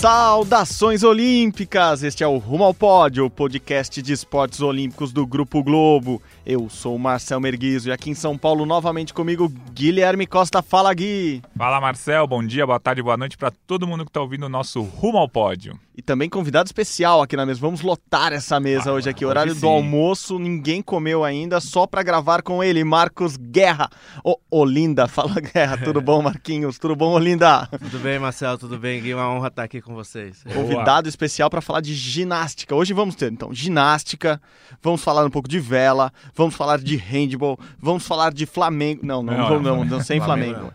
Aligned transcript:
Saudações 0.00 1.02
olímpicas! 1.02 2.02
Este 2.02 2.24
é 2.24 2.26
o 2.26 2.38
Rumo 2.38 2.64
ao 2.64 2.72
Pódio, 2.72 3.26
o 3.26 3.28
podcast 3.28 4.00
de 4.00 4.14
esportes 4.14 4.62
olímpicos 4.62 5.12
do 5.12 5.26
Grupo 5.26 5.62
Globo. 5.62 6.22
Eu 6.46 6.70
sou 6.70 6.96
o 6.96 6.98
Marcel 6.98 7.38
Merguizo 7.38 7.90
e 7.90 7.92
aqui 7.92 8.08
em 8.08 8.14
São 8.14 8.38
Paulo, 8.38 8.64
novamente 8.64 9.12
comigo, 9.12 9.52
Guilherme 9.74 10.26
Costa. 10.26 10.62
Fala, 10.62 10.94
Gui! 10.94 11.42
Fala, 11.54 11.82
Marcel. 11.82 12.26
Bom 12.26 12.42
dia, 12.42 12.64
boa 12.64 12.80
tarde, 12.80 13.02
boa 13.02 13.18
noite 13.18 13.36
para 13.36 13.50
todo 13.50 13.86
mundo 13.86 14.06
que 14.06 14.08
está 14.08 14.22
ouvindo 14.22 14.46
o 14.46 14.48
nosso 14.48 14.80
Rumo 14.80 15.18
ao 15.18 15.28
Pódio. 15.28 15.78
E 16.00 16.02
também 16.02 16.30
convidado 16.30 16.66
especial 16.66 17.20
aqui 17.20 17.36
na 17.36 17.44
mesa. 17.44 17.60
Vamos 17.60 17.82
lotar 17.82 18.32
essa 18.32 18.58
mesa 18.58 18.88
ah, 18.88 18.94
hoje 18.94 19.10
aqui. 19.10 19.22
Horário 19.22 19.54
do 19.54 19.68
almoço, 19.68 20.38
ninguém 20.38 20.80
comeu 20.80 21.22
ainda, 21.22 21.60
só 21.60 21.86
para 21.86 22.02
gravar 22.02 22.40
com 22.40 22.64
ele, 22.64 22.82
Marcos 22.82 23.36
Guerra. 23.36 23.90
Ô, 24.24 24.34
oh, 24.50 24.60
Olinda, 24.62 25.06
fala 25.12 25.34
Guerra. 25.38 25.76
Tudo 25.76 26.00
bom, 26.00 26.22
Marquinhos? 26.22 26.78
Tudo 26.78 26.96
bom, 26.96 27.12
Olinda? 27.12 27.66
Tudo 27.66 27.98
bem, 27.98 28.18
Marcel? 28.18 28.56
Tudo 28.56 28.78
bem? 28.78 29.12
Uma 29.12 29.30
honra 29.30 29.48
estar 29.48 29.62
aqui 29.62 29.82
com 29.82 29.94
vocês. 29.94 30.42
Convidado 30.54 31.06
especial 31.06 31.50
para 31.50 31.60
falar 31.60 31.82
de 31.82 31.92
ginástica. 31.92 32.74
Hoje 32.74 32.94
vamos 32.94 33.14
ter, 33.14 33.30
então, 33.30 33.52
ginástica, 33.52 34.40
vamos 34.82 35.04
falar 35.04 35.26
um 35.26 35.30
pouco 35.30 35.50
de 35.50 35.60
vela, 35.60 36.10
vamos 36.34 36.54
falar 36.54 36.78
de 36.78 36.96
handball, 36.96 37.58
vamos 37.78 38.06
falar 38.06 38.32
de 38.32 38.46
Flamengo. 38.46 39.04
Não, 39.04 39.22
não, 39.22 39.36
não, 39.36 39.48
não, 39.50 39.60
não, 39.60 39.84
não 39.84 40.00
sem 40.00 40.18
Flamengo. 40.18 40.54
Flamengo. 40.54 40.74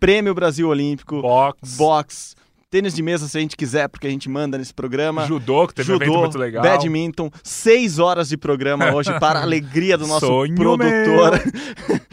Prêmio 0.00 0.34
Brasil 0.34 0.66
Olímpico, 0.66 1.20
box, 1.20 1.76
box 1.76 2.41
tênis 2.72 2.94
de 2.94 3.02
mesa 3.02 3.28
se 3.28 3.36
a 3.36 3.40
gente 3.40 3.54
quiser, 3.54 3.86
porque 3.86 4.06
a 4.06 4.10
gente 4.10 4.30
manda 4.30 4.56
nesse 4.56 4.72
programa. 4.72 5.26
Judô, 5.26 5.68
que 5.68 5.74
teve 5.74 5.92
Judô, 5.92 6.04
um 6.04 6.08
evento 6.08 6.20
muito 6.20 6.38
legal. 6.38 6.62
Badminton, 6.62 7.30
seis 7.44 7.98
horas 7.98 8.30
de 8.30 8.38
programa 8.38 8.94
hoje 8.94 9.12
para 9.20 9.40
a 9.40 9.42
alegria 9.44 9.98
do 9.98 10.06
nosso 10.06 10.26
Sonho 10.26 10.54
produtor, 10.54 11.38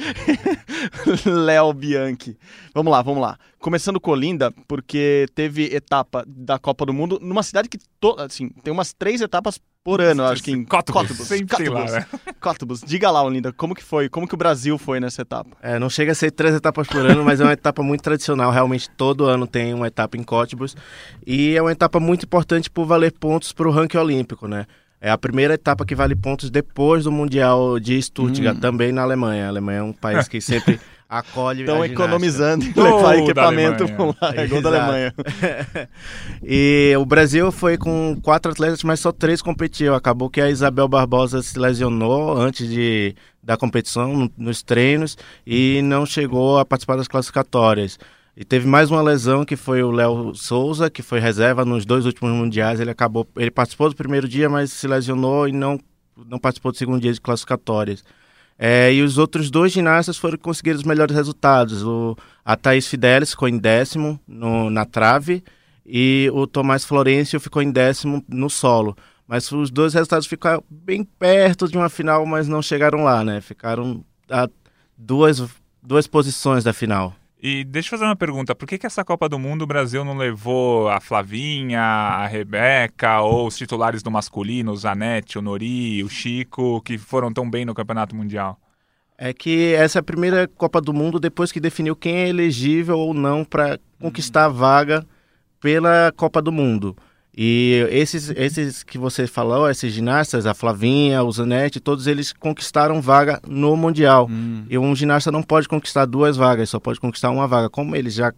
Léo 1.26 1.74
Bianchi. 1.74 2.38
Vamos 2.74 2.92
lá, 2.92 3.02
vamos 3.02 3.22
lá. 3.22 3.38
Começando 3.60 4.00
com 4.00 4.12
Olinda, 4.12 4.52
porque 4.68 5.26
teve 5.36 5.66
etapa 5.74 6.24
da 6.28 6.58
Copa 6.58 6.86
do 6.86 6.94
Mundo 6.94 7.20
numa 7.22 7.44
cidade 7.44 7.68
que 7.68 7.78
to... 8.00 8.16
assim, 8.20 8.50
tem 8.64 8.72
umas 8.72 8.94
três 8.94 9.22
etapas 9.22 9.60
por 9.84 10.02
ano, 10.02 10.24
acho 10.26 10.44
que 10.44 10.52
em 10.52 10.64
Cótubus. 10.64 11.08
Cótubus. 11.08 11.92
Né? 11.92 12.06
Cótubus. 12.40 12.82
Diga 12.82 13.10
lá, 13.10 13.24
Olinda, 13.24 13.52
como 13.54 13.74
que 13.74 13.84
foi? 13.84 14.10
Como 14.10 14.28
que 14.28 14.34
o 14.34 14.38
Brasil 14.38 14.78
foi 14.78 15.00
nessa 15.00 15.22
etapa? 15.22 15.58
É, 15.62 15.80
não 15.80 15.90
chega 15.90 16.12
a 16.12 16.16
ser 16.16 16.32
três 16.32 16.54
etapas 16.54 16.88
por 16.88 17.06
ano, 17.06 17.24
mas 17.24 17.40
é 17.40 17.44
uma 17.44 17.54
etapa 17.54 17.82
muito 17.82 18.02
tradicional. 18.02 18.52
Realmente 18.52 18.90
todo 18.90 19.26
ano 19.26 19.48
tem 19.48 19.74
uma 19.74 19.88
etapa 19.88 20.18
em 20.18 20.24
Cótubus 20.24 20.76
e 21.26 21.56
é 21.56 21.62
uma 21.62 21.72
etapa 21.72 22.00
muito 22.00 22.26
importante 22.26 22.70
por 22.70 22.86
valer 22.86 23.14
pontos 23.14 23.54
para 23.54 23.68
o 23.68 23.72
ranking 23.72 23.98
olímpico, 23.98 24.48
né? 24.48 24.66
É 25.02 25.10
a 25.10 25.18
primeira 25.18 25.54
etapa 25.54 25.86
que 25.86 25.96
vale 25.96 26.16
pontos 26.16 26.50
depois 26.50 27.06
do 27.06 27.12
Mundial 27.12 27.80
de 27.80 28.02
Stuttgart, 28.02 28.58
hum. 28.58 28.60
também 28.60 28.92
na 28.92 29.02
Alemanha. 29.02 29.46
A 29.46 29.48
Alemanha 29.48 29.80
é 29.80 29.84
um 29.84 29.94
país 29.94 30.28
que 30.28 30.42
sempre 30.42 30.78
acolhe 31.08 31.62
Estão 31.62 31.84
economizando 31.84 32.66
em 32.66 32.74
levar 32.74 33.18
equipamento 33.18 33.86
para 34.20 34.42
é 34.42 34.46
gol 34.46 34.62
da 34.62 34.70
Alemanha. 34.70 35.14
e 36.44 36.94
o 36.98 37.06
Brasil 37.06 37.50
foi 37.52 37.78
com 37.78 38.20
quatro 38.22 38.52
atletas, 38.52 38.84
mas 38.84 39.00
só 39.00 39.12
três 39.12 39.42
competiu. 39.42 39.96
Acabou 39.96 40.30
que 40.30 40.42
a 40.42 40.50
Isabel 40.50 40.88
Barbosa 40.88 41.42
se 41.42 41.58
lesionou 41.58 42.38
antes 42.38 42.70
de, 42.70 43.16
da 43.42 43.56
competição, 43.56 44.30
nos 44.38 44.62
treinos, 44.62 45.18
e 45.48 45.82
não 45.82 46.06
chegou 46.06 46.60
a 46.60 46.66
participar 46.66 46.98
das 46.98 47.08
classificatórias. 47.08 47.98
E 48.40 48.46
teve 48.46 48.66
mais 48.66 48.90
uma 48.90 49.02
lesão 49.02 49.44
que 49.44 49.58
foi 49.58 49.84
o 49.84 49.92
Léo 49.92 50.34
Souza, 50.34 50.90
que 50.90 51.02
foi 51.02 51.20
reserva 51.20 51.66
nos 51.66 51.86
dois 51.86 52.06
últimos 52.06 52.32
mundiais. 52.32 52.80
Ele 52.80 52.90
acabou, 52.90 53.28
ele 53.36 53.52
participou 53.52 53.90
do 53.90 53.96
primeiro 53.98 54.30
dia, 54.30 54.48
mas 54.48 54.72
se 54.72 54.88
lesionou 54.88 55.46
e 55.46 55.52
não, 55.52 55.78
não 56.26 56.40
participou 56.40 56.72
do 56.72 56.78
segundo 56.78 57.02
dia 57.02 57.12
de 57.12 57.20
classificatórias. 57.20 58.02
É, 58.58 58.94
e 58.94 59.02
os 59.02 59.18
outros 59.18 59.52
dois 59.52 59.74
ginastas 59.74 60.16
foram 60.16 60.38
conseguir 60.38 60.72
os 60.72 60.84
melhores 60.84 61.14
resultados. 61.14 61.84
O, 61.84 62.16
a 62.46 62.56
Thaís 62.56 62.88
Fidelis 62.88 63.32
ficou 63.32 63.50
em 63.50 63.58
décimo 63.58 64.18
no, 64.26 64.70
na 64.70 64.86
trave 64.86 65.44
e 65.86 66.32
o 66.34 66.48
Tomás 66.48 66.86
Florencio 66.86 67.42
ficou 67.42 67.62
em 67.62 67.72
décimo 67.72 68.24
no 68.26 68.50
solo. 68.50 68.96
Mas 69.28 69.52
os 69.52 69.70
dois 69.70 69.94
resultados 69.94 70.28
ficaram 70.28 70.64
bem 70.70 71.04
perto 71.04 71.68
de 71.68 71.78
uma 71.78 71.90
final, 71.90 72.26
mas 72.26 72.48
não 72.48 72.62
chegaram 72.62 73.04
lá, 73.04 73.22
né? 73.22 73.42
Ficaram 73.42 74.02
a 74.30 74.48
duas, 74.98 75.44
duas 75.84 76.08
posições 76.08 76.64
da 76.64 76.72
final. 76.72 77.14
E 77.42 77.64
deixa 77.64 77.88
eu 77.88 77.92
fazer 77.92 78.06
uma 78.06 78.16
pergunta: 78.16 78.54
por 78.54 78.68
que, 78.68 78.78
que 78.78 78.86
essa 78.86 79.04
Copa 79.06 79.30
do 79.30 79.40
Mundo 79.40 79.62
o 79.62 79.68
Brasil 79.68 80.04
não 80.04 80.18
levou 80.18 80.90
a 80.90 81.00
Flavinha, 81.00 81.82
a 81.82 82.28
Rebeca 82.28 83.22
ou 83.22 83.48
os 83.48 83.58
titulares 83.58 84.04
do 84.04 84.12
masculino, 84.12 84.74
o 84.74 84.78
Zanetti, 84.78 85.38
o 85.38 85.42
Nori, 85.42 86.04
o 86.04 86.10
Chico, 86.10 86.82
que 86.82 86.98
foram 86.98 87.32
tão 87.32 87.50
bem 87.50 87.64
no 87.64 87.74
Campeonato 87.74 88.14
Mundial? 88.16 88.60
É 89.18 89.34
que 89.34 89.74
essa 89.74 90.00
é 90.00 90.02
a 90.02 90.04
primeira 90.04 90.48
Copa 90.48 90.82
do 90.82 90.94
Mundo 90.94 91.20
depois 91.20 91.52
que 91.52 91.60
definiu 91.60 91.96
quem 91.96 92.16
é 92.18 92.30
elegível 92.30 92.98
ou 92.98 93.14
não 93.14 93.46
para 93.46 93.80
conquistar 94.00 94.46
a 94.46 94.50
vaga 94.50 95.06
pela 95.62 96.12
Copa 96.16 96.42
do 96.42 96.52
Mundo. 96.52 96.96
E 97.36 97.86
esses, 97.90 98.30
esses 98.32 98.84
que 98.84 98.98
você 98.98 99.28
falou, 99.28 99.70
esses 99.70 99.94
ginastas, 99.94 100.46
a 100.46 100.54
Flavinha, 100.54 101.24
o 101.24 101.32
Zanetti, 101.32 101.80
todos 101.80 102.08
eles 102.08 102.34
conquistaram 102.34 103.02
vaga 103.02 103.40
no 103.48 103.78
Mundial. 103.78 104.28
Hum. 104.30 104.66
E 104.70 104.78
um 104.78 104.96
ginasta 104.96 105.32
não 105.32 105.44
pode 105.44 105.68
conquistar 105.68 106.06
duas 106.06 106.36
vagas, 106.36 106.70
só 106.70 106.80
pode 106.80 107.00
conquistar 107.00 107.30
uma 107.30 107.48
vaga. 107.48 107.70
Como 107.70 107.96
eles 107.96 108.14
já 108.14 108.34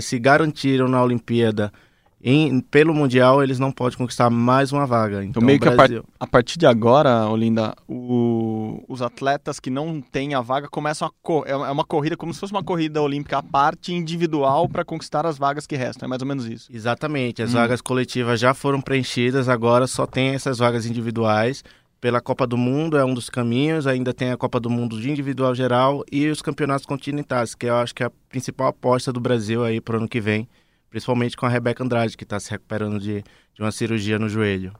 se 0.00 0.18
garantiram 0.18 0.88
na 0.88 1.02
Olimpíada 1.02 1.72
em, 2.20 2.60
pelo 2.60 2.92
Mundial, 2.92 3.42
eles 3.42 3.60
não 3.60 3.70
podem 3.70 3.96
conquistar 3.96 4.28
mais 4.28 4.72
uma 4.72 4.86
vaga. 4.86 5.18
Então, 5.18 5.30
então 5.30 5.42
meio 5.42 5.60
que 5.60 5.68
a, 5.68 5.76
par 5.76 5.88
a, 6.18 6.26
partir 6.26 6.58
de 6.58 6.66
agora, 6.66 7.28
Olinda, 7.28 7.74
o, 7.86 8.82
os 8.88 9.00
atletas 9.00 9.60
que 9.60 9.70
não 9.70 10.00
têm 10.00 10.34
a 10.34 10.40
vaga 10.40 10.68
começam 10.68 11.08
a 11.08 11.48
é, 11.48 11.52
é 11.52 11.70
uma 11.70 11.84
corrida 11.84 12.16
como 12.16 12.34
se 12.34 12.40
fosse 12.40 12.52
uma 12.52 12.64
corrida 12.64 13.00
olímpica 13.00 13.38
à 13.38 13.42
parte 13.42 13.94
individual 13.94 14.68
para 14.68 14.84
conquistar 14.84 15.26
as 15.26 15.38
vagas 15.38 15.66
que 15.66 15.76
restam. 15.76 16.06
É 16.06 16.08
mais 16.08 16.20
ou 16.20 16.26
menos 16.26 16.46
isso. 16.46 16.68
Exatamente. 16.72 17.40
As 17.40 17.50
hum. 17.50 17.58
vagas 17.58 17.80
coletivas 17.80 18.40
já 18.40 18.52
foram 18.52 18.80
preenchidas, 18.80 19.48
agora 19.48 19.86
só 19.86 20.04
tem 20.04 20.30
essas 20.30 20.58
vagas 20.58 20.86
individuais. 20.86 21.62
Pela 22.00 22.20
Copa 22.20 22.46
do 22.46 22.56
Mundo 22.56 22.96
é 22.96 23.04
um 23.04 23.12
dos 23.12 23.28
caminhos, 23.28 23.86
ainda 23.86 24.14
tem 24.14 24.30
a 24.30 24.36
Copa 24.36 24.60
do 24.60 24.70
Mundo 24.70 25.00
de 25.00 25.10
individual 25.10 25.52
geral 25.52 26.04
e 26.10 26.28
os 26.28 26.40
campeonatos 26.40 26.86
continentais, 26.86 27.56
que 27.56 27.66
eu 27.66 27.74
acho 27.76 27.92
que 27.92 28.04
é 28.04 28.06
a 28.06 28.12
principal 28.28 28.68
aposta 28.68 29.12
do 29.12 29.18
Brasil 29.20 29.64
aí 29.64 29.80
para 29.80 29.96
o 29.96 29.98
ano 29.98 30.08
que 30.08 30.20
vem 30.20 30.48
principalmente 30.90 31.36
com 31.36 31.46
a 31.46 31.48
Rebeca 31.48 31.82
Andrade, 31.82 32.16
que 32.16 32.24
está 32.24 32.38
se 32.40 32.50
recuperando 32.50 32.98
de, 32.98 33.22
de 33.54 33.62
uma 33.62 33.72
cirurgia 33.72 34.18
no 34.18 34.28
joelho. 34.28 34.72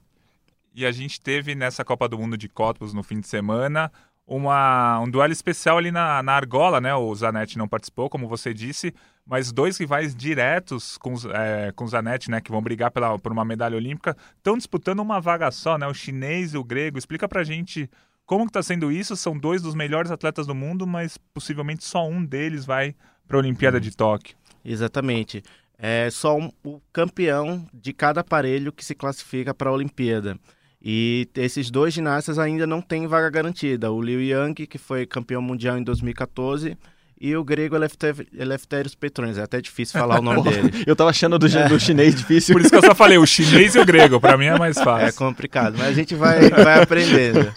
E 0.74 0.86
a 0.86 0.92
gente 0.92 1.20
teve 1.20 1.54
nessa 1.54 1.84
Copa 1.84 2.08
do 2.08 2.18
Mundo 2.18 2.36
de 2.36 2.48
Copas 2.48 2.92
no 2.92 3.02
fim 3.02 3.20
de 3.20 3.26
semana 3.26 3.90
uma, 4.28 5.00
um 5.00 5.10
duelo 5.10 5.32
especial 5.32 5.78
ali 5.78 5.90
na, 5.90 6.22
na 6.22 6.34
argola, 6.34 6.80
né? 6.80 6.94
O 6.94 7.14
Zanetti 7.14 7.56
não 7.56 7.66
participou, 7.66 8.10
como 8.10 8.28
você 8.28 8.52
disse, 8.52 8.94
mas 9.26 9.50
dois 9.50 9.78
rivais 9.78 10.14
diretos 10.14 10.98
com, 10.98 11.14
é, 11.32 11.72
com 11.72 11.84
o 11.84 11.88
Zanetti, 11.88 12.30
né? 12.30 12.40
Que 12.40 12.50
vão 12.50 12.60
brigar 12.60 12.90
pela, 12.90 13.18
por 13.18 13.32
uma 13.32 13.44
medalha 13.44 13.76
olímpica, 13.76 14.14
estão 14.36 14.56
disputando 14.56 15.00
uma 15.00 15.18
vaga 15.18 15.50
só, 15.50 15.78
né? 15.78 15.86
O 15.86 15.94
chinês 15.94 16.52
e 16.52 16.58
o 16.58 16.62
grego. 16.62 16.98
Explica 16.98 17.26
pra 17.26 17.42
gente 17.42 17.90
como 18.26 18.44
que 18.44 18.52
tá 18.52 18.62
sendo 18.62 18.92
isso. 18.92 19.16
São 19.16 19.36
dois 19.36 19.62
dos 19.62 19.74
melhores 19.74 20.10
atletas 20.10 20.46
do 20.46 20.54
mundo, 20.54 20.86
mas 20.86 21.16
possivelmente 21.32 21.82
só 21.84 22.06
um 22.06 22.22
deles 22.22 22.66
vai 22.66 22.94
para 23.26 23.38
a 23.38 23.40
Olimpíada 23.40 23.80
de 23.80 23.96
Tóquio. 23.96 24.36
Exatamente 24.62 25.42
é 25.78 26.10
só 26.10 26.36
um, 26.36 26.50
o 26.64 26.80
campeão 26.92 27.64
de 27.72 27.92
cada 27.92 28.20
aparelho 28.20 28.72
que 28.72 28.84
se 28.84 28.94
classifica 28.94 29.54
para 29.54 29.70
a 29.70 29.72
Olimpíada. 29.72 30.36
E 30.82 31.28
esses 31.36 31.70
dois 31.70 31.94
ginastas 31.94 32.38
ainda 32.38 32.66
não 32.66 32.80
têm 32.80 33.06
vaga 33.06 33.30
garantida. 33.30 33.90
O 33.90 34.00
Liu 34.00 34.20
Yang, 34.20 34.66
que 34.66 34.78
foi 34.78 35.06
campeão 35.06 35.42
mundial 35.42 35.78
em 35.78 35.82
2014, 35.82 36.76
e 37.20 37.36
o 37.36 37.42
grego 37.42 37.76
Eleftherios 37.76 38.94
Petrones. 38.94 39.38
É 39.38 39.42
até 39.42 39.60
difícil 39.60 39.98
falar 39.98 40.20
o 40.20 40.22
nome 40.22 40.42
dele. 40.42 40.84
Eu 40.86 40.94
tava 40.94 41.10
achando 41.10 41.38
do, 41.38 41.46
é. 41.46 41.68
do, 41.68 41.80
chinês 41.80 42.14
difícil. 42.14 42.54
Por 42.54 42.60
isso 42.60 42.70
que 42.70 42.76
eu 42.76 42.82
só 42.82 42.94
falei 42.94 43.18
o 43.18 43.26
chinês 43.26 43.74
e 43.74 43.78
o 43.78 43.84
grego. 43.84 44.20
Para 44.20 44.36
mim 44.36 44.46
é 44.46 44.58
mais 44.58 44.78
fácil. 44.78 45.08
É 45.08 45.12
complicado, 45.12 45.76
mas 45.76 45.88
a 45.88 45.92
gente 45.92 46.14
vai, 46.14 46.48
vai 46.50 46.82
aprendendo. 46.82 47.52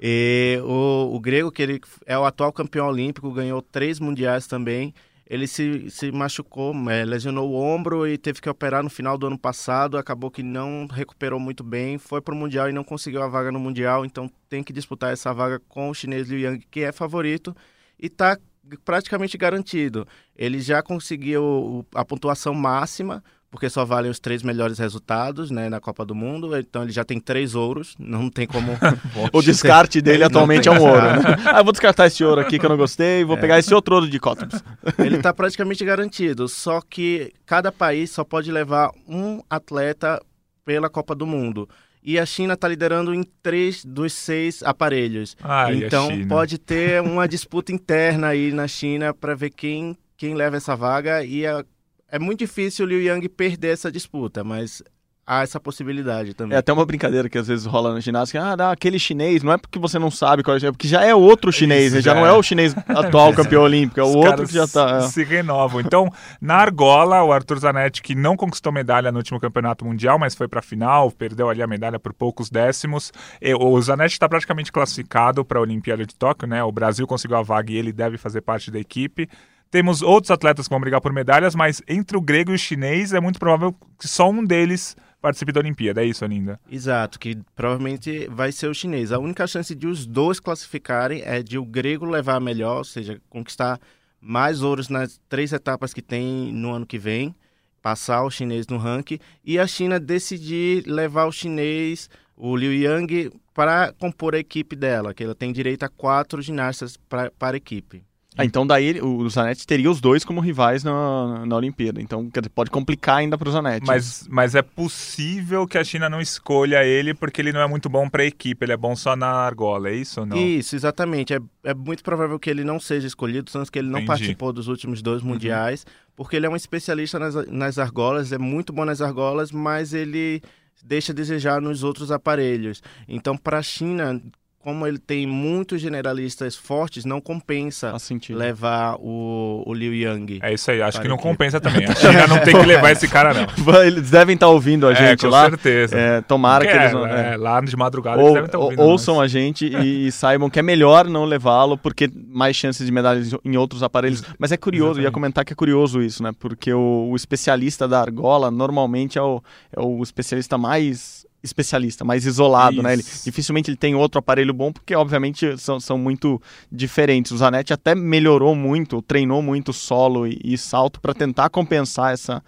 E 0.00 0.60
o, 0.64 1.14
o 1.14 1.20
grego, 1.20 1.50
que 1.50 1.62
ele 1.62 1.80
é 2.06 2.18
o 2.18 2.24
atual 2.24 2.52
campeão 2.52 2.88
olímpico, 2.88 3.30
ganhou 3.32 3.62
três 3.62 3.98
mundiais 4.00 4.46
também 4.46 4.92
ele 5.28 5.46
se, 5.46 5.90
se 5.90 6.10
machucou, 6.10 6.74
é, 6.90 7.04
lesionou 7.04 7.50
o 7.50 7.54
ombro 7.54 8.06
e 8.06 8.16
teve 8.16 8.40
que 8.40 8.48
operar 8.48 8.82
no 8.82 8.88
final 8.88 9.18
do 9.18 9.26
ano 9.26 9.38
passado. 9.38 9.98
Acabou 9.98 10.30
que 10.30 10.42
não 10.42 10.86
recuperou 10.86 11.38
muito 11.38 11.62
bem, 11.62 11.98
foi 11.98 12.22
para 12.22 12.34
o 12.34 12.36
Mundial 12.36 12.70
e 12.70 12.72
não 12.72 12.82
conseguiu 12.82 13.22
a 13.22 13.28
vaga 13.28 13.52
no 13.52 13.60
Mundial. 13.60 14.06
Então 14.06 14.30
tem 14.48 14.64
que 14.64 14.72
disputar 14.72 15.12
essa 15.12 15.34
vaga 15.34 15.60
com 15.68 15.90
o 15.90 15.94
chinês 15.94 16.30
Liu 16.30 16.38
Yang, 16.38 16.66
que 16.70 16.80
é 16.80 16.92
favorito 16.92 17.54
e 18.00 18.06
está 18.06 18.38
praticamente 18.86 19.36
garantido. 19.36 20.08
Ele 20.34 20.60
já 20.60 20.82
conseguiu 20.82 21.86
a 21.94 22.04
pontuação 22.06 22.54
máxima 22.54 23.22
porque 23.50 23.70
só 23.70 23.84
valem 23.84 24.10
os 24.10 24.18
três 24.18 24.42
melhores 24.42 24.78
resultados 24.78 25.50
né, 25.50 25.68
na 25.68 25.80
Copa 25.80 26.04
do 26.04 26.14
Mundo. 26.14 26.56
Então 26.56 26.82
ele 26.82 26.92
já 26.92 27.04
tem 27.04 27.18
três 27.18 27.54
ouros, 27.54 27.94
não 27.98 28.28
tem 28.28 28.46
como. 28.46 28.72
o 29.32 29.42
descarte 29.42 30.00
dele 30.00 30.24
atualmente 30.24 30.68
é 30.68 30.72
um 30.72 30.80
ouro. 30.80 31.02
Né? 31.02 31.22
Ah, 31.46 31.60
eu 31.60 31.64
vou 31.64 31.72
descartar 31.72 32.06
esse 32.06 32.22
ouro 32.22 32.40
aqui 32.40 32.58
que 32.58 32.66
eu 32.66 32.70
não 32.70 32.76
gostei, 32.76 33.24
vou 33.24 33.36
é. 33.36 33.40
pegar 33.40 33.58
esse 33.58 33.74
outro 33.74 33.94
ouro 33.94 34.08
de 34.08 34.18
Cottbus. 34.18 34.62
Ele 34.98 35.16
está 35.16 35.32
praticamente 35.32 35.84
garantido, 35.84 36.46
só 36.48 36.80
que 36.80 37.32
cada 37.46 37.72
país 37.72 38.10
só 38.10 38.22
pode 38.22 38.52
levar 38.52 38.90
um 39.06 39.40
atleta 39.48 40.20
pela 40.64 40.90
Copa 40.90 41.14
do 41.14 41.26
Mundo. 41.26 41.68
E 42.02 42.18
a 42.18 42.24
China 42.24 42.54
está 42.54 42.68
liderando 42.68 43.14
em 43.14 43.22
três 43.42 43.84
dos 43.84 44.12
seis 44.12 44.62
aparelhos. 44.62 45.36
Ai, 45.42 45.84
então 45.84 46.08
pode 46.28 46.58
ter 46.58 47.02
uma 47.02 47.26
disputa 47.26 47.72
interna 47.72 48.28
aí 48.28 48.52
na 48.52 48.68
China 48.68 49.12
para 49.12 49.34
ver 49.34 49.50
quem, 49.50 49.96
quem 50.16 50.34
leva 50.34 50.56
essa 50.56 50.76
vaga. 50.76 51.24
E 51.24 51.44
a, 51.44 51.64
é 52.10 52.18
muito 52.18 52.38
difícil 52.38 52.86
o 52.86 52.88
Liu 52.88 53.02
Yang 53.02 53.28
perder 53.28 53.72
essa 53.72 53.90
disputa, 53.92 54.42
mas 54.42 54.82
há 55.28 55.42
essa 55.42 55.60
possibilidade 55.60 56.32
também. 56.32 56.56
É 56.56 56.58
até 56.58 56.72
uma 56.72 56.86
brincadeira 56.86 57.28
que 57.28 57.36
às 57.36 57.46
vezes 57.46 57.66
rola 57.66 57.92
na 57.92 58.00
ginástica. 58.00 58.42
Ah, 58.42 58.56
dá 58.56 58.72
aquele 58.72 58.98
chinês, 58.98 59.42
não 59.42 59.52
é 59.52 59.58
porque 59.58 59.78
você 59.78 59.98
não 59.98 60.10
sabe 60.10 60.42
qual 60.42 60.56
é, 60.56 60.66
é 60.66 60.72
porque 60.72 60.88
já 60.88 61.04
é 61.04 61.14
outro 61.14 61.52
chinês, 61.52 61.92
Isso, 61.92 62.00
já, 62.00 62.12
já 62.12 62.18
é. 62.18 62.20
não 62.20 62.26
é 62.26 62.32
o 62.32 62.42
chinês 62.42 62.74
atual 62.88 63.34
campeão 63.34 63.62
olímpico, 63.62 64.00
é 64.00 64.02
o 64.02 64.06
Os 64.06 64.14
outro 64.14 64.46
que 64.46 64.54
já 64.54 64.66
tá. 64.66 65.02
Se 65.02 65.22
renovam. 65.22 65.82
Então, 65.82 66.10
na 66.40 66.54
argola, 66.54 67.22
o 67.22 67.30
Arthur 67.30 67.58
Zanetti, 67.58 68.00
que 68.00 68.14
não 68.14 68.36
conquistou 68.36 68.72
medalha 68.72 69.12
no 69.12 69.18
último 69.18 69.38
campeonato 69.38 69.84
mundial, 69.84 70.18
mas 70.18 70.34
foi 70.34 70.48
para 70.48 70.60
a 70.60 70.62
final, 70.62 71.10
perdeu 71.10 71.50
ali 71.50 71.62
a 71.62 71.66
medalha 71.66 71.98
por 71.98 72.14
poucos 72.14 72.48
décimos. 72.48 73.12
E, 73.42 73.54
o 73.54 73.80
Zanetti 73.82 74.14
está 74.14 74.28
praticamente 74.28 74.72
classificado 74.72 75.44
para 75.44 75.58
a 75.58 75.62
Olimpíada 75.62 76.06
de 76.06 76.14
Tóquio, 76.14 76.48
né? 76.48 76.64
O 76.64 76.72
Brasil 76.72 77.06
conseguiu 77.06 77.36
a 77.36 77.42
vaga 77.42 77.70
e 77.70 77.76
ele 77.76 77.92
deve 77.92 78.16
fazer 78.16 78.40
parte 78.40 78.70
da 78.70 78.78
equipe. 78.78 79.28
Temos 79.70 80.00
outros 80.00 80.30
atletas 80.30 80.66
que 80.66 80.72
vão 80.72 80.80
brigar 80.80 81.00
por 81.00 81.12
medalhas, 81.12 81.54
mas 81.54 81.82
entre 81.86 82.16
o 82.16 82.20
grego 82.20 82.52
e 82.52 82.54
o 82.54 82.58
chinês 82.58 83.12
é 83.12 83.20
muito 83.20 83.38
provável 83.38 83.74
que 83.98 84.08
só 84.08 84.30
um 84.30 84.42
deles 84.42 84.96
participe 85.20 85.52
da 85.52 85.60
Olimpíada. 85.60 86.02
É 86.02 86.06
isso, 86.06 86.24
Aninda? 86.24 86.58
Exato, 86.70 87.18
que 87.18 87.36
provavelmente 87.54 88.26
vai 88.28 88.50
ser 88.50 88.68
o 88.68 88.74
chinês. 88.74 89.12
A 89.12 89.18
única 89.18 89.46
chance 89.46 89.74
de 89.74 89.86
os 89.86 90.06
dois 90.06 90.40
classificarem 90.40 91.22
é 91.24 91.42
de 91.42 91.58
o 91.58 91.64
grego 91.64 92.06
levar 92.06 92.40
melhor, 92.40 92.78
ou 92.78 92.84
seja, 92.84 93.20
conquistar 93.28 93.78
mais 94.20 94.62
ouros 94.62 94.88
nas 94.88 95.20
três 95.28 95.52
etapas 95.52 95.92
que 95.92 96.02
tem 96.02 96.52
no 96.52 96.72
ano 96.72 96.86
que 96.86 96.98
vem, 96.98 97.34
passar 97.82 98.24
o 98.24 98.30
chinês 98.30 98.66
no 98.66 98.78
ranking, 98.78 99.18
e 99.44 99.58
a 99.58 99.66
China 99.66 100.00
decidir 100.00 100.84
levar 100.86 101.26
o 101.26 101.32
chinês, 101.32 102.08
o 102.36 102.56
Liu 102.56 102.72
Yang, 102.72 103.32
para 103.52 103.92
compor 103.92 104.34
a 104.34 104.38
equipe 104.38 104.74
dela, 104.74 105.12
que 105.12 105.24
ela 105.24 105.34
tem 105.34 105.52
direito 105.52 105.82
a 105.82 105.88
quatro 105.88 106.40
ginastas 106.40 106.96
para 106.96 107.32
a 107.38 107.56
equipe. 107.56 108.02
Ah, 108.38 108.44
então 108.44 108.64
daí 108.64 109.00
o 109.02 109.28
Zanetti 109.28 109.66
teria 109.66 109.90
os 109.90 110.00
dois 110.00 110.24
como 110.24 110.40
rivais 110.40 110.84
na, 110.84 111.44
na 111.44 111.56
Olimpíada. 111.56 112.00
Então 112.00 112.30
pode 112.54 112.70
complicar 112.70 113.16
ainda 113.16 113.36
para 113.36 113.48
o 113.48 113.52
Zanetti. 113.52 113.84
Mas, 113.84 114.28
mas 114.30 114.54
é 114.54 114.62
possível 114.62 115.66
que 115.66 115.76
a 115.76 115.82
China 115.82 116.08
não 116.08 116.20
escolha 116.20 116.84
ele 116.84 117.14
porque 117.14 117.40
ele 117.40 117.52
não 117.52 117.60
é 117.60 117.66
muito 117.66 117.88
bom 117.88 118.08
para 118.08 118.22
a 118.22 118.26
equipe, 118.26 118.64
ele 118.64 118.72
é 118.72 118.76
bom 118.76 118.94
só 118.94 119.16
na 119.16 119.26
argola, 119.26 119.88
é 119.88 119.96
isso 119.96 120.20
ou 120.20 120.26
não? 120.26 120.36
Isso, 120.36 120.76
exatamente. 120.76 121.34
É, 121.34 121.40
é 121.64 121.74
muito 121.74 122.04
provável 122.04 122.38
que 122.38 122.48
ele 122.48 122.62
não 122.62 122.78
seja 122.78 123.08
escolhido, 123.08 123.50
tanto 123.50 123.72
que 123.72 123.78
ele 123.80 123.88
não 123.88 123.98
Entendi. 123.98 124.06
participou 124.06 124.52
dos 124.52 124.68
últimos 124.68 125.02
dois 125.02 125.20
uhum. 125.20 125.30
mundiais, 125.30 125.82
uhum. 125.82 126.12
porque 126.14 126.36
ele 126.36 126.46
é 126.46 126.48
um 126.48 126.54
especialista 126.54 127.18
nas, 127.18 127.34
nas 127.48 127.76
argolas, 127.76 128.30
é 128.30 128.38
muito 128.38 128.72
bom 128.72 128.84
nas 128.84 129.02
argolas, 129.02 129.50
mas 129.50 129.92
ele 129.92 130.40
deixa 130.84 131.12
a 131.12 131.14
desejar 131.14 131.60
nos 131.60 131.82
outros 131.82 132.12
aparelhos. 132.12 132.82
Então, 133.08 133.36
para 133.36 133.58
a 133.58 133.62
China, 133.62 134.20
como 134.60 134.86
ele 134.86 134.98
tem 134.98 135.26
muitos 135.26 135.80
generalistas 135.80 136.56
fortes, 136.56 137.04
não 137.04 137.20
compensa 137.20 137.94
levar 138.30 138.96
o, 138.98 139.62
o 139.64 139.72
Liu 139.72 139.94
Yang. 139.94 140.40
É 140.42 140.52
isso 140.52 140.70
aí, 140.70 140.82
acho 140.82 141.00
que 141.00 141.06
não 141.06 141.16
compensa 141.16 141.60
também. 141.60 141.86
A 141.88 141.94
China 141.94 142.26
não 142.26 142.40
tem 142.40 142.58
que 142.58 142.66
levar 142.66 142.90
esse 142.90 143.06
cara, 143.06 143.32
não. 143.32 143.46
Eles 143.82 144.10
devem 144.10 144.34
estar 144.34 144.46
tá 144.46 144.52
ouvindo 144.52 144.86
a 144.88 144.92
é, 144.92 144.94
gente 144.94 145.24
é, 145.24 145.28
com 145.28 145.32
lá. 145.32 145.44
Com 145.44 145.50
certeza. 145.50 145.96
É, 145.96 146.20
tomara 146.20 146.66
que, 146.66 146.72
que 146.72 146.76
eles. 146.76 146.92
É, 146.94 147.34
é, 147.34 147.36
lá 147.36 147.60
de 147.60 147.76
madrugada 147.76 148.18
ou, 148.20 148.24
eles 148.24 148.34
devem 148.34 148.46
estar 148.46 148.58
tá 148.58 148.64
ouvindo. 148.64 148.82
Ouçam 148.82 149.16
mas... 149.16 149.24
a 149.24 149.28
gente 149.28 149.66
e, 149.66 150.10
saibam 150.10 150.50
que 150.50 150.58
é 150.58 150.62
melhor 150.62 151.06
não 151.06 151.24
levá-lo, 151.24 151.78
porque 151.78 152.10
mais 152.28 152.56
chances 152.56 152.84
de 152.84 152.92
medalhas 152.92 153.32
em 153.44 153.56
outros 153.56 153.82
aparelhos. 153.82 154.22
Mas 154.38 154.50
é 154.50 154.56
curioso, 154.56 154.92
Exatamente. 154.92 155.04
ia 155.04 155.12
comentar 155.12 155.44
que 155.44 155.52
é 155.52 155.56
curioso 155.56 156.02
isso, 156.02 156.22
né? 156.22 156.32
Porque 156.38 156.72
o, 156.72 157.08
o 157.10 157.16
especialista 157.16 157.86
da 157.86 158.00
argola 158.00 158.50
normalmente 158.50 159.18
é 159.18 159.22
o, 159.22 159.40
é 159.74 159.80
o 159.80 160.02
especialista 160.02 160.58
mais 160.58 161.27
especialista, 161.48 162.04
mais 162.04 162.24
isolado, 162.24 162.76
Isso. 162.76 162.82
né? 162.82 162.92
Ele, 162.92 163.04
dificilmente 163.24 163.70
ele 163.70 163.76
tem 163.76 163.94
outro 163.94 164.18
aparelho 164.18 164.54
bom, 164.54 164.72
porque 164.72 164.94
obviamente 164.94 165.58
são, 165.58 165.80
são 165.80 165.98
muito 165.98 166.40
diferentes. 166.70 167.32
O 167.32 167.36
Zanetti 167.36 167.72
até 167.72 167.94
melhorou 167.94 168.54
muito, 168.54 169.02
treinou 169.02 169.42
muito 169.42 169.72
solo 169.72 170.26
e, 170.26 170.38
e 170.44 170.56
salto 170.56 171.00
para 171.00 171.14
tentar 171.14 171.50
compensar 171.50 172.12
essa, 172.12 172.42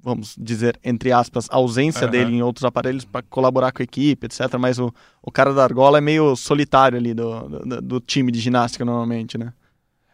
vamos 0.00 0.34
dizer, 0.38 0.78
entre 0.84 1.12
aspas, 1.12 1.48
ausência 1.50 2.04
uhum. 2.04 2.10
dele 2.10 2.36
em 2.36 2.42
outros 2.42 2.64
aparelhos 2.64 3.04
para 3.04 3.22
colaborar 3.22 3.72
com 3.72 3.82
a 3.82 3.84
equipe, 3.84 4.26
etc. 4.26 4.56
Mas 4.58 4.78
o, 4.78 4.92
o 5.22 5.32
cara 5.32 5.52
da 5.52 5.64
argola 5.64 5.98
é 5.98 6.00
meio 6.00 6.36
solitário 6.36 6.96
ali 6.98 7.12
do, 7.12 7.48
do, 7.48 7.82
do 7.82 8.00
time 8.00 8.30
de 8.30 8.38
ginástica 8.38 8.84
normalmente, 8.84 9.36
né? 9.36 9.52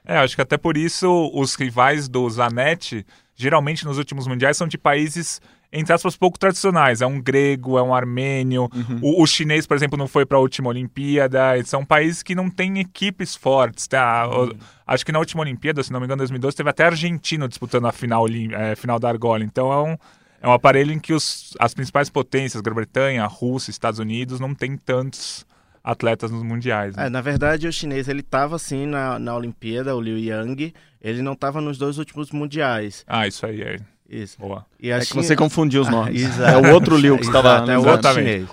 É, 0.05 0.17
acho 0.19 0.35
que 0.35 0.43
até 0.43 0.57
por 0.57 0.77
isso 0.77 1.31
os 1.33 1.55
rivais 1.55 2.09
do 2.09 2.29
Zanetti, 2.29 3.07
geralmente 3.37 3.85
nos 3.85 3.99
últimos 3.99 4.27
mundiais, 4.27 4.57
são 4.57 4.67
de 4.67 4.77
países 4.77 5.41
entre 5.73 5.93
aspas, 5.93 6.17
pouco 6.17 6.39
tradicionais. 6.39 7.01
É 7.01 7.07
um 7.07 7.21
grego, 7.21 7.79
é 7.79 7.83
um 7.83 7.95
armênio. 7.95 8.69
Uhum. 8.75 8.99
O, 9.01 9.23
o, 9.23 9.27
chinês, 9.27 9.67
por 9.67 9.75
exemplo, 9.75 9.97
não 9.97 10.07
foi 10.07 10.27
para 10.27 10.37
a 10.37 10.41
última 10.41 10.69
Olimpíada. 10.69 11.41
São 11.65 11.85
países 11.85 12.23
que 12.23 12.35
não 12.35 12.51
têm 12.51 12.79
equipes 12.79 13.35
fortes. 13.35 13.87
Tá? 13.87 14.29
Uhum. 14.29 14.51
O, 14.51 14.57
acho 14.87 15.07
que 15.07 15.13
na 15.13 15.19
última 15.19 15.43
Olimpíada, 15.43 15.83
se 15.83 15.91
não 15.91 15.99
me 15.99 16.05
engano, 16.05 16.19
em 16.19 16.25
2012, 16.25 16.57
teve 16.57 16.69
até 16.69 16.85
argentino 16.85 17.49
disputando 17.49 17.87
a 17.87 17.93
final, 17.93 18.27
é, 18.29 18.77
final 18.77 18.99
da 19.01 19.09
argola. 19.09 19.43
Então 19.43 19.73
é 19.73 19.83
um, 19.83 19.97
é 20.43 20.49
um 20.49 20.53
aparelho 20.53 20.93
em 20.93 20.99
que 20.99 21.15
os, 21.15 21.55
as 21.59 21.73
principais 21.73 22.11
potências, 22.11 22.61
Grã-Bretanha, 22.61 23.25
Rússia, 23.27 23.71
Estados 23.71 23.99
Unidos, 23.99 24.39
não 24.39 24.55
tem 24.55 24.77
tantos 24.77 25.47
atletas 25.83 26.31
nos 26.31 26.43
mundiais. 26.43 26.97
Né? 26.97 27.07
É, 27.07 27.09
na 27.09 27.21
verdade, 27.21 27.67
o 27.67 27.73
chinês 27.73 28.09
ele 28.09 28.21
estava 28.21 28.57
assim 28.57 28.87
na, 28.87 29.19
na 29.19 29.35
Olimpíada, 29.35 29.97
o 29.97 30.01
Liu 30.01 30.19
Yang, 30.19 30.75
ele 31.01 31.23
não 31.23 31.33
estava 31.33 31.61
nos 31.61 31.79
dois 31.79 31.99
últimos 31.99 32.31
mundiais. 32.31 33.05
Ah, 33.07 33.27
isso 33.27 33.45
aí 33.47 33.63
é. 33.63 33.79
Isso. 34.13 34.39
Boa. 34.39 34.67
E 34.79 34.91
é 34.91 35.01
que 35.01 35.15
você 35.15 35.35
confundiu 35.35 35.81
os 35.81 35.89
nomes. 35.91 36.39
Ah, 36.39 36.51
é 36.51 36.57
o 36.59 36.75
outro 36.75 36.99
Liu 36.99 37.17
que 37.17 37.25
estava... 37.25 37.65
É 37.73 37.79
o 37.79 37.89
outro 37.89 38.13
chinês. 38.13 38.47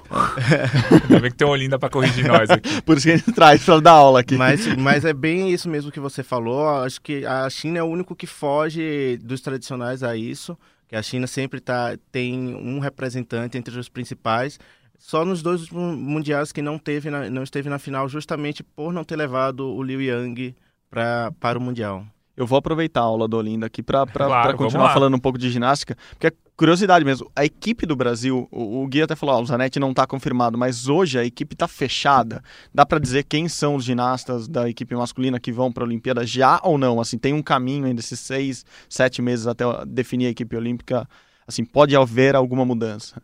Ainda 1.03 1.19
bem 1.19 1.31
que 1.31 1.35
tem 1.35 1.45
uma 1.45 1.53
Olinda 1.53 1.77
para 1.77 1.89
corrigir 1.89 2.25
nós 2.25 2.49
aqui. 2.49 2.69
Por 2.83 2.95
isso 2.95 3.05
que 3.05 3.11
a 3.11 3.17
gente 3.17 3.33
traz 3.33 3.61
para 3.65 3.81
dar 3.81 3.91
aula 3.91 4.21
aqui. 4.21 4.37
Mas, 4.37 4.65
mas 4.77 5.03
é 5.03 5.11
bem 5.11 5.51
isso 5.51 5.67
mesmo 5.67 5.91
que 5.91 5.99
você 5.99 6.23
falou. 6.23 6.65
Acho 6.79 7.01
que 7.01 7.25
a 7.25 7.49
China 7.49 7.79
é 7.79 7.83
o 7.83 7.87
único 7.87 8.15
que 8.15 8.25
foge 8.25 9.19
dos 9.21 9.41
tradicionais 9.41 10.01
a 10.01 10.15
isso. 10.15 10.57
Que 10.87 10.95
a 10.95 11.03
China 11.03 11.27
sempre 11.27 11.59
tá, 11.59 11.97
tem 12.09 12.55
um 12.55 12.79
representante 12.79 13.57
entre 13.57 13.77
os 13.77 13.89
principais. 13.89 14.57
Só 14.97 15.25
nos 15.25 15.41
dois 15.41 15.61
últimos 15.63 15.97
mundiais 15.97 16.53
que 16.53 16.61
não, 16.61 16.79
teve 16.79 17.09
na, 17.09 17.29
não 17.29 17.43
esteve 17.43 17.67
na 17.69 17.79
final, 17.79 18.07
justamente 18.07 18.63
por 18.63 18.93
não 18.93 19.03
ter 19.03 19.17
levado 19.17 19.67
o 19.67 19.83
Liu 19.83 20.01
Yang 20.01 20.55
pra, 20.89 21.33
para 21.37 21.59
o 21.59 21.61
Mundial 21.61 22.05
eu 22.39 22.47
vou 22.47 22.57
aproveitar 22.57 23.01
a 23.01 23.03
aula 23.03 23.27
do 23.27 23.35
Olinda 23.35 23.65
aqui 23.65 23.83
para 23.83 24.07
claro, 24.07 24.55
continuar 24.55 24.93
falando 24.93 25.13
um 25.13 25.19
pouco 25.19 25.37
de 25.37 25.49
ginástica, 25.49 25.97
porque 26.11 26.27
é 26.27 26.31
curiosidade 26.55 27.03
mesmo. 27.03 27.29
A 27.35 27.43
equipe 27.43 27.85
do 27.85 27.97
Brasil, 27.97 28.47
o, 28.49 28.81
o 28.81 28.87
Gui 28.87 29.01
até 29.01 29.13
falou, 29.13 29.35
ó, 29.35 29.41
o 29.41 29.45
Zanetti 29.45 29.77
não 29.77 29.89
está 29.91 30.07
confirmado, 30.07 30.57
mas 30.57 30.87
hoje 30.87 31.19
a 31.19 31.25
equipe 31.25 31.53
está 31.53 31.67
fechada. 31.67 32.41
Dá 32.73 32.85
para 32.85 32.97
dizer 32.97 33.23
quem 33.23 33.49
são 33.49 33.75
os 33.75 33.83
ginastas 33.83 34.47
da 34.47 34.69
equipe 34.69 34.95
masculina 34.95 35.37
que 35.37 35.51
vão 35.51 35.69
para 35.69 35.83
a 35.83 35.87
Olimpíada 35.87 36.25
já 36.25 36.61
ou 36.63 36.77
não? 36.77 37.01
Assim, 37.01 37.17
tem 37.17 37.33
um 37.33 37.41
caminho 37.41 37.85
ainda 37.85 37.99
esses 37.99 38.21
seis, 38.21 38.65
sete 38.87 39.21
meses 39.21 39.45
até 39.45 39.65
definir 39.85 40.27
a 40.27 40.29
equipe 40.29 40.55
olímpica. 40.55 41.05
Assim, 41.45 41.65
pode 41.65 41.93
haver 41.93 42.37
alguma 42.37 42.63
mudança? 42.63 43.21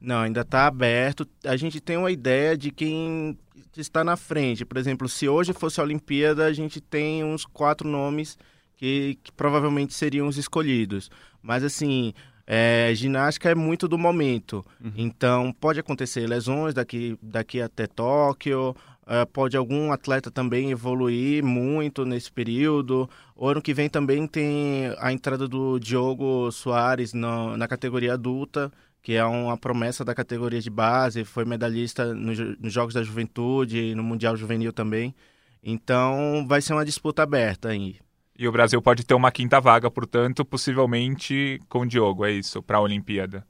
Não, 0.00 0.22
ainda 0.22 0.40
está 0.40 0.66
aberto. 0.66 1.24
A 1.44 1.56
gente 1.56 1.80
tem 1.80 1.96
uma 1.96 2.10
ideia 2.10 2.56
de 2.56 2.72
quem 2.72 3.38
está 3.76 4.02
na 4.02 4.16
frente. 4.16 4.64
Por 4.64 4.76
exemplo, 4.76 5.08
se 5.08 5.28
hoje 5.28 5.52
fosse 5.52 5.80
a 5.80 5.84
Olimpíada, 5.84 6.46
a 6.46 6.52
gente 6.52 6.80
tem 6.80 7.22
uns 7.22 7.44
quatro 7.44 7.88
nomes 7.88 8.36
que, 8.76 9.18
que 9.22 9.32
provavelmente 9.32 9.94
seriam 9.94 10.28
os 10.28 10.36
escolhidos. 10.36 11.10
Mas 11.42 11.64
assim, 11.64 12.12
é, 12.46 12.92
ginástica 12.94 13.50
é 13.50 13.54
muito 13.54 13.88
do 13.88 13.98
momento. 13.98 14.64
Uhum. 14.82 14.92
Então, 14.96 15.52
pode 15.52 15.80
acontecer 15.80 16.26
lesões 16.28 16.74
daqui, 16.74 17.18
daqui 17.20 17.60
até 17.60 17.86
Tóquio, 17.86 18.76
é, 19.06 19.24
pode 19.24 19.56
algum 19.56 19.92
atleta 19.92 20.30
também 20.30 20.70
evoluir 20.70 21.44
muito 21.44 22.04
nesse 22.04 22.30
período. 22.30 23.08
O 23.34 23.48
ano 23.48 23.60
que 23.62 23.74
vem 23.74 23.88
também 23.88 24.26
tem 24.26 24.94
a 24.98 25.12
entrada 25.12 25.48
do 25.48 25.78
Diogo 25.78 26.50
Soares 26.52 27.12
na, 27.12 27.56
na 27.56 27.66
categoria 27.66 28.14
adulta, 28.14 28.70
que 29.02 29.14
é 29.14 29.24
uma 29.24 29.56
promessa 29.56 30.04
da 30.04 30.14
categoria 30.14 30.60
de 30.60 30.70
base, 30.70 31.24
foi 31.24 31.44
medalhista 31.44 32.12
nos, 32.12 32.38
nos 32.58 32.72
Jogos 32.72 32.94
da 32.94 33.02
Juventude, 33.02 33.94
no 33.94 34.02
Mundial 34.02 34.36
Juvenil 34.36 34.72
também. 34.72 35.14
Então, 35.62 36.44
vai 36.48 36.60
ser 36.60 36.72
uma 36.72 36.84
disputa 36.84 37.22
aberta 37.22 37.68
aí. 37.68 37.96
E 38.38 38.46
o 38.46 38.52
Brasil 38.52 38.80
pode 38.82 39.04
ter 39.04 39.14
uma 39.14 39.30
quinta 39.30 39.60
vaga, 39.60 39.90
portanto, 39.90 40.44
possivelmente 40.44 41.60
com 41.68 41.80
o 41.80 41.86
Diogo, 41.86 42.24
é 42.24 42.32
isso, 42.32 42.62
para 42.62 42.78
a 42.78 42.80
Olimpíada. 42.80 43.44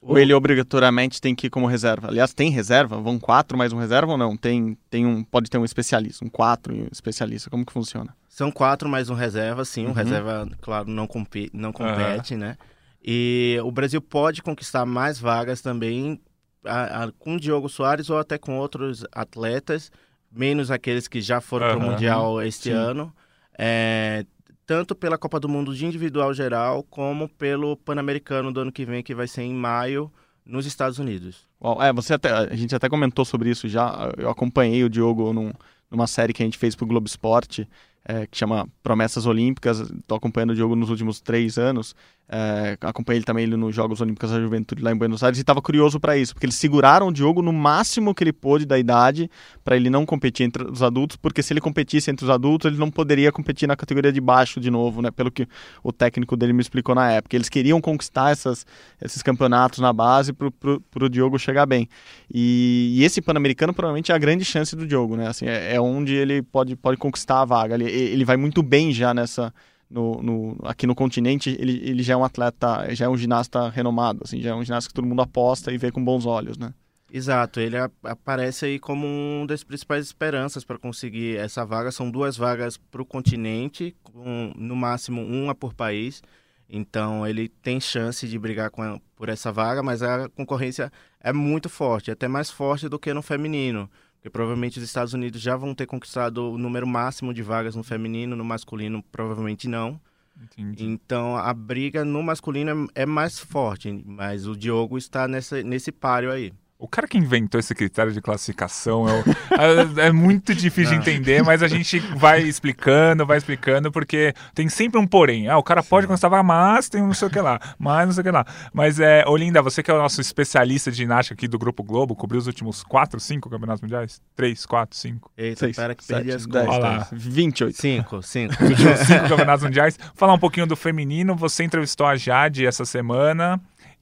Ou 0.00 0.18
ele 0.18 0.32
obrigatoriamente 0.32 1.20
tem 1.20 1.34
que 1.34 1.48
ir 1.48 1.50
como 1.50 1.66
reserva? 1.66 2.08
Aliás, 2.08 2.32
tem 2.32 2.50
reserva? 2.50 3.00
Vão 3.00 3.18
quatro 3.18 3.58
mais 3.58 3.72
um 3.72 3.78
reserva 3.78 4.12
ou 4.12 4.18
não? 4.18 4.36
Tem, 4.36 4.78
tem 4.88 5.04
um, 5.04 5.24
pode 5.24 5.50
ter 5.50 5.58
um 5.58 5.64
especialista, 5.64 6.24
um 6.24 6.28
quatro 6.28 6.74
e 6.74 6.82
um 6.82 6.88
especialista. 6.92 7.50
Como 7.50 7.66
que 7.66 7.72
funciona? 7.72 8.14
São 8.28 8.52
quatro 8.52 8.88
mais 8.88 9.10
um 9.10 9.14
reserva, 9.14 9.64
sim. 9.64 9.84
Uhum. 9.84 9.90
Um 9.90 9.94
reserva, 9.94 10.48
claro, 10.60 10.88
não, 10.88 11.06
compi 11.06 11.50
não 11.52 11.72
compete, 11.72 12.34
uhum. 12.34 12.40
né? 12.40 12.56
E 13.04 13.58
o 13.64 13.70
Brasil 13.70 14.00
pode 14.00 14.42
conquistar 14.42 14.86
mais 14.86 15.18
vagas 15.18 15.60
também 15.60 16.20
a, 16.64 17.04
a, 17.04 17.12
com 17.12 17.34
o 17.34 17.40
Diogo 17.40 17.68
Soares 17.68 18.10
ou 18.10 18.18
até 18.18 18.38
com 18.38 18.58
outros 18.58 19.04
atletas, 19.10 19.90
menos 20.30 20.70
aqueles 20.70 21.08
que 21.08 21.20
já 21.20 21.40
foram 21.40 21.66
para 21.66 21.78
o 21.78 21.80
Mundial 21.80 22.42
este 22.42 22.70
Sim. 22.70 22.76
ano. 22.76 23.14
É, 23.58 24.24
tanto 24.66 24.94
pela 24.94 25.16
Copa 25.16 25.38
do 25.40 25.48
Mundo 25.48 25.74
de 25.74 25.86
individual 25.86 26.34
geral, 26.34 26.82
como 26.82 27.28
pelo 27.28 27.76
Pan-Americano 27.76 28.52
do 28.52 28.60
ano 28.60 28.72
que 28.72 28.84
vem, 28.84 29.02
que 29.02 29.14
vai 29.14 29.28
ser 29.28 29.42
em 29.42 29.54
maio, 29.54 30.10
nos 30.44 30.66
Estados 30.66 30.98
Unidos. 30.98 31.46
É, 31.80 31.92
você 31.92 32.14
até, 32.14 32.30
a 32.30 32.54
gente 32.54 32.74
até 32.74 32.88
comentou 32.88 33.24
sobre 33.24 33.50
isso 33.50 33.68
já. 33.68 34.12
Eu 34.16 34.30
acompanhei 34.30 34.84
o 34.84 34.90
Diogo 34.90 35.32
num, 35.32 35.52
numa 35.90 36.06
série 36.06 36.32
que 36.32 36.42
a 36.42 36.46
gente 36.46 36.58
fez 36.58 36.74
para 36.76 36.84
o 36.84 36.88
Globo 36.88 37.06
Esporte 37.06 37.68
é, 38.08 38.26
que 38.26 38.38
chama 38.38 38.68
Promessas 38.82 39.26
Olímpicas. 39.26 39.80
Estou 39.80 40.16
acompanhando 40.16 40.50
o 40.50 40.54
Diogo 40.54 40.76
nos 40.76 40.90
últimos 40.90 41.20
três 41.20 41.58
anos. 41.58 41.94
É, 42.28 42.76
acompanhei 42.80 43.18
ele 43.18 43.24
também 43.24 43.44
ele 43.44 43.56
nos 43.56 43.74
Jogos 43.74 44.00
Olímpicos 44.00 44.32
da 44.32 44.40
Juventude 44.40 44.82
lá 44.82 44.90
em 44.90 44.96
Buenos 44.96 45.22
Aires 45.22 45.38
e 45.38 45.42
estava 45.42 45.62
curioso 45.62 46.00
para 46.00 46.16
isso, 46.16 46.34
porque 46.34 46.44
eles 46.44 46.56
seguraram 46.56 47.06
o 47.06 47.12
Diogo 47.12 47.40
no 47.40 47.52
máximo 47.52 48.12
que 48.12 48.24
ele 48.24 48.32
pôde 48.32 48.66
da 48.66 48.76
idade 48.76 49.30
para 49.62 49.76
ele 49.76 49.88
não 49.88 50.04
competir 50.04 50.44
entre 50.44 50.64
os 50.64 50.82
adultos, 50.82 51.16
porque 51.16 51.40
se 51.40 51.52
ele 51.52 51.60
competisse 51.60 52.10
entre 52.10 52.24
os 52.24 52.30
adultos, 52.30 52.68
ele 52.68 52.80
não 52.80 52.90
poderia 52.90 53.30
competir 53.30 53.68
na 53.68 53.76
categoria 53.76 54.12
de 54.12 54.20
baixo 54.20 54.58
de 54.58 54.72
novo, 54.72 55.00
né? 55.00 55.12
Pelo 55.12 55.30
que 55.30 55.46
o 55.84 55.92
técnico 55.92 56.36
dele 56.36 56.52
me 56.52 56.60
explicou 56.60 56.96
na 56.96 57.12
época. 57.12 57.36
Eles 57.36 57.48
queriam 57.48 57.80
conquistar 57.80 58.32
essas, 58.32 58.66
esses 59.00 59.22
campeonatos 59.22 59.78
na 59.78 59.92
base 59.92 60.32
para 60.32 61.04
o 61.04 61.08
Diogo 61.08 61.38
chegar 61.38 61.64
bem. 61.64 61.88
E, 62.32 62.96
e 62.98 63.04
esse 63.04 63.22
Pan-Americano 63.22 63.72
provavelmente 63.72 64.10
é 64.10 64.14
a 64.16 64.18
grande 64.18 64.44
chance 64.44 64.74
do 64.74 64.84
Diogo, 64.84 65.16
né? 65.16 65.28
Assim, 65.28 65.46
é, 65.46 65.76
é 65.76 65.80
onde 65.80 66.14
ele 66.14 66.42
pode, 66.42 66.74
pode 66.74 66.96
conquistar 66.96 67.42
a 67.42 67.44
vaga. 67.44 67.76
Ele, 67.76 67.88
ele 67.96 68.24
vai 68.24 68.36
muito 68.36 68.62
bem 68.62 68.92
já 68.92 69.12
nessa 69.12 69.52
no, 69.88 70.22
no, 70.22 70.58
aqui 70.64 70.86
no 70.86 70.94
continente, 70.94 71.56
ele, 71.58 71.80
ele 71.84 72.02
já 72.02 72.14
é 72.14 72.16
um 72.16 72.24
atleta, 72.24 72.92
já 72.94 73.06
é 73.06 73.08
um 73.08 73.16
ginasta 73.16 73.68
renomado, 73.68 74.22
assim, 74.24 74.40
já 74.40 74.50
é 74.50 74.54
um 74.54 74.64
ginasta 74.64 74.88
que 74.88 74.94
todo 74.94 75.06
mundo 75.06 75.22
aposta 75.22 75.72
e 75.72 75.78
vê 75.78 75.90
com 75.92 76.04
bons 76.04 76.26
olhos, 76.26 76.58
né? 76.58 76.74
Exato, 77.12 77.60
ele 77.60 77.76
aparece 78.02 78.66
aí 78.66 78.78
como 78.80 79.06
um 79.06 79.46
das 79.46 79.62
principais 79.62 80.04
esperanças 80.04 80.64
para 80.64 80.76
conseguir 80.76 81.36
essa 81.36 81.64
vaga. 81.64 81.92
São 81.92 82.10
duas 82.10 82.36
vagas 82.36 82.76
para 82.76 83.00
o 83.00 83.06
continente, 83.06 83.96
com 84.02 84.52
no 84.56 84.74
máximo 84.74 85.22
uma 85.22 85.54
por 85.54 85.72
país. 85.72 86.20
Então 86.68 87.24
ele 87.24 87.48
tem 87.48 87.78
chance 87.78 88.26
de 88.26 88.36
brigar 88.36 88.72
por 89.14 89.28
essa 89.28 89.52
vaga, 89.52 89.84
mas 89.84 90.02
a 90.02 90.28
concorrência 90.30 90.92
é 91.20 91.32
muito 91.32 91.68
forte, 91.68 92.10
até 92.10 92.26
mais 92.26 92.50
forte 92.50 92.88
do 92.88 92.98
que 92.98 93.14
no 93.14 93.22
feminino. 93.22 93.88
Porque 94.16 94.30
provavelmente 94.30 94.78
os 94.78 94.84
Estados 94.84 95.12
Unidos 95.14 95.40
já 95.40 95.56
vão 95.56 95.74
ter 95.74 95.86
conquistado 95.86 96.52
o 96.52 96.58
número 96.58 96.86
máximo 96.86 97.32
de 97.32 97.42
vagas 97.42 97.76
no 97.76 97.82
feminino, 97.82 98.34
no 98.34 98.44
masculino 98.44 99.02
provavelmente 99.12 99.68
não. 99.68 100.00
Entendi. 100.42 100.84
Então 100.84 101.36
a 101.36 101.52
briga 101.54 102.04
no 102.04 102.22
masculino 102.22 102.88
é, 102.94 103.02
é 103.02 103.06
mais 103.06 103.38
forte, 103.38 103.90
mas 104.04 104.46
o 104.46 104.56
Diogo 104.56 104.98
está 104.98 105.26
nessa, 105.26 105.62
nesse 105.62 105.90
páreo 105.90 106.30
aí. 106.30 106.52
O 106.78 106.86
cara 106.86 107.08
que 107.08 107.16
inventou 107.16 107.58
esse 107.58 107.74
critério 107.74 108.12
de 108.12 108.20
classificação 108.20 109.08
é, 109.08 109.22
é, 110.02 110.08
é 110.08 110.12
muito 110.12 110.54
difícil 110.54 110.92
de 110.92 111.00
entender, 111.00 111.42
mas 111.42 111.62
a 111.62 111.68
gente 111.68 111.98
vai 111.98 112.42
explicando, 112.42 113.24
vai 113.24 113.38
explicando, 113.38 113.90
porque 113.90 114.34
tem 114.54 114.68
sempre 114.68 115.00
um 115.00 115.06
porém. 115.06 115.48
Ah, 115.48 115.56
o 115.56 115.62
cara 115.62 115.82
pode 115.82 116.06
constar, 116.06 116.30
mas 116.44 116.88
tem 116.90 117.02
um 117.02 117.06
não 117.06 117.14
sei 117.14 117.28
o 117.28 117.30
que 117.30 117.40
lá, 117.40 117.58
mas 117.78 118.06
não 118.06 118.12
sei 118.12 118.20
o 118.20 118.24
que 118.24 118.30
lá. 118.30 118.44
Mas, 118.74 119.00
é, 119.00 119.24
Olinda, 119.26 119.62
você 119.62 119.82
que 119.82 119.90
é 119.90 119.94
o 119.94 119.98
nosso 119.98 120.20
especialista 120.20 120.90
de 120.90 120.98
ginástica 120.98 121.34
aqui 121.34 121.48
do 121.48 121.58
Grupo 121.58 121.82
Globo, 121.82 122.14
cobriu 122.14 122.38
os 122.38 122.46
últimos 122.46 122.82
4, 122.82 123.18
5 123.18 123.48
campeonatos 123.48 123.80
mundiais? 123.80 124.20
3, 124.34 124.66
4, 124.66 124.98
5? 124.98 125.32
Eita, 125.36 125.60
Seis, 125.60 125.70
espera 125.70 125.94
que 125.94 126.06
perdi 126.06 126.32
as 126.32 126.44
contas. 126.44 126.68
Olha 126.68 126.78
lá. 126.78 127.08
28. 127.10 127.76
5, 127.76 128.22
5. 128.22 128.54
Os 128.54 128.70
últimos 128.70 128.98
5 128.98 129.28
campeonatos 129.28 129.64
mundiais. 129.64 129.98
Falar 130.14 130.34
um 130.34 130.38
pouquinho 130.38 130.66
do 130.66 130.76
feminino, 130.76 131.34
você 131.34 131.64
entrevistou 131.64 132.06
a 132.06 132.16
Jade 132.16 132.66
essa 132.66 132.84
semana. 132.84 133.58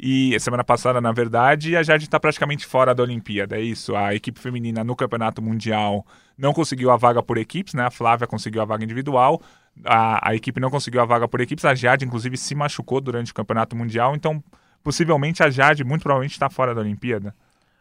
E 0.07 0.39
semana 0.39 0.63
passada, 0.63 1.01
na 1.01 1.13
verdade, 1.13 1.75
a 1.75 1.83
Jade 1.83 2.05
está 2.05 2.21
praticamente 2.21 2.67
fora 2.67 2.95
da 2.95 3.03
Olimpíada, 3.03 3.57
é 3.57 3.63
isso. 3.63 3.97
A 3.97 4.15
equipe 4.15 4.39
feminina 4.39 4.85
no 4.85 4.95
Campeonato 4.95 5.41
Mundial 5.41 6.07
não 6.37 6.53
conseguiu 6.53 6.91
a 6.91 6.97
vaga 6.99 7.23
por 7.23 7.39
equipes, 7.39 7.73
né? 7.73 7.87
A 7.87 7.91
Flávia 7.91 8.27
conseguiu 8.27 8.61
a 8.61 8.67
vaga 8.67 8.85
individual, 8.85 9.41
a, 9.83 10.29
a 10.29 10.35
equipe 10.35 10.61
não 10.61 10.69
conseguiu 10.69 11.01
a 11.01 11.07
vaga 11.07 11.27
por 11.27 11.41
equipes. 11.41 11.65
A 11.65 11.75
Jade, 11.75 12.05
inclusive, 12.05 12.37
se 12.37 12.55
machucou 12.55 13.01
durante 13.01 13.33
o 13.33 13.35
Campeonato 13.35 13.75
Mundial, 13.75 14.15
então 14.15 14.45
possivelmente 14.83 15.43
a 15.43 15.49
Jade, 15.49 15.83
muito 15.83 16.03
provavelmente, 16.03 16.33
está 16.33 16.51
fora 16.51 16.75
da 16.75 16.83
Olimpíada. 16.83 17.35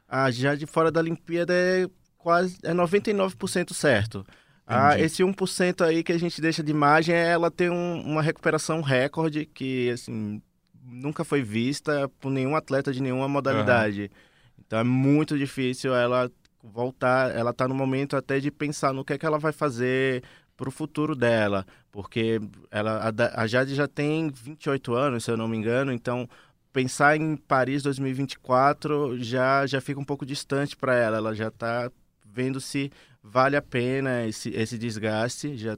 A 0.08 0.32
Jade 0.32 0.66
fora 0.66 0.90
da 0.90 1.02
Olimpíada 1.02 1.54
é 1.54 1.90
quase 2.18 2.58
é 2.64 2.74
99% 2.74 3.74
certo. 3.74 4.26
Ah, 4.66 4.98
esse 4.98 5.22
1% 5.22 5.86
aí 5.86 6.02
que 6.02 6.14
a 6.14 6.18
gente 6.18 6.40
deixa 6.40 6.64
de 6.64 6.72
imagem, 6.72 7.14
ela 7.14 7.52
tem 7.52 7.70
um, 7.70 8.02
uma 8.02 8.22
recuperação 8.22 8.80
recorde 8.80 9.46
que, 9.46 9.90
assim, 9.90 10.42
nunca 10.86 11.24
foi 11.24 11.42
vista 11.42 12.10
por 12.20 12.32
nenhum 12.32 12.56
atleta 12.56 12.92
de 12.92 13.02
nenhuma 13.02 13.28
modalidade. 13.28 14.04
Uhum. 14.04 14.64
Então 14.66 14.80
é 14.80 14.84
muito 14.84 15.38
difícil 15.38 15.94
ela 15.94 16.32
voltar, 16.64 17.36
ela 17.36 17.54
tá 17.54 17.68
no 17.68 17.76
momento 17.76 18.16
até 18.16 18.40
de 18.40 18.50
pensar 18.50 18.94
no 18.94 19.04
que 19.04 19.14
é 19.14 19.18
que 19.18 19.26
ela 19.26 19.38
vai 19.38 19.52
fazer 19.52 20.24
para 20.56 20.70
o 20.70 20.72
futuro 20.72 21.16
dela, 21.16 21.66
porque 21.92 22.40
ela 22.72 23.10
a, 23.10 23.42
a 23.42 23.48
Jade 23.48 23.76
já 23.76 23.88
tem 23.88 24.30
28 24.30 24.94
anos, 24.94 25.24
se 25.24 25.32
eu 25.32 25.36
não 25.36 25.48
me 25.48 25.58
engano, 25.58 25.92
então 25.92 26.30
pensar 26.72 27.18
em 27.18 27.36
Paris 27.36 27.84
2024 27.84 29.22
já 29.22 29.66
já 29.66 29.82
fica 29.82 30.00
um 30.00 30.06
pouco 30.06 30.26
distante 30.26 30.78
para 30.78 30.96
ela, 30.96 31.18
ela 31.18 31.36
já 31.36 31.48
está 31.48 31.92
vendo 32.26 32.62
se 32.62 32.92
vale 33.22 33.56
a 33.56 33.62
pena 33.62 34.26
esse, 34.26 34.50
esse 34.50 34.78
desgaste, 34.78 35.58
já 35.58 35.78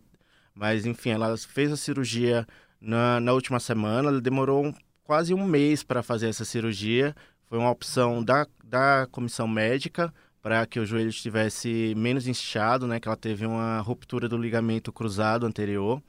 mas 0.54 0.86
enfim, 0.86 1.10
ela 1.12 1.36
fez 1.38 1.72
a 1.72 1.78
cirurgia 1.78 2.46
na, 2.80 3.20
na 3.20 3.34
última 3.34 3.60
semana, 3.60 4.10
ela 4.10 4.22
demorou 4.22 4.74
quase 5.06 5.34
um 5.34 5.46
mês 5.46 5.84
para 5.84 6.04
fazer 6.04 6.28
essa 6.28 6.44
cirurgia. 6.44 7.16
Foi 7.48 7.58
uma 7.58 7.70
opção 7.70 8.22
da, 8.22 8.46
da 8.64 9.08
comissão 9.12 9.48
médica 9.48 10.14
para 10.42 10.66
que 10.66 10.80
o 10.80 10.86
joelho 10.86 11.10
estivesse 11.10 11.94
menos 11.96 12.28
inchado, 12.28 12.86
né? 12.86 13.00
Que 13.00 13.08
ela 13.08 13.16
teve 13.16 13.46
uma 13.46 13.80
ruptura 13.80 14.28
do 14.28 14.38
ligamento 14.38 14.92
cruzado 14.92 15.46
anterior. 15.46 16.02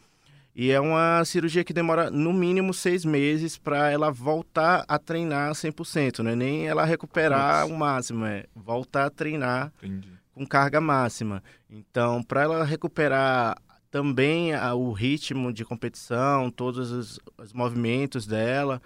E 0.54 0.70
é 0.70 0.80
uma 0.80 1.22
cirurgia 1.26 1.62
que 1.62 1.74
demora 1.74 2.10
no 2.10 2.32
mínimo 2.32 2.72
seis 2.72 3.04
meses 3.04 3.58
para 3.58 3.90
ela 3.90 4.10
voltar 4.10 4.86
a 4.88 4.98
treinar 4.98 5.52
100%, 5.52 6.22
né? 6.22 6.34
Nem 6.34 6.66
ela 6.66 6.84
recuperar 6.84 7.62
Nossa. 7.62 7.74
o 7.74 7.78
máximo, 7.78 8.24
é 8.24 8.46
voltar 8.54 9.04
a 9.04 9.10
treinar 9.10 9.70
Entendi. 9.82 10.08
com 10.32 10.46
carga 10.46 10.80
máxima. 10.80 11.42
Então, 11.68 12.22
para 12.22 12.42
ela 12.42 12.64
recuperar 12.64 13.58
também 13.90 14.54
a, 14.54 14.74
o 14.74 14.92
ritmo 14.92 15.52
de 15.52 15.64
competição, 15.64 16.50
todos 16.50 16.90
os, 16.90 17.20
os, 17.38 17.52
movimentos 17.52 18.26
dela, 18.26 18.80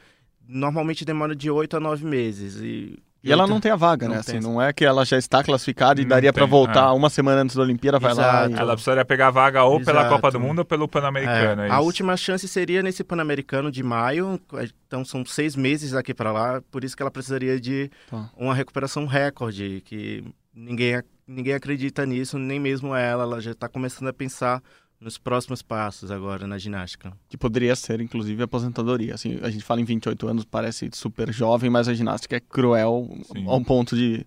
normalmente 0.46 1.04
demora 1.04 1.34
de 1.34 1.50
8 1.50 1.76
a 1.76 1.80
9 1.80 2.04
meses. 2.06 2.56
E, 2.56 2.98
e 3.22 3.30
ela 3.30 3.46
não 3.46 3.60
tem 3.60 3.70
a 3.70 3.76
vaga, 3.76 4.06
não 4.06 4.14
né? 4.14 4.20
Assim, 4.20 4.40
não 4.40 4.60
é 4.60 4.72
que 4.72 4.84
ela 4.84 5.04
já 5.04 5.18
está 5.18 5.44
classificada 5.44 6.00
e 6.00 6.04
não 6.04 6.10
daria 6.10 6.32
para 6.32 6.46
voltar 6.46 6.88
é. 6.88 6.92
uma 6.92 7.10
semana 7.10 7.42
antes 7.42 7.54
da 7.54 7.62
Olimpíada, 7.62 7.98
vai 7.98 8.12
Exato. 8.12 8.50
lá. 8.50 8.58
E... 8.58 8.60
Ela 8.60 8.72
precisaria 8.72 9.04
pegar 9.04 9.28
a 9.28 9.30
vaga 9.30 9.64
ou 9.64 9.80
Exato. 9.80 9.96
pela 9.96 10.08
Copa 10.08 10.30
do 10.30 10.40
Mundo 10.40 10.60
ou 10.60 10.64
pelo 10.64 10.88
Pan-Americano. 10.88 11.62
É. 11.62 11.68
É 11.68 11.70
a 11.70 11.80
última 11.80 12.16
chance 12.16 12.46
seria 12.48 12.82
nesse 12.82 13.04
Pan-Americano 13.04 13.70
de 13.70 13.82
maio, 13.82 14.40
então 14.86 15.04
são 15.04 15.24
seis 15.24 15.54
meses 15.54 15.92
daqui 15.92 16.14
para 16.14 16.32
lá, 16.32 16.62
por 16.70 16.82
isso 16.82 16.96
que 16.96 17.02
ela 17.02 17.10
precisaria 17.10 17.60
de 17.60 17.90
tá. 18.08 18.30
uma 18.36 18.54
recuperação 18.54 19.06
recorde, 19.06 19.82
que 19.84 20.24
ninguém, 20.54 21.02
ninguém 21.26 21.54
acredita 21.54 22.06
nisso, 22.06 22.38
nem 22.38 22.58
mesmo 22.58 22.94
ela. 22.94 23.24
Ela 23.24 23.40
já 23.40 23.52
está 23.52 23.68
começando 23.68 24.08
a 24.08 24.12
pensar 24.12 24.62
nos 25.00 25.16
próximos 25.16 25.62
passos 25.62 26.10
agora 26.10 26.46
na 26.46 26.58
ginástica. 26.58 27.12
Que 27.28 27.36
poderia 27.36 27.74
ser, 27.74 28.02
inclusive, 28.02 28.42
aposentadoria. 28.42 29.14
Assim, 29.14 29.38
a 29.42 29.48
gente 29.48 29.64
fala 29.64 29.80
em 29.80 29.84
28 29.84 30.28
anos, 30.28 30.44
parece 30.44 30.90
super 30.92 31.32
jovem, 31.32 31.70
mas 31.70 31.88
a 31.88 31.94
ginástica 31.94 32.36
é 32.36 32.40
cruel 32.40 33.08
Sim. 33.32 33.44
ao 33.46 33.62
ponto 33.62 33.96
de 33.96 34.26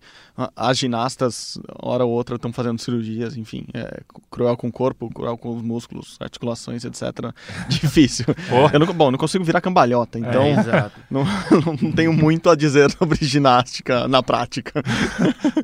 as 0.56 0.80
ginastas, 0.80 1.60
hora 1.80 2.03
ou 2.03 2.12
outra, 2.12 2.38
estão 2.38 2.51
fazendo 2.51 2.80
cirurgias, 2.80 3.38
enfim, 3.38 3.68
é 3.72 4.01
cruel 4.32 4.58
com 4.58 4.68
o 4.68 4.72
corpo, 4.72 5.13
cruel 5.13 5.38
com 5.38 5.56
os 5.56 5.62
músculos, 5.62 6.18
articulações, 6.20 6.84
etc. 6.84 7.03
Difícil. 7.70 8.25
Eu 8.74 8.80
não, 8.80 8.88
bom, 8.94 9.12
não 9.12 9.18
consigo 9.20 9.44
virar 9.44 9.62
cambalhota, 9.62 10.18
então 10.18 10.42
é, 10.44 10.92
não, 11.10 11.24
não 11.82 11.92
tenho 11.92 12.12
muito 12.12 12.50
a 12.50 12.56
dizer 12.56 12.89
sobre 12.89 13.24
ginástica 13.24 14.08
na 14.08 14.24
prática. 14.24 14.82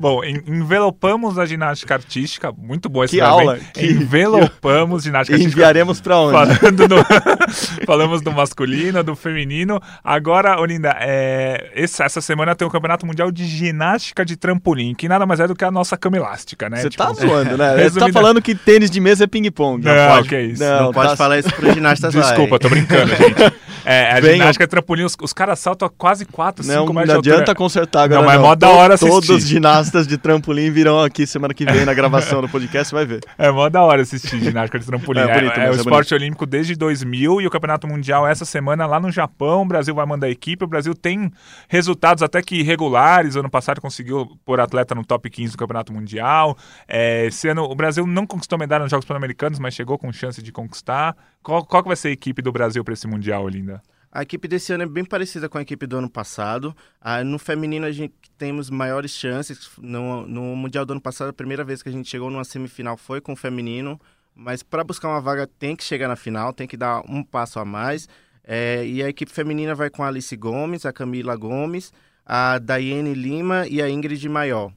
bom, 0.00 0.22
envelopamos 0.22 1.36
a 1.36 1.44
ginástica 1.44 1.94
artística, 1.94 2.52
muito 2.52 2.88
boa 2.88 3.06
esse 3.06 3.16
Que 3.16 3.20
aula! 3.20 3.58
Que... 3.58 3.86
Envelopamos 3.86 4.99
ginástica 5.04 5.38
e 5.38 5.44
enviaremos 5.44 6.00
para 6.00 6.18
onde? 6.18 6.54
Falando 6.56 6.88
no, 6.88 6.96
falamos 7.86 8.20
do 8.22 8.32
masculino, 8.32 9.02
do 9.02 9.16
feminino. 9.16 9.80
Agora, 10.02 10.60
Olinda, 10.60 10.96
é, 11.00 11.70
essa 11.74 12.20
semana 12.20 12.54
tem 12.54 12.66
o 12.66 12.70
Campeonato 12.70 13.06
Mundial 13.06 13.30
de 13.30 13.44
Ginástica 13.46 14.24
de 14.24 14.36
Trampolim, 14.36 14.94
que 14.94 15.08
nada 15.08 15.26
mais 15.26 15.40
é 15.40 15.46
do 15.46 15.54
que 15.54 15.64
a 15.64 15.70
nossa 15.70 15.96
cama 15.96 16.16
elástica, 16.16 16.68
né? 16.68 16.82
Você 16.82 16.90
tipo, 16.90 17.02
tá 17.02 17.12
zoando, 17.12 17.56
né? 17.56 17.76
Você 17.90 17.98
tá 17.98 18.12
falando 18.12 18.40
que 18.42 18.54
tênis 18.54 18.90
de 18.90 19.00
mesa 19.00 19.24
é 19.24 19.26
ping-pong. 19.26 19.84
Não, 19.84 19.94
não, 19.94 20.16
pode, 20.16 20.28
que 20.28 20.40
isso. 20.40 20.62
Não, 20.62 20.84
não 20.84 20.92
pode 20.92 21.10
tá... 21.10 21.16
falar 21.16 21.38
isso 21.38 21.50
pro 21.54 21.72
ginastas 21.74 22.12
Desculpa, 22.12 22.58
tô 22.58 22.68
brincando, 22.68 23.14
gente. 23.14 23.52
É, 23.84 24.12
a 24.12 24.20
Venham. 24.20 24.36
ginástica 24.36 24.66
de 24.66 24.70
trampolim, 24.70 25.04
os, 25.04 25.16
os 25.22 25.32
caras 25.32 25.58
saltam 25.58 25.86
a 25.86 25.90
quase 25.90 26.26
4, 26.26 26.62
5 26.62 26.74
Não, 26.74 26.84
metros 26.84 26.96
não 26.96 27.04
de 27.04 27.12
altura. 27.12 27.34
adianta 27.34 27.54
consertar 27.54 28.02
agora. 28.04 28.20
Não, 28.20 28.26
mas 28.26 28.36
é 28.36 28.38
mó 28.38 28.54
da 28.54 28.68
To- 28.68 28.72
hora 28.74 28.94
assistir. 28.94 29.10
Todos 29.10 29.30
os 29.30 29.46
ginastas 29.46 30.06
de 30.06 30.18
trampolim 30.18 30.70
virão 30.70 31.02
aqui 31.02 31.26
semana 31.26 31.54
que 31.54 31.64
vem 31.64 31.84
na 31.84 31.94
gravação 31.94 32.42
do 32.42 32.48
podcast, 32.48 32.90
você 32.90 32.94
vai 32.94 33.06
ver. 33.06 33.20
É 33.38 33.50
mó 33.50 33.68
da 33.68 33.82
hora 33.82 34.02
assistir 34.02 34.38
ginástica 34.40 34.78
de 34.78 34.84
trampolim. 34.90 35.20
É 35.20 35.24
É, 35.24 35.34
bonito, 35.34 35.60
é 35.60 35.66
mas 35.66 35.76
o 35.76 35.78
é 35.78 35.82
esporte 35.82 36.14
olímpico 36.14 36.46
desde 36.46 36.74
2000 36.76 37.40
e 37.40 37.46
o 37.46 37.50
Campeonato 37.50 37.86
Mundial 37.86 38.26
essa 38.26 38.44
semana 38.44 38.86
lá 38.86 39.00
no 39.00 39.10
Japão. 39.10 39.62
O 39.62 39.66
Brasil 39.66 39.94
vai 39.94 40.06
mandar 40.06 40.26
a 40.26 40.30
equipe. 40.30 40.64
O 40.64 40.68
Brasil 40.68 40.94
tem 40.94 41.30
resultados 41.68 42.22
até 42.22 42.42
que 42.42 42.56
irregulares. 42.56 43.36
Ano 43.36 43.50
passado 43.50 43.80
conseguiu 43.80 44.38
pôr 44.44 44.60
atleta 44.60 44.94
no 44.94 45.04
top 45.04 45.28
15 45.30 45.52
do 45.52 45.58
Campeonato 45.58 45.92
Mundial. 45.92 46.56
É, 46.86 47.26
esse 47.26 47.48
ano 47.48 47.64
o 47.64 47.74
Brasil 47.74 48.06
não 48.06 48.26
conquistou 48.26 48.58
medalha 48.58 48.82
nos 48.82 48.90
Jogos 48.90 49.06
Pan-Americanos, 49.06 49.58
mas 49.58 49.74
chegou 49.74 49.98
com 49.98 50.12
chance 50.12 50.42
de 50.42 50.52
conquistar. 50.52 51.16
Qual, 51.42 51.64
qual 51.64 51.82
que 51.82 51.88
vai 51.88 51.96
ser 51.96 52.08
a 52.08 52.12
equipe 52.12 52.42
do 52.42 52.52
Brasil 52.52 52.84
para 52.84 52.94
esse 52.94 53.06
Mundial, 53.06 53.48
Linda? 53.48 53.80
A 54.12 54.22
equipe 54.22 54.48
desse 54.48 54.72
ano 54.72 54.82
é 54.82 54.86
bem 54.86 55.04
parecida 55.04 55.48
com 55.48 55.56
a 55.56 55.62
equipe 55.62 55.86
do 55.86 55.96
ano 55.96 56.10
passado. 56.10 56.76
Ah, 57.00 57.22
no 57.22 57.38
feminino, 57.38 57.86
a 57.86 57.92
gente 57.92 58.12
temos 58.36 58.68
maiores 58.68 59.12
chances. 59.12 59.70
No, 59.78 60.26
no 60.26 60.56
Mundial 60.56 60.84
do 60.84 60.92
ano 60.92 61.00
passado, 61.00 61.28
a 61.28 61.32
primeira 61.32 61.62
vez 61.62 61.80
que 61.80 61.88
a 61.88 61.92
gente 61.92 62.10
chegou 62.10 62.28
numa 62.28 62.42
semifinal 62.42 62.96
foi 62.96 63.20
com 63.20 63.34
o 63.34 63.36
feminino. 63.36 64.00
Mas 64.34 64.62
para 64.62 64.84
buscar 64.84 65.08
uma 65.08 65.20
vaga, 65.20 65.46
tem 65.46 65.76
que 65.76 65.84
chegar 65.84 66.08
na 66.08 66.16
final, 66.16 66.52
tem 66.52 66.66
que 66.66 66.76
dar 66.76 67.02
um 67.08 67.22
passo 67.22 67.58
a 67.58 67.64
mais. 67.64 68.08
É, 68.42 68.86
e 68.86 69.02
a 69.02 69.08
equipe 69.08 69.30
feminina 69.30 69.74
vai 69.74 69.90
com 69.90 70.02
a 70.02 70.08
Alice 70.08 70.34
Gomes, 70.36 70.86
a 70.86 70.92
Camila 70.92 71.36
Gomes, 71.36 71.92
a 72.24 72.58
Daiane 72.58 73.14
Lima 73.14 73.66
e 73.68 73.82
a 73.82 73.88
Ingrid 73.88 74.28
Maior. 74.28 74.72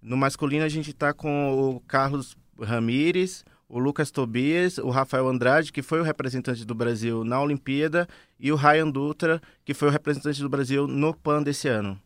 No 0.00 0.16
masculino, 0.16 0.64
a 0.64 0.68
gente 0.68 0.90
está 0.90 1.12
com 1.12 1.52
o 1.52 1.80
Carlos 1.80 2.36
Ramires, 2.60 3.44
o 3.68 3.78
Lucas 3.78 4.10
Tobias, 4.10 4.78
o 4.78 4.90
Rafael 4.90 5.26
Andrade, 5.28 5.72
que 5.72 5.80
foi 5.80 6.00
o 6.00 6.04
representante 6.04 6.64
do 6.64 6.74
Brasil 6.74 7.24
na 7.24 7.40
Olimpíada, 7.40 8.06
e 8.38 8.52
o 8.52 8.56
Ryan 8.56 8.90
Dutra, 8.90 9.40
que 9.64 9.72
foi 9.72 9.88
o 9.88 9.90
representante 9.90 10.42
do 10.42 10.48
Brasil 10.48 10.86
no 10.86 11.14
PAN 11.14 11.42
desse 11.42 11.68
ano. 11.68 11.98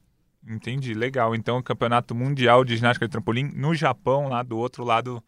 Entendi, 0.49 0.95
legal. 0.95 1.35
Então, 1.35 1.59
o 1.59 1.63
Campeonato 1.63 2.15
Mundial 2.15 2.65
de 2.65 2.77
Ginástica 2.77 3.07
de 3.07 3.11
Trampolim 3.11 3.51
no 3.55 3.75
Japão, 3.75 4.29
lá 4.29 4.45
do 4.45 4.57
outro 4.57 4.85
lado 4.85 5.21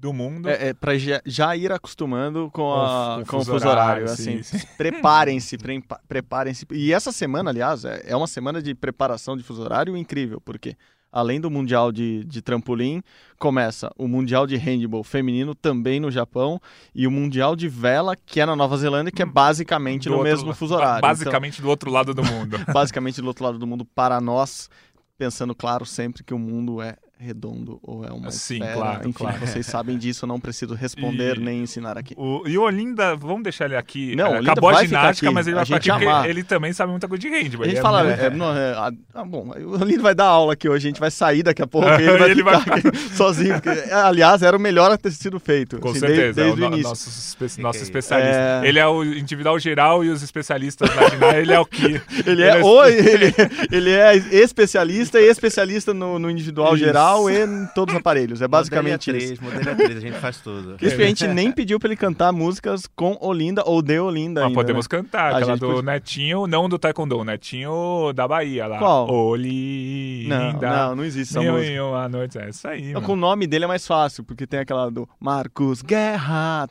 do 0.00 0.12
mundo. 0.12 0.48
É, 0.48 0.68
é 0.68 0.74
para 0.74 0.96
já, 0.96 1.20
já 1.26 1.54
ir 1.54 1.70
acostumando 1.70 2.50
com, 2.52 2.72
a, 2.72 3.18
o 3.18 3.26
com 3.26 3.36
o 3.36 3.44
fuso 3.44 3.52
horário. 3.68 3.70
horário, 3.70 4.04
assim, 4.04 4.42
sim, 4.42 4.58
sim. 4.58 4.66
preparem-se, 4.78 5.58
pre- 5.58 5.82
preparem-se. 6.08 6.66
E 6.70 6.92
essa 6.92 7.12
semana, 7.12 7.50
aliás, 7.50 7.84
é, 7.84 8.02
é 8.06 8.16
uma 8.16 8.26
semana 8.26 8.62
de 8.62 8.74
preparação 8.74 9.36
de 9.36 9.42
fuso 9.42 9.62
horário 9.62 9.96
incrível, 9.96 10.40
porque 10.40 10.74
além 11.12 11.40
do 11.40 11.50
Mundial 11.50 11.92
de, 11.92 12.24
de 12.24 12.40
Trampolim, 12.40 13.02
começa 13.38 13.92
o 13.98 14.08
Mundial 14.08 14.46
de 14.46 14.56
Handball 14.56 15.04
feminino 15.04 15.54
também 15.54 16.00
no 16.00 16.10
Japão 16.10 16.60
e 16.94 17.06
o 17.06 17.10
Mundial 17.10 17.54
de 17.54 17.68
Vela, 17.68 18.16
que 18.16 18.40
é 18.40 18.46
na 18.46 18.56
Nova 18.56 18.76
Zelândia, 18.78 19.12
que 19.12 19.22
é 19.22 19.26
basicamente 19.26 20.04
do 20.04 20.12
no 20.12 20.16
outro 20.18 20.30
mesmo 20.30 20.54
fuso 20.54 20.74
horário. 20.74 21.02
Basicamente 21.02 21.60
do 21.60 21.68
outro 21.68 21.90
lado 21.90 22.14
do 22.14 22.24
mundo. 22.24 22.56
Então, 22.56 22.72
basicamente 22.72 23.20
do 23.20 23.26
outro 23.26 23.44
lado 23.44 23.58
do 23.58 23.66
mundo 23.66 23.84
para 23.84 24.20
nós, 24.20 24.70
pensando, 25.18 25.54
claro, 25.54 25.84
sempre 25.84 26.24
que 26.24 26.32
o 26.32 26.38
mundo 26.38 26.80
é 26.80 26.96
redondo 27.20 27.78
ou 27.82 28.04
é 28.04 28.10
uma 28.10 28.30
Sim, 28.30 28.54
esfera. 28.54 28.72
claro, 28.74 29.00
Enfim, 29.00 29.12
claro. 29.12 29.38
vocês 29.40 29.66
sabem 29.66 29.98
disso, 29.98 30.24
eu 30.24 30.28
não 30.28 30.40
preciso 30.40 30.74
responder 30.74 31.36
E- 31.36 31.40
nem 31.40 31.62
ensinar 31.62 31.98
aqui. 31.98 32.14
O, 32.16 32.42
e 32.46 32.56
o 32.56 32.62
Olinda, 32.62 33.14
vamos 33.14 33.42
deixar 33.42 33.66
ele 33.66 33.76
aqui. 33.76 34.16
Não, 34.16 34.26
é, 34.26 34.28
o 34.28 34.32
Olinda 34.36 34.52
acabou 34.52 34.70
a 34.70 34.72
vai 34.74 34.86
ficar 34.86 35.00
ginástica, 35.02 35.26
aqui. 35.28 35.34
mas 35.34 35.46
ele 35.46 35.56
vai 35.56 35.64
ficar 35.66 35.76
gente 35.76 35.90
aqui 35.90 35.98
porque 36.00 36.06
amar. 36.10 36.28
ele 36.30 36.42
também 36.42 36.72
sabe 36.72 36.90
muita 36.90 37.06
coisa 37.06 37.20
de 37.20 37.28
handball. 37.28 37.62
A 37.62 37.64
gente 37.66 37.72
Ele 37.74 37.78
é 37.78 37.82
fala, 37.82 38.10
é, 38.10 38.30
não, 38.30 38.56
é, 38.56 38.72
ah, 39.14 39.24
bom, 39.24 39.50
o 39.54 39.84
Lindo 39.84 40.02
vai 40.02 40.14
dar 40.14 40.24
aula 40.26 40.54
aqui 40.54 40.68
hoje, 40.68 40.86
a 40.86 40.90
gente 40.90 41.00
vai 41.00 41.10
sair 41.10 41.42
daqui 41.42 41.60
a 41.62 41.66
pouco 41.66 41.86
e 41.88 41.92
ele 42.02 42.18
vai 42.18 42.30
Ele 42.30 42.42
vai 42.42 42.60
sozinho. 43.14 43.60
porque, 43.60 43.68
aliás, 43.92 44.42
era 44.42 44.56
o 44.56 44.60
melhor 44.60 44.90
a 44.90 44.96
ter 44.96 45.10
sido 45.10 45.38
feito. 45.38 45.78
Com 45.78 45.90
assim, 45.90 46.00
desde- 46.00 46.16
certeza, 46.16 46.42
desde, 46.42 46.60
é 46.62 46.64
o 46.64 46.66
o 46.66 46.70
no- 46.70 46.74
início. 46.76 46.88
nosso, 46.90 47.08
espe- 47.08 47.60
nosso 47.62 47.82
especialista. 47.82 48.62
É. 48.64 48.68
Ele 48.68 48.78
é 48.78 48.86
o 48.86 49.04
individual 49.04 49.58
geral 49.58 50.02
e 50.04 50.08
os 50.08 50.22
especialistas 50.22 50.88
na 50.94 51.02
ginástica, 51.08 51.36
ele 51.38 51.52
é 51.52 51.60
o 51.60 51.66
que. 51.66 52.00
Ele 52.30 52.42
é, 52.42 52.62
o, 52.62 52.84
ele, 52.84 53.34
ele 53.72 53.90
é 53.90 54.14
especialista 54.16 55.18
e 55.20 55.28
especialista 55.28 55.92
no, 55.94 56.18
no 56.18 56.30
individual 56.30 56.74
Isso. 56.74 56.84
geral 56.84 57.09
e 57.30 57.44
em 57.44 57.66
todos 57.74 57.94
os 57.94 58.00
aparelhos. 58.00 58.42
É 58.42 58.46
basicamente 58.48 59.10
modelo 59.12 59.24
isso. 59.32 59.42
A3, 59.42 59.44
modelo 59.54 59.76
A3, 59.76 59.96
a 59.96 60.00
gente 60.00 60.18
faz 60.18 60.38
tudo. 60.40 60.76
Isso 60.80 60.96
que 60.96 61.02
a 61.02 61.06
gente 61.06 61.26
nem 61.26 61.50
pediu 61.50 61.78
pra 61.80 61.88
ele 61.88 61.96
cantar 61.96 62.32
músicas 62.32 62.86
com 62.94 63.16
Olinda 63.20 63.62
ou 63.66 63.82
de 63.82 63.98
Olinda 63.98 64.40
Mas 64.42 64.48
ainda, 64.48 64.54
podemos 64.60 64.86
né? 64.86 64.88
cantar, 64.88 65.32
A 65.34 65.36
aquela 65.38 65.56
do 65.56 65.66
podia- 65.66 65.82
Netinho, 65.82 66.46
não 66.46 66.68
do 66.68 66.78
Taekwondo, 66.78 67.18
o 67.18 67.24
Netinho 67.24 68.12
da 68.14 68.28
Bahia 68.28 68.66
lá. 68.66 68.78
Qual? 68.78 69.10
Olinda. 69.10 70.68
Não, 70.70 70.88
não, 70.88 70.96
não 70.96 71.04
existe 71.04 71.36
essa 71.36 71.50
música. 71.50 71.72
e 71.72 71.80
uma 71.80 72.08
noite, 72.08 72.38
é 72.38 72.48
isso 72.48 72.66
aí, 72.68 72.92
mano. 72.92 73.04
com 73.06 73.12
o 73.12 73.16
nome 73.16 73.46
dele 73.46 73.64
é 73.64 73.68
mais 73.68 73.86
fácil, 73.86 74.22
porque 74.24 74.46
tem 74.46 74.60
aquela 74.60 74.90
do 74.90 75.08
Marcos 75.18 75.82
Guerra. 75.82 76.68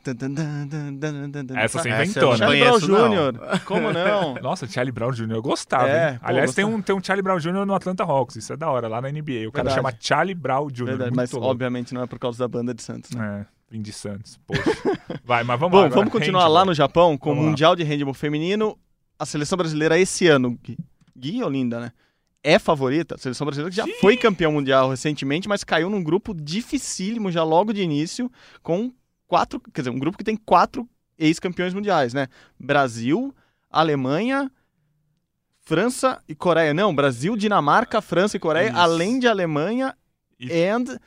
Essa 1.56 1.78
você 1.78 1.88
Essa 1.88 2.02
inventou, 2.02 2.22
eu 2.22 2.30
né? 2.30 2.36
Charlie 2.38 2.60
Brown. 2.60 3.32
Jr. 3.32 3.60
Como 3.64 3.92
não? 3.92 4.34
Nossa, 4.42 4.66
Charlie 4.66 4.92
Brown 4.92 5.10
Jr. 5.12 5.32
eu 5.32 5.42
gostava, 5.42 5.88
É, 5.88 6.12
hein? 6.12 6.18
pô, 6.20 6.26
Aliás, 6.28 6.54
tem, 6.54 6.64
gostava. 6.64 6.78
um, 6.80 6.82
tem 6.82 6.96
um 6.96 7.02
Charlie 7.02 7.22
Brown 7.22 7.38
Jr. 7.38 7.66
no 7.66 7.74
Atlanta 7.74 8.04
Hawks, 8.04 8.36
isso 8.36 8.52
é 8.52 8.56
da 8.56 8.70
hora, 8.70 8.88
lá 8.88 9.00
na 9.00 9.08
NBA. 9.10 9.48
O 9.48 9.52
cara 9.52 9.70
Verdade. 9.70 9.74
chama 9.74 9.92
Charlie 10.00 10.29
Brown 10.34 10.68
Jr. 10.68 10.84
Verdade, 10.84 11.16
mas 11.16 11.32
louco. 11.32 11.46
obviamente 11.46 11.94
não 11.94 12.02
é 12.02 12.06
por 12.06 12.18
causa 12.18 12.38
da 12.38 12.48
banda 12.48 12.72
de 12.74 12.82
Santos, 12.82 13.10
né? 13.12 13.40
É, 13.40 13.46
vim 13.74 13.82
de 13.82 13.92
Santos, 13.92 14.38
poxa. 14.46 14.62
Vai, 15.24 15.44
mas 15.44 15.58
vamos 15.58 15.72
Bom, 15.72 15.80
lá. 15.80 15.86
agora, 15.86 16.00
vamos 16.00 16.12
continuar 16.12 16.40
handball. 16.42 16.54
lá 16.54 16.64
no 16.64 16.74
Japão 16.74 17.16
com 17.16 17.30
Vamos 17.30 17.42
o 17.42 17.44
lá. 17.44 17.50
Mundial 17.50 17.76
de 17.76 17.82
Handball 17.84 18.14
Feminino. 18.14 18.78
A 19.18 19.26
seleção 19.26 19.56
brasileira 19.58 19.98
esse 19.98 20.26
ano, 20.26 20.58
Gui, 20.62 20.78
Gui 21.16 21.42
ou 21.42 21.50
Linda, 21.50 21.78
né? 21.78 21.92
É 22.42 22.58
favorita. 22.58 23.16
A 23.16 23.18
seleção 23.18 23.44
brasileira 23.44 23.70
que 23.70 23.76
já 23.76 23.86
foi 24.00 24.16
campeão 24.16 24.50
mundial 24.52 24.88
recentemente, 24.88 25.46
mas 25.46 25.62
caiu 25.62 25.90
num 25.90 26.02
grupo 26.02 26.32
dificílimo 26.34 27.30
já 27.30 27.44
logo 27.44 27.72
de 27.72 27.82
início, 27.82 28.32
com 28.62 28.90
quatro. 29.28 29.60
Quer 29.74 29.82
dizer, 29.82 29.90
um 29.90 29.98
grupo 29.98 30.16
que 30.16 30.24
tem 30.24 30.36
quatro 30.36 30.88
ex-campeões 31.18 31.74
mundiais, 31.74 32.14
né? 32.14 32.28
Brasil, 32.58 33.34
Alemanha, 33.70 34.50
França 35.60 36.22
e 36.26 36.34
Coreia. 36.34 36.72
Não, 36.72 36.94
Brasil, 36.94 37.36
Dinamarca, 37.36 38.00
França 38.00 38.38
e 38.38 38.40
Coreia, 38.40 38.72
além 38.74 39.18
de 39.18 39.28
Alemanha 39.28 39.94
E- 40.40 40.64
and. 40.64 40.98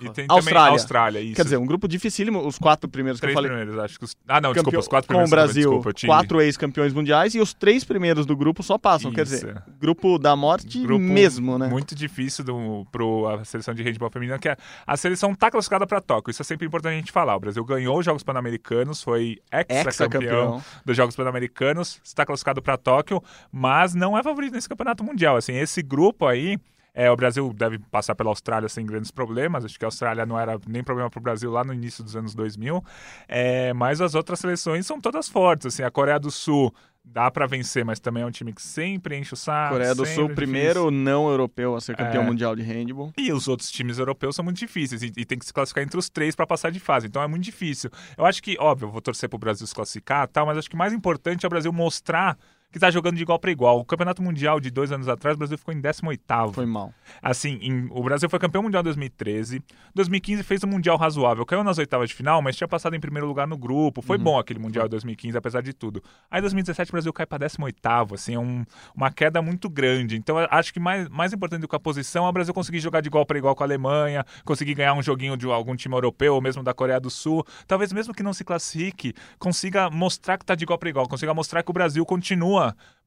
E 0.00 0.08
tem 0.10 0.26
Austrália. 0.28 0.70
Austrália, 0.70 1.18
isso. 1.20 1.34
Quer 1.34 1.42
dizer, 1.42 1.56
um 1.56 1.66
grupo 1.66 1.88
dificílimo, 1.88 2.46
os 2.46 2.56
quatro 2.56 2.88
primeiros 2.88 3.18
que 3.18 3.22
três 3.26 3.34
eu 3.36 3.42
falei. 3.42 3.50
primeiros, 3.50 3.82
acho 3.84 3.98
que 3.98 4.04
os... 4.04 4.14
Ah, 4.28 4.40
não, 4.40 4.52
desculpa, 4.52 4.78
os 4.78 4.86
quatro 4.86 5.08
com 5.08 5.14
primeiros. 5.14 5.32
o 5.32 5.34
Brasil, 5.34 5.62
desculpa, 5.70 5.92
tive- 5.92 6.06
quatro 6.06 6.40
ex-campeões 6.40 6.92
mundiais 6.92 7.34
e 7.34 7.40
os 7.40 7.52
três 7.52 7.82
primeiros 7.82 8.24
do 8.24 8.36
grupo 8.36 8.62
só 8.62 8.78
passam. 8.78 9.10
Quer 9.10 9.22
Isso. 9.26 9.34
dizer, 9.34 9.60
grupo 9.80 10.16
da 10.16 10.36
morte 10.36 10.80
Grupo 10.82 11.02
mesmo, 11.02 11.58
né? 11.58 11.66
Muito 11.66 11.96
difícil 11.96 12.44
do, 12.44 12.86
pro 12.92 13.26
a 13.26 13.44
seleção 13.44 13.74
de 13.74 13.82
handball 13.82 14.08
feminina, 14.08 14.38
que 14.38 14.48
a, 14.48 14.56
a 14.86 14.96
seleção 14.96 15.34
tá 15.34 15.50
classificada 15.50 15.84
para 15.84 16.00
Tóquio. 16.00 16.30
Isso 16.30 16.42
é 16.42 16.44
sempre 16.44 16.64
importante 16.68 16.92
a 16.92 16.96
gente 16.96 17.10
falar. 17.10 17.34
O 17.34 17.40
Brasil 17.40 17.64
ganhou 17.64 17.98
os 17.98 18.04
Jogos 18.04 18.22
Pan-Americanos, 18.22 19.02
foi 19.02 19.38
ex-campeão 19.52 19.88
Ex-campeão. 19.88 20.64
dos 20.84 20.96
Jogos 20.96 21.16
Pan-Americanos, 21.16 22.00
está 22.04 22.24
classificado 22.24 22.62
para 22.62 22.76
Tóquio, 22.76 23.20
mas 23.50 23.96
não 23.96 24.16
é 24.16 24.22
favorito 24.22 24.52
nesse 24.52 24.68
campeonato 24.68 25.02
mundial. 25.02 25.36
Assim, 25.36 25.54
esse 25.56 25.82
grupo 25.82 26.24
aí. 26.24 26.56
É, 27.00 27.08
o 27.12 27.14
Brasil 27.14 27.52
deve 27.54 27.78
passar 27.78 28.16
pela 28.16 28.30
Austrália 28.30 28.68
sem 28.68 28.84
grandes 28.84 29.12
problemas. 29.12 29.64
Acho 29.64 29.78
que 29.78 29.84
a 29.84 29.88
Austrália 29.88 30.26
não 30.26 30.36
era 30.36 30.58
nem 30.66 30.82
problema 30.82 31.08
para 31.08 31.20
o 31.20 31.22
Brasil 31.22 31.48
lá 31.48 31.62
no 31.62 31.72
início 31.72 32.02
dos 32.02 32.16
anos 32.16 32.34
2000. 32.34 32.84
É, 33.28 33.72
mas 33.72 34.00
as 34.00 34.16
outras 34.16 34.40
seleções 34.40 34.84
são 34.84 35.00
todas 35.00 35.28
fortes. 35.28 35.68
Assim, 35.68 35.84
a 35.84 35.92
Coreia 35.92 36.18
do 36.18 36.28
Sul 36.28 36.74
dá 37.04 37.30
para 37.30 37.46
vencer, 37.46 37.84
mas 37.84 38.00
também 38.00 38.24
é 38.24 38.26
um 38.26 38.32
time 38.32 38.52
que 38.52 38.60
sempre 38.60 39.16
enche 39.16 39.32
o 39.32 39.36
saco. 39.36 39.74
Coreia 39.74 39.94
do 39.94 40.04
Sul, 40.04 40.28
é 40.30 40.34
primeiro 40.34 40.90
não 40.90 41.28
europeu 41.30 41.76
a 41.76 41.80
ser 41.80 41.96
campeão 41.96 42.24
É. 42.24 42.26
mundial 42.26 42.56
de 42.56 42.62
handball. 42.62 43.12
E 43.16 43.32
os 43.32 43.46
outros 43.46 43.70
times 43.70 43.98
europeus 43.98 44.34
são 44.34 44.44
muito 44.44 44.58
difíceis 44.58 45.00
e, 45.00 45.12
e 45.16 45.24
tem 45.24 45.38
que 45.38 45.46
se 45.46 45.52
classificar 45.52 45.84
entre 45.84 45.98
os 45.98 46.10
três 46.10 46.34
para 46.34 46.46
passar 46.48 46.70
de 46.72 46.80
fase. 46.80 47.06
Então 47.06 47.22
é 47.22 47.28
muito 47.28 47.44
difícil. 47.44 47.90
Eu 48.16 48.26
acho 48.26 48.42
que, 48.42 48.56
óbvio, 48.58 48.88
eu 48.88 48.90
vou 48.90 49.00
torcer 49.00 49.28
para 49.28 49.36
o 49.36 49.38
Brasil 49.38 49.66
se 49.66 49.74
classificar 49.74 50.24
e 50.24 50.32
tal, 50.32 50.44
mas 50.46 50.58
acho 50.58 50.68
que 50.68 50.76
mais 50.76 50.92
importante 50.92 51.44
é 51.44 51.46
o 51.46 51.50
Brasil 51.50 51.72
mostrar 51.72 52.36
que 52.70 52.78
tá 52.78 52.90
jogando 52.90 53.16
de 53.16 53.22
igual 53.22 53.38
para 53.38 53.50
igual. 53.50 53.78
O 53.80 53.84
Campeonato 53.84 54.22
Mundial 54.22 54.60
de 54.60 54.70
dois 54.70 54.92
anos 54.92 55.08
atrás, 55.08 55.34
o 55.36 55.38
Brasil 55.38 55.56
ficou 55.56 55.72
em 55.72 55.80
18º. 55.80 56.52
Foi 56.52 56.66
mal. 56.66 56.92
Assim, 57.22 57.58
em- 57.62 57.88
o 57.90 58.02
Brasil 58.02 58.28
foi 58.28 58.38
campeão 58.38 58.62
mundial 58.62 58.82
em 58.82 58.84
2013. 58.84 59.62
2015 59.94 60.42
fez 60.42 60.62
um 60.62 60.66
mundial 60.66 60.98
razoável. 60.98 61.46
Caiu 61.46 61.64
nas 61.64 61.78
oitavas 61.78 62.10
de 62.10 62.14
final, 62.14 62.42
mas 62.42 62.56
tinha 62.56 62.68
passado 62.68 62.94
em 62.94 63.00
primeiro 63.00 63.26
lugar 63.26 63.46
no 63.46 63.56
grupo. 63.56 64.02
Foi 64.02 64.18
bom 64.18 64.38
aquele 64.38 64.58
mundial 64.58 64.84
de 64.84 64.90
2015, 64.90 65.36
apesar 65.38 65.62
de 65.62 65.72
tudo. 65.72 66.02
Aí 66.30 66.40
em 66.40 66.42
2017 66.42 66.90
o 66.90 66.92
Brasil 66.92 67.12
cai 67.12 67.24
para 67.24 67.38
18º, 67.38 68.14
assim, 68.14 68.34
é 68.34 68.38
um- 68.38 68.64
uma 68.94 69.10
queda 69.10 69.40
muito 69.40 69.70
grande. 69.70 70.16
Então 70.16 70.36
acho 70.50 70.72
que 70.72 70.78
mais, 70.78 71.08
mais 71.08 71.32
importante 71.32 71.62
do 71.62 71.68
que 71.68 71.76
a 71.76 71.80
posição 71.80 72.26
é 72.26 72.28
o 72.28 72.32
Brasil 72.32 72.52
conseguir 72.52 72.80
jogar 72.80 73.00
de 73.00 73.08
igual 73.08 73.24
para 73.24 73.38
igual 73.38 73.54
com 73.56 73.62
a 73.62 73.66
Alemanha, 73.66 74.24
conseguir 74.44 74.74
ganhar 74.74 74.92
um 74.92 75.02
joguinho 75.02 75.38
de 75.38 75.46
algum 75.46 75.74
time 75.74 75.94
europeu 75.94 76.34
ou 76.34 76.42
mesmo 76.42 76.62
da 76.62 76.74
Coreia 76.74 77.00
do 77.00 77.08
Sul. 77.08 77.42
Talvez 77.66 77.94
mesmo 77.94 78.12
que 78.12 78.22
não 78.22 78.34
se 78.34 78.44
classifique, 78.44 79.14
consiga 79.38 79.88
mostrar 79.88 80.36
que 80.36 80.44
tá 80.44 80.54
de 80.54 80.64
igual 80.64 80.78
para 80.78 80.90
igual, 80.90 81.08
consiga 81.08 81.32
mostrar 81.32 81.62
que 81.62 81.70
o 81.70 81.72
Brasil 81.74 82.04
continua 82.04 82.57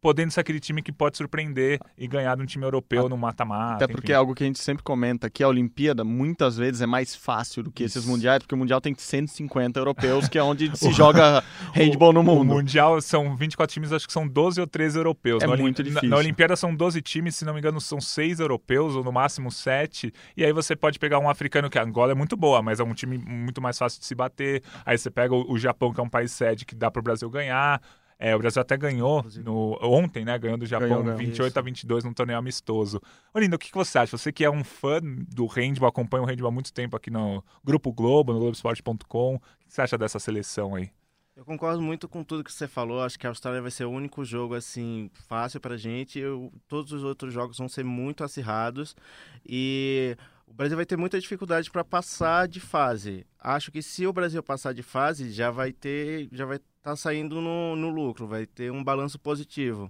podendo 0.01 0.31
ser 0.31 0.39
aquele 0.39 0.59
time 0.59 0.81
que 0.81 0.91
pode 0.91 1.15
surpreender 1.15 1.79
e 1.95 2.07
ganhar 2.07 2.35
de 2.35 2.41
um 2.41 2.45
time 2.47 2.65
europeu 2.65 3.07
no 3.07 3.15
mata-mata. 3.15 3.75
Até 3.75 3.87
porque 3.87 4.07
enfim. 4.07 4.13
é 4.13 4.15
algo 4.15 4.33
que 4.33 4.43
a 4.43 4.47
gente 4.47 4.57
sempre 4.57 4.81
comenta, 4.83 5.29
que 5.29 5.43
a 5.43 5.47
Olimpíada 5.47 6.03
muitas 6.03 6.57
vezes 6.57 6.81
é 6.81 6.87
mais 6.87 7.15
fácil 7.15 7.61
do 7.61 7.71
que 7.71 7.83
esses 7.83 8.01
Isso. 8.01 8.09
mundiais, 8.11 8.39
porque 8.39 8.55
o 8.55 8.57
Mundial 8.57 8.81
tem 8.81 8.95
150 8.97 9.79
europeus, 9.79 10.27
que 10.27 10.39
é 10.39 10.43
onde 10.43 10.71
se 10.75 10.91
joga 10.91 11.43
handball 11.71 12.11
no 12.13 12.21
O 12.21 12.23
mundo. 12.23 12.45
Mundial 12.45 12.99
são 12.99 13.35
24 13.35 13.71
times, 13.71 13.93
acho 13.93 14.07
que 14.07 14.13
são 14.13 14.27
12 14.27 14.59
ou 14.59 14.65
13 14.65 14.97
europeus. 14.97 15.43
É 15.43 15.45
na, 15.45 15.53
Olim- 15.53 15.61
muito 15.61 15.83
na- 15.83 15.89
difícil. 15.89 16.09
Na, 16.09 16.17
Olimpíada 16.17 16.55
são 16.55 16.73
12 16.75 16.99
times, 17.03 17.35
se 17.35 17.45
não 17.45 17.53
me 17.53 17.59
engano, 17.59 17.79
são 17.79 18.01
6 18.01 18.39
europeus, 18.39 18.95
ou 18.95 19.03
no 19.03 19.11
máximo 19.11 19.51
7. 19.51 20.11
E 20.35 20.43
aí 20.43 20.51
você 20.51 20.75
pode 20.75 20.97
pegar 20.97 21.19
um 21.19 21.29
africano, 21.29 21.69
que 21.69 21.77
a 21.77 21.83
Angola 21.83 22.13
é 22.13 22.15
muito 22.15 22.35
boa, 22.35 22.59
mas 22.63 22.79
é 22.79 22.83
um 22.83 22.95
time 22.95 23.19
muito 23.19 23.61
mais 23.61 23.77
fácil 23.77 23.99
de 23.99 24.07
se 24.07 24.15
bater. 24.15 24.63
Aí 24.83 24.97
você 24.97 25.11
pega 25.11 25.35
o, 25.35 25.51
o 25.51 25.59
Japão, 25.59 25.93
que 25.93 25.99
é 25.99 26.03
um 26.03 26.09
país 26.09 26.31
sede, 26.31 26.65
que 26.65 26.73
dá 26.73 26.89
pro 26.89 27.03
Brasil 27.03 27.29
ganhar. 27.29 27.79
É, 28.23 28.35
o 28.35 28.37
Brasil 28.37 28.61
até 28.61 28.77
ganhou 28.77 29.25
no, 29.43 29.79
ontem, 29.81 30.23
né? 30.23 30.37
Ganhou 30.37 30.55
do 30.55 30.67
Japão 30.67 30.87
ganhou, 30.87 31.03
ganhou. 31.03 31.17
28 31.17 31.49
Isso. 31.49 31.57
a 31.57 31.61
22 31.63 32.03
num 32.03 32.13
torneio 32.13 32.37
amistoso. 32.37 33.01
Olinda, 33.33 33.55
o 33.55 33.59
que, 33.59 33.71
que 33.71 33.75
você 33.75 33.97
acha? 33.97 34.15
Você 34.15 34.31
que 34.31 34.45
é 34.45 34.49
um 34.49 34.63
fã 34.63 34.99
do 35.01 35.47
handball, 35.47 35.89
acompanha 35.89 36.21
o 36.21 36.27
handball 36.27 36.49
há 36.49 36.51
muito 36.51 36.71
tempo 36.71 36.95
aqui 36.95 37.09
no 37.09 37.43
Grupo 37.63 37.91
Globo, 37.91 38.31
no 38.31 38.37
Globoesporte.com. 38.37 39.35
O 39.37 39.39
que 39.39 39.45
você 39.67 39.81
acha 39.81 39.97
dessa 39.97 40.19
seleção 40.19 40.75
aí? 40.75 40.91
Eu 41.35 41.43
concordo 41.43 41.81
muito 41.81 42.07
com 42.07 42.23
tudo 42.23 42.43
que 42.43 42.53
você 42.53 42.67
falou. 42.67 43.01
Acho 43.01 43.17
que 43.17 43.25
a 43.25 43.31
Austrália 43.31 43.59
vai 43.59 43.71
ser 43.71 43.85
o 43.85 43.89
único 43.89 44.23
jogo 44.23 44.53
assim 44.53 45.09
fácil 45.27 45.59
para 45.59 45.75
gente. 45.75 46.19
Eu, 46.19 46.53
todos 46.67 46.91
os 46.91 47.03
outros 47.03 47.33
jogos 47.33 47.57
vão 47.57 47.67
ser 47.67 47.83
muito 47.83 48.23
acirrados 48.23 48.95
e 49.43 50.15
o 50.51 50.53
Brasil 50.53 50.75
vai 50.75 50.85
ter 50.85 50.97
muita 50.97 51.19
dificuldade 51.19 51.71
para 51.71 51.83
passar 51.83 52.45
de 52.45 52.59
fase. 52.59 53.25
Acho 53.39 53.71
que 53.71 53.81
se 53.81 54.05
o 54.05 54.11
Brasil 54.11 54.43
passar 54.43 54.73
de 54.73 54.83
fase, 54.83 55.31
já 55.31 55.49
vai 55.49 55.71
ter, 55.71 56.27
já 56.31 56.45
vai 56.45 56.57
estar 56.57 56.67
tá 56.81 56.95
saindo 56.95 57.39
no, 57.39 57.75
no, 57.75 57.89
lucro, 57.89 58.27
vai 58.27 58.45
ter 58.45 58.69
um 58.69 58.83
balanço 58.83 59.17
positivo. 59.17 59.89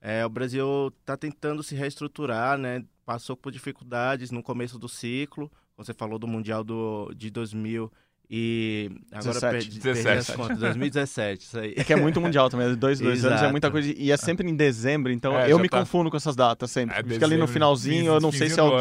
É, 0.00 0.24
o 0.26 0.28
Brasil 0.28 0.92
está 1.00 1.16
tentando 1.16 1.62
se 1.62 1.74
reestruturar, 1.74 2.58
né? 2.58 2.84
Passou 3.06 3.36
por 3.36 3.50
dificuldades 3.50 4.30
no 4.30 4.42
começo 4.42 4.78
do 4.78 4.88
ciclo. 4.88 5.50
Você 5.78 5.94
falou 5.94 6.18
do 6.18 6.28
Mundial 6.28 6.62
do, 6.62 7.12
de 7.14 7.30
2000 7.30 7.90
e 8.34 8.90
agora 9.12 9.34
17, 9.34 9.52
perdi, 9.52 9.78
17. 9.78 10.04
perdi 10.04 10.18
as 10.18 10.30
contas, 10.34 10.58
2017, 10.58 11.44
isso 11.44 11.58
aí. 11.58 11.74
É 11.76 11.84
que 11.84 11.92
é 11.92 11.96
muito 11.96 12.18
mundial 12.18 12.48
também, 12.48 12.74
dois, 12.74 12.98
dois 12.98 13.22
anos 13.26 13.42
é 13.42 13.50
muita 13.50 13.70
coisa. 13.70 13.92
E 13.94 14.10
é 14.10 14.16
sempre 14.16 14.48
em 14.48 14.56
dezembro, 14.56 15.12
então 15.12 15.38
é, 15.38 15.52
eu 15.52 15.58
me 15.58 15.68
tá... 15.68 15.80
confundo 15.80 16.10
com 16.10 16.16
essas 16.16 16.34
datas 16.34 16.70
sempre. 16.70 16.98
É, 16.98 17.02
Fica 17.02 17.26
ali 17.26 17.36
no 17.36 17.46
finalzinho, 17.46 18.14
eu 18.14 18.20
não 18.22 18.32
sei 18.32 18.48
se 18.48 18.58
é, 18.58 18.62
o, 18.62 18.72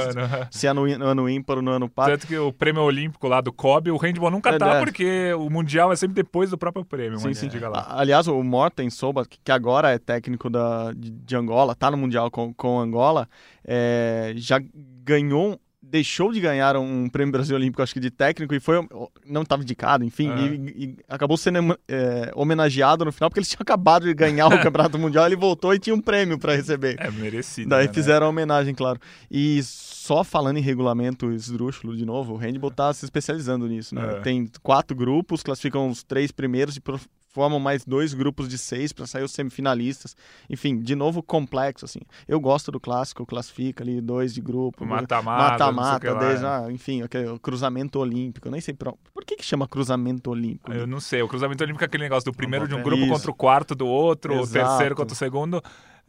se 0.49 0.67
é 0.67 0.71
no, 0.71 0.87
no 0.97 1.05
ano 1.05 1.29
ímpar 1.29 1.57
ou 1.57 1.61
no 1.61 1.71
ano 1.71 1.89
par. 1.89 2.09
Tanto 2.09 2.27
que 2.27 2.37
o 2.37 2.53
prêmio 2.53 2.81
olímpico 2.81 3.27
lá 3.27 3.41
do 3.41 3.51
COB, 3.51 3.91
o 3.91 3.97
handball 3.97 4.31
nunca 4.31 4.51
é, 4.51 4.57
tá, 4.57 4.75
é. 4.75 4.79
porque 4.79 5.33
o 5.33 5.49
mundial 5.49 5.91
é 5.91 5.97
sempre 5.97 6.15
depois 6.15 6.49
do 6.49 6.57
próprio 6.57 6.85
prêmio. 6.85 7.19
Sim, 7.19 7.33
sim. 7.33 7.49
Diga 7.49 7.67
lá. 7.67 7.87
Aliás, 7.89 8.29
o 8.29 8.41
Morten 8.41 8.89
Soba, 8.89 9.25
que 9.25 9.51
agora 9.51 9.91
é 9.91 9.99
técnico 9.99 10.49
da, 10.49 10.93
de, 10.93 11.11
de 11.11 11.35
Angola, 11.35 11.75
tá 11.75 11.91
no 11.91 11.97
mundial 11.97 12.31
com, 12.31 12.53
com 12.53 12.79
Angola, 12.79 13.27
é, 13.65 14.31
já 14.37 14.61
ganhou 15.03 15.59
deixou 15.81 16.31
de 16.31 16.39
ganhar 16.39 16.77
um 16.77 17.09
prêmio 17.09 17.31
Brasil 17.31 17.55
Olímpico, 17.55 17.81
acho 17.81 17.93
que 17.93 17.99
de 17.99 18.11
técnico, 18.11 18.53
e 18.53 18.59
foi 18.59 18.87
não 19.25 19.41
estava 19.41 19.63
indicado, 19.63 20.03
enfim, 20.03 20.29
uhum. 20.29 20.65
e, 20.67 20.83
e, 20.83 20.95
acabou 21.09 21.35
sendo 21.37 21.77
é, 21.87 22.31
homenageado 22.35 23.03
no 23.03 23.11
final, 23.11 23.29
porque 23.29 23.39
ele 23.39 23.47
tinha 23.47 23.59
acabado 23.61 24.05
de 24.05 24.13
ganhar 24.13 24.47
o 24.47 24.51
Campeonato 24.61 24.99
Mundial, 24.99 25.25
ele 25.25 25.35
voltou 25.35 25.73
e 25.73 25.79
tinha 25.79 25.95
um 25.95 26.01
prêmio 26.01 26.37
para 26.37 26.55
receber. 26.55 26.95
É 26.99 27.09
merecido. 27.09 27.69
Daí 27.69 27.87
né, 27.87 27.93
fizeram 27.93 28.27
a 28.27 28.29
homenagem, 28.29 28.75
claro. 28.75 28.99
E 29.29 29.61
só 29.63 30.23
falando 30.23 30.57
em 30.57 30.61
regulamento 30.61 31.31
esdrúxulo 31.31 31.97
de 31.97 32.05
novo, 32.05 32.33
o 32.33 32.37
handball 32.37 32.69
está 32.69 32.93
se 32.93 33.05
especializando 33.05 33.67
nisso, 33.67 33.95
né? 33.95 34.17
É. 34.17 34.19
Tem 34.21 34.49
quatro 34.61 34.95
grupos, 34.95 35.41
classificam 35.41 35.89
os 35.89 36.03
três 36.03 36.31
primeiros 36.31 36.77
e 36.77 36.81
formam 37.31 37.59
mais 37.59 37.85
dois 37.85 38.13
grupos 38.13 38.47
de 38.47 38.57
seis 38.57 38.91
para 38.91 39.07
sair 39.07 39.23
os 39.23 39.31
semifinalistas. 39.31 40.15
Enfim, 40.49 40.79
de 40.79 40.95
novo 40.95 41.23
complexo, 41.23 41.85
assim. 41.85 42.01
Eu 42.27 42.39
gosto 42.39 42.71
do 42.71 42.79
clássico, 42.79 43.25
classifica 43.25 43.83
ali 43.83 44.01
dois 44.01 44.33
de 44.33 44.41
grupo. 44.41 44.85
Mata-mata. 44.85 45.51
Mata-mata, 45.51 46.15
desde, 46.15 46.45
ah, 46.45 46.67
enfim, 46.69 47.01
aquele 47.01 47.39
cruzamento 47.39 47.99
olímpico. 47.99 48.47
Eu 48.47 48.51
nem 48.51 48.61
sei 48.61 48.73
pra... 48.73 48.93
por 49.13 49.25
que, 49.25 49.37
que 49.37 49.45
chama 49.45 49.67
cruzamento 49.67 50.29
olímpico. 50.29 50.71
Eu 50.71 50.85
não 50.85 50.99
sei. 50.99 51.21
O 51.21 51.27
cruzamento 51.27 51.63
olímpico 51.63 51.83
é 51.83 51.87
aquele 51.87 52.03
negócio 52.03 52.31
do 52.31 52.35
primeiro 52.35 52.67
de 52.67 52.75
um 52.75 52.83
grupo 52.83 53.03
Isso. 53.03 53.13
contra 53.13 53.31
o 53.31 53.33
quarto 53.33 53.73
do 53.73 53.87
outro, 53.87 54.33
Exato. 54.33 54.49
o 54.49 54.51
terceiro 54.51 54.95
contra 54.95 55.13
o 55.13 55.17
segundo. 55.17 55.61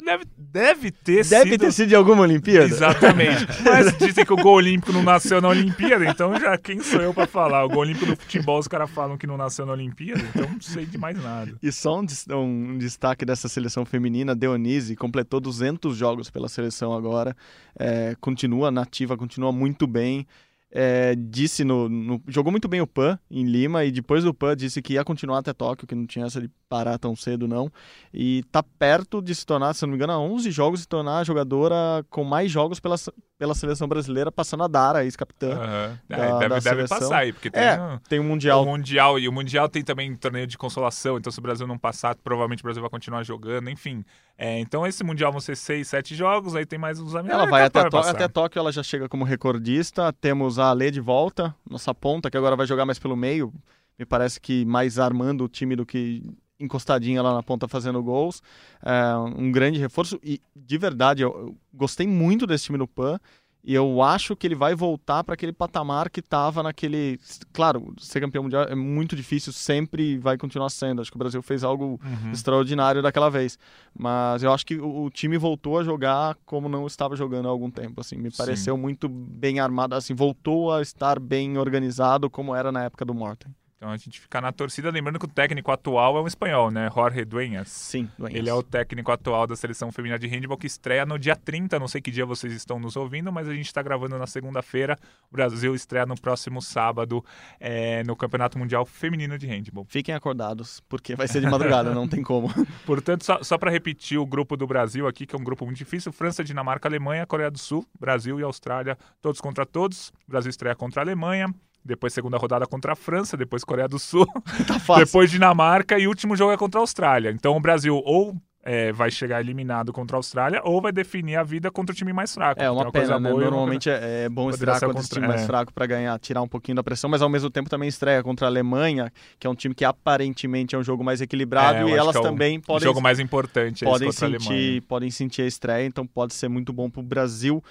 Deve, 0.04 0.24
deve 0.36 0.90
ter 0.90 1.24
deve 1.26 1.50
sido. 1.50 1.60
ter 1.60 1.72
sido 1.72 1.88
de 1.88 1.94
alguma 1.94 2.22
Olimpíada. 2.22 2.66
Exatamente. 2.66 3.46
Mas 3.62 3.96
dizem 3.96 4.24
que 4.24 4.32
o 4.32 4.36
gol 4.36 4.54
olímpico 4.54 4.92
não 4.92 5.02
nasceu 5.02 5.40
na 5.40 5.48
Olimpíada, 5.48 6.04
então 6.04 6.38
já 6.38 6.58
quem 6.58 6.80
sou 6.80 7.00
eu 7.00 7.14
para 7.14 7.26
falar? 7.26 7.64
O 7.64 7.68
gol 7.68 7.80
olímpico 7.80 8.06
do 8.06 8.16
futebol, 8.16 8.58
os 8.58 8.66
caras 8.66 8.90
falam 8.90 9.16
que 9.16 9.26
não 9.26 9.36
nasceu 9.36 9.64
na 9.64 9.72
Olimpíada, 9.72 10.20
então 10.34 10.48
não 10.50 10.60
sei 10.60 10.86
de 10.86 10.98
mais 10.98 11.16
nada. 11.22 11.52
E 11.62 11.70
só 11.70 12.00
um, 12.00 12.06
um 12.34 12.78
destaque 12.78 13.24
dessa 13.24 13.48
seleção 13.48 13.84
feminina, 13.84 14.34
Deonise 14.34 14.96
completou 14.96 15.40
200 15.40 15.96
jogos 15.96 16.30
pela 16.30 16.48
seleção 16.48 16.92
agora, 16.92 17.36
é, 17.78 18.16
continua 18.20 18.70
nativa, 18.70 19.16
continua 19.16 19.52
muito 19.52 19.86
bem 19.86 20.26
é, 20.74 21.14
disse 21.14 21.64
no, 21.64 21.88
no, 21.88 22.22
Jogou 22.26 22.50
muito 22.50 22.66
bem 22.66 22.80
o 22.80 22.86
PAN 22.86 23.18
em 23.30 23.44
Lima 23.44 23.84
e 23.84 23.92
depois 23.92 24.24
do 24.24 24.32
PAN 24.32 24.56
disse 24.56 24.80
que 24.80 24.94
ia 24.94 25.04
continuar 25.04 25.38
até 25.38 25.52
Tóquio, 25.52 25.86
que 25.86 25.94
não 25.94 26.06
tinha 26.06 26.24
essa 26.24 26.40
de 26.40 26.50
parar 26.68 26.98
tão 26.98 27.14
cedo, 27.14 27.46
não. 27.46 27.70
E 28.14 28.42
tá 28.50 28.62
perto 28.62 29.20
de 29.20 29.34
se 29.34 29.44
tornar, 29.44 29.74
se 29.74 29.82
não 29.82 29.90
me 29.90 29.96
engano, 29.96 30.14
a 30.14 30.18
11 30.18 30.50
jogos 30.50 30.80
se 30.80 30.88
tornar 30.88 31.18
a 31.18 31.24
jogadora 31.24 32.02
com 32.08 32.24
mais 32.24 32.50
jogos 32.50 32.80
pela, 32.80 32.96
pela 33.38 33.54
seleção 33.54 33.86
brasileira, 33.86 34.32
passando 34.32 34.62
a 34.62 34.68
Dara, 34.68 35.04
ex-capitã. 35.04 35.50
Uhum. 35.50 35.98
Da, 36.08 36.16
é, 36.16 36.38
deve, 36.38 36.48
da 36.48 36.58
deve 36.58 36.88
passar 36.88 37.18
aí, 37.18 37.32
porque 37.32 37.50
tem, 37.50 37.62
é, 37.62 37.78
um, 37.78 37.98
tem 38.08 38.20
um 38.20 38.24
Mundial. 38.24 38.62
O 38.62 38.66
Mundial. 38.66 39.18
E 39.18 39.28
o 39.28 39.32
Mundial 39.32 39.68
tem 39.68 39.82
também 39.84 40.16
torneio 40.16 40.46
de 40.46 40.56
consolação, 40.56 41.18
então 41.18 41.30
se 41.30 41.38
o 41.38 41.42
Brasil 41.42 41.66
não 41.66 41.76
passar, 41.76 42.14
provavelmente 42.14 42.60
o 42.60 42.64
Brasil 42.64 42.80
vai 42.80 42.90
continuar 42.90 43.22
jogando, 43.22 43.68
enfim. 43.68 44.02
É, 44.38 44.58
então 44.58 44.86
esse 44.86 45.04
Mundial 45.04 45.30
vão 45.30 45.40
ser 45.40 45.56
6, 45.56 45.86
7 45.86 46.14
jogos, 46.14 46.56
aí 46.56 46.64
tem 46.64 46.78
mais 46.78 46.98
uns 46.98 47.14
amigos. 47.14 47.36
Ela 47.38 47.46
vai 47.46 47.64
até, 47.64 47.80
até 47.80 48.28
Tóquio, 48.28 48.58
ela 48.58 48.72
já 48.72 48.82
chega 48.82 49.08
como 49.08 49.24
recordista. 49.24 50.12
Temos 50.12 50.58
a 50.62 50.70
Ale 50.70 50.90
de 50.90 51.00
volta, 51.00 51.54
nossa 51.68 51.94
ponta, 51.94 52.30
que 52.30 52.36
agora 52.36 52.56
vai 52.56 52.66
jogar 52.66 52.86
mais 52.86 52.98
pelo 52.98 53.16
meio. 53.16 53.52
Me 53.98 54.06
parece 54.06 54.40
que 54.40 54.64
mais 54.64 54.98
armando 54.98 55.44
o 55.44 55.48
time 55.48 55.76
do 55.76 55.84
que 55.84 56.22
encostadinha 56.58 57.20
lá 57.22 57.34
na 57.34 57.42
ponta 57.42 57.68
fazendo 57.68 58.02
gols. 58.02 58.42
É 58.82 59.16
um 59.16 59.50
grande 59.50 59.78
reforço 59.78 60.18
e, 60.22 60.40
de 60.54 60.78
verdade, 60.78 61.22
eu, 61.22 61.30
eu 61.30 61.56
gostei 61.74 62.06
muito 62.06 62.46
desse 62.46 62.64
time 62.64 62.78
do 62.78 62.86
PAN. 62.86 63.18
E 63.64 63.74
eu 63.74 64.02
acho 64.02 64.34
que 64.34 64.44
ele 64.44 64.56
vai 64.56 64.74
voltar 64.74 65.22
para 65.22 65.34
aquele 65.34 65.52
patamar 65.52 66.10
que 66.10 66.18
estava 66.18 66.64
naquele. 66.64 67.20
Claro, 67.52 67.94
ser 67.96 68.20
campeão 68.20 68.42
mundial 68.42 68.64
é 68.64 68.74
muito 68.74 69.14
difícil, 69.14 69.52
sempre 69.52 70.18
vai 70.18 70.36
continuar 70.36 70.68
sendo. 70.68 71.00
Acho 71.00 71.12
que 71.12 71.16
o 71.16 71.18
Brasil 71.18 71.40
fez 71.42 71.62
algo 71.62 72.00
uhum. 72.02 72.32
extraordinário 72.32 73.00
daquela 73.00 73.30
vez. 73.30 73.56
Mas 73.96 74.42
eu 74.42 74.52
acho 74.52 74.66
que 74.66 74.80
o, 74.80 75.08
time 75.10 75.38
voltou 75.38 75.78
a 75.78 75.84
jogar 75.84 76.36
como 76.44 76.68
não 76.68 76.88
estava 76.88 77.14
jogando 77.14 77.46
há 77.46 77.50
algum 77.52 77.70
tempo. 77.70 78.00
Assim, 78.00 78.16
me 78.16 78.32
pareceu 78.32 78.74
Sim. 78.74 78.80
muito 78.80 79.08
bem 79.08 79.60
armado, 79.60 79.94
assim, 79.94 80.14
voltou 80.14 80.72
a 80.72 80.82
estar 80.82 81.20
bem 81.20 81.56
organizado 81.56 82.28
como 82.28 82.56
era 82.56 82.72
na 82.72 82.82
época 82.82 83.04
do 83.04 83.14
Morten. 83.14 83.54
Então 83.82 83.90
a 83.90 83.96
gente 83.96 84.20
fica 84.20 84.40
na 84.40 84.52
torcida, 84.52 84.92
lembrando 84.92 85.18
que 85.18 85.24
o 85.24 85.28
técnico 85.28 85.72
atual 85.72 86.16
é 86.16 86.20
um 86.20 86.26
espanhol, 86.28 86.70
né? 86.70 86.88
Jorge 86.94 87.24
Dueñas. 87.24 87.68
Sim, 87.68 88.08
Dueñas. 88.16 88.38
Ele 88.38 88.48
é 88.48 88.54
o 88.54 88.62
técnico 88.62 89.10
atual 89.10 89.44
da 89.44 89.56
seleção 89.56 89.90
feminina 89.90 90.16
de 90.20 90.28
handball 90.28 90.56
que 90.56 90.68
estreia 90.68 91.04
no 91.04 91.18
dia 91.18 91.34
30, 91.34 91.80
não 91.80 91.88
sei 91.88 92.00
que 92.00 92.12
dia 92.12 92.24
vocês 92.24 92.52
estão 92.52 92.78
nos 92.78 92.94
ouvindo, 92.94 93.32
mas 93.32 93.48
a 93.48 93.52
gente 93.52 93.66
está 93.66 93.82
gravando 93.82 94.16
na 94.16 94.26
segunda-feira. 94.28 94.96
O 95.28 95.34
Brasil 95.34 95.74
estreia 95.74 96.06
no 96.06 96.14
próximo 96.14 96.62
sábado 96.62 97.24
é, 97.58 98.04
no 98.04 98.14
Campeonato 98.14 98.56
Mundial 98.56 98.86
Feminino 98.86 99.36
de 99.36 99.48
Handball. 99.48 99.84
Fiquem 99.88 100.14
acordados, 100.14 100.78
porque 100.88 101.16
vai 101.16 101.26
ser 101.26 101.40
de 101.40 101.48
madrugada, 101.50 101.92
não 101.92 102.06
tem 102.06 102.22
como. 102.22 102.54
Portanto, 102.86 103.24
só, 103.24 103.42
só 103.42 103.58
para 103.58 103.68
repetir 103.68 104.16
o 104.16 104.24
grupo 104.24 104.56
do 104.56 104.64
Brasil 104.64 105.08
aqui, 105.08 105.26
que 105.26 105.34
é 105.34 105.38
um 105.38 105.42
grupo 105.42 105.64
muito 105.64 105.78
difícil: 105.78 106.12
França, 106.12 106.44
Dinamarca, 106.44 106.88
Alemanha, 106.88 107.26
Coreia 107.26 107.50
do 107.50 107.58
Sul, 107.58 107.84
Brasil 107.98 108.38
e 108.38 108.44
Austrália, 108.44 108.96
todos 109.20 109.40
contra 109.40 109.66
todos. 109.66 110.10
O 110.28 110.30
Brasil 110.30 110.50
estreia 110.50 110.76
contra 110.76 111.00
a 111.00 111.04
Alemanha 111.04 111.52
depois 111.84 112.12
segunda 112.12 112.36
rodada 112.36 112.66
contra 112.66 112.92
a 112.92 112.96
França, 112.96 113.36
depois 113.36 113.64
Coreia 113.64 113.88
do 113.88 113.98
Sul, 113.98 114.26
tá 114.86 114.96
depois 114.98 115.30
Dinamarca 115.30 115.98
e 115.98 116.06
o 116.06 116.10
último 116.10 116.36
jogo 116.36 116.52
é 116.52 116.56
contra 116.56 116.80
a 116.80 116.82
Austrália. 116.82 117.30
Então 117.30 117.56
o 117.56 117.60
Brasil 117.60 118.00
ou 118.04 118.36
é, 118.64 118.92
vai 118.92 119.10
chegar 119.10 119.40
eliminado 119.40 119.92
contra 119.92 120.16
a 120.16 120.18
Austrália 120.18 120.60
ou 120.64 120.80
vai 120.80 120.92
definir 120.92 121.36
a 121.36 121.42
vida 121.42 121.70
contra 121.70 121.92
o 121.92 121.96
time 121.96 122.12
mais 122.12 122.32
fraco. 122.32 122.62
É 122.62 122.70
uma, 122.70 122.82
uma 122.82 122.92
pena, 122.92 123.18
né? 123.18 123.30
Normalmente 123.30 123.90
é, 123.90 124.24
é 124.24 124.28
bom 124.28 124.48
estrear 124.50 124.80
contra 124.80 125.02
o 125.02 125.08
time 125.08 125.24
é. 125.24 125.28
mais 125.28 125.44
fraco 125.44 125.72
para 125.72 125.86
ganhar, 125.86 126.18
tirar 126.20 126.42
um 126.42 126.48
pouquinho 126.48 126.76
da 126.76 126.82
pressão, 126.82 127.10
mas 127.10 127.22
ao 127.22 127.28
mesmo 127.28 127.50
tempo 127.50 127.68
também 127.68 127.88
estreia 127.88 128.22
contra 128.22 128.46
a 128.46 128.48
Alemanha, 128.48 129.12
que 129.38 129.46
é 129.46 129.50
um 129.50 129.54
time 129.54 129.74
que 129.74 129.84
aparentemente 129.84 130.74
é 130.74 130.78
um 130.78 130.84
jogo 130.84 131.02
mais 131.02 131.20
equilibrado 131.20 131.88
é, 131.88 131.90
e 131.90 131.92
elas 131.92 132.14
é 132.14 132.20
também 132.20 132.58
o, 132.58 132.62
podem 132.62 132.88
o 132.88 132.90
jogo 132.90 133.00
mais 133.00 133.18
importante 133.18 133.84
podem 133.84 134.12
sentir, 134.12 134.82
podem 134.82 135.10
sentir 135.10 135.42
a 135.42 135.46
estreia, 135.46 135.86
então 135.86 136.06
pode 136.06 136.34
ser 136.34 136.48
muito 136.48 136.72
bom 136.72 136.88
para 136.88 137.00
o 137.00 137.04
Brasil. 137.04 137.62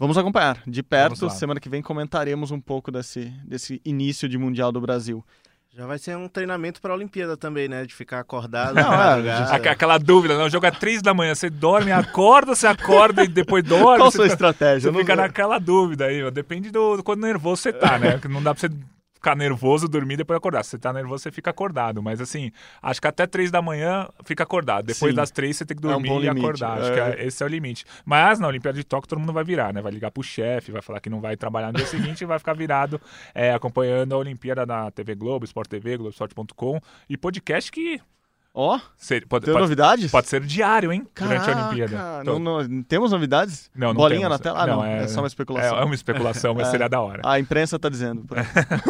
Vamos 0.00 0.16
acompanhar 0.16 0.62
de 0.66 0.82
perto. 0.82 1.28
Semana 1.28 1.60
que 1.60 1.68
vem 1.68 1.82
comentaremos 1.82 2.50
um 2.50 2.58
pouco 2.58 2.90
desse, 2.90 3.26
desse 3.44 3.82
início 3.84 4.26
de 4.26 4.38
Mundial 4.38 4.72
do 4.72 4.80
Brasil. 4.80 5.22
Já 5.76 5.86
vai 5.86 5.98
ser 5.98 6.16
um 6.16 6.26
treinamento 6.26 6.80
para 6.80 6.92
a 6.92 6.96
Olimpíada 6.96 7.36
também, 7.36 7.68
né? 7.68 7.84
De 7.84 7.94
ficar 7.94 8.18
acordado. 8.20 8.74
Não, 8.74 8.94
é, 8.94 9.68
aquela 9.68 9.98
dúvida, 9.98 10.38
não? 10.38 10.46
O 10.46 10.48
jogo 10.48 10.64
é 10.64 10.70
três 10.70 11.02
da 11.02 11.12
manhã, 11.12 11.34
você 11.34 11.50
dorme, 11.50 11.92
acorda, 11.92 12.54
você 12.54 12.66
acorda 12.66 13.22
e 13.22 13.28
depois 13.28 13.62
dorme. 13.62 13.98
Qual 13.98 14.08
a 14.08 14.10
sua 14.10 14.26
estratégia? 14.26 14.90
Você 14.90 14.98
fica 14.98 15.14
naquela 15.14 15.58
dúvida 15.58 16.06
aí, 16.06 16.28
depende 16.30 16.70
do, 16.70 16.96
do 16.96 17.02
quando 17.02 17.20
nervoso 17.20 17.60
você 17.60 17.72
tá, 17.72 17.98
né? 17.98 18.18
Não 18.26 18.42
dá 18.42 18.54
para 18.54 18.60
você 18.68 18.74
ficar 19.20 19.36
nervoso, 19.36 19.86
dormir 19.86 20.14
e 20.14 20.16
depois 20.16 20.38
acordar. 20.38 20.64
Se 20.64 20.70
você 20.70 20.78
tá 20.78 20.92
nervoso, 20.92 21.22
você 21.22 21.30
fica 21.30 21.50
acordado. 21.50 22.02
Mas 22.02 22.20
assim, 22.20 22.50
acho 22.82 23.00
que 23.00 23.06
até 23.06 23.26
três 23.26 23.50
da 23.50 23.60
manhã 23.60 24.08
fica 24.24 24.42
acordado. 24.42 24.86
Depois 24.86 25.12
Sim. 25.12 25.16
das 25.16 25.30
três 25.30 25.58
você 25.58 25.66
tem 25.66 25.76
que 25.76 25.82
dormir 25.82 26.08
é 26.08 26.12
um 26.12 26.20
e 26.20 26.22
limite. 26.22 26.38
acordar. 26.38 26.78
É. 26.78 26.80
Acho 26.80 26.92
que 26.92 27.00
é, 27.00 27.26
esse 27.26 27.42
é 27.42 27.46
o 27.46 27.48
limite. 27.48 27.84
Mas 28.04 28.40
na 28.40 28.48
Olimpíada 28.48 28.78
de 28.78 28.84
Tóquio 28.84 29.08
todo 29.08 29.20
mundo 29.20 29.32
vai 29.32 29.44
virar, 29.44 29.74
né? 29.74 29.82
Vai 29.82 29.92
ligar 29.92 30.10
pro 30.10 30.22
chefe, 30.22 30.72
vai 30.72 30.80
falar 30.80 31.00
que 31.00 31.10
não 31.10 31.20
vai 31.20 31.36
trabalhar 31.36 31.68
no 31.68 31.74
dia 31.74 31.86
seguinte 31.86 32.22
e 32.22 32.24
vai 32.24 32.38
ficar 32.38 32.54
virado 32.54 33.00
é, 33.34 33.52
acompanhando 33.52 34.14
a 34.14 34.18
Olimpíada 34.18 34.64
na 34.64 34.90
TV 34.90 35.14
Globo, 35.14 35.44
Sport 35.44 35.68
TV, 35.68 35.98
Globoesporte.com 35.98 36.80
e 37.08 37.16
podcast 37.16 37.70
que 37.70 38.00
Ó, 38.52 38.76
oh, 38.76 38.80
pode, 39.28 39.44
tem 39.44 39.54
pode, 39.54 39.62
novidades? 39.62 40.10
Pode 40.10 40.28
ser 40.28 40.40
diário, 40.40 40.92
hein? 40.92 41.06
Caraca, 41.14 41.44
durante 41.44 41.56
a 41.56 41.68
Olimpíada. 41.68 42.24
Não, 42.24 42.38
não, 42.40 42.82
temos 42.82 43.12
novidades? 43.12 43.70
Não, 43.72 43.88
não 43.88 43.94
Bolinha 43.94 44.22
temos. 44.22 44.32
na 44.32 44.38
tela? 44.40 44.62
Ah, 44.62 44.66
não, 44.66 44.76
não 44.78 44.84
é, 44.84 45.04
é, 45.04 45.06
só 45.06 45.20
uma 45.20 45.28
especulação. 45.28 45.78
É, 45.78 45.82
é 45.82 45.84
uma 45.84 45.94
especulação, 45.94 46.54
mas 46.54 46.66
é, 46.68 46.70
seria 46.72 46.88
da 46.88 47.00
hora. 47.00 47.22
A 47.24 47.38
imprensa 47.38 47.78
tá 47.78 47.88
dizendo. 47.88 48.26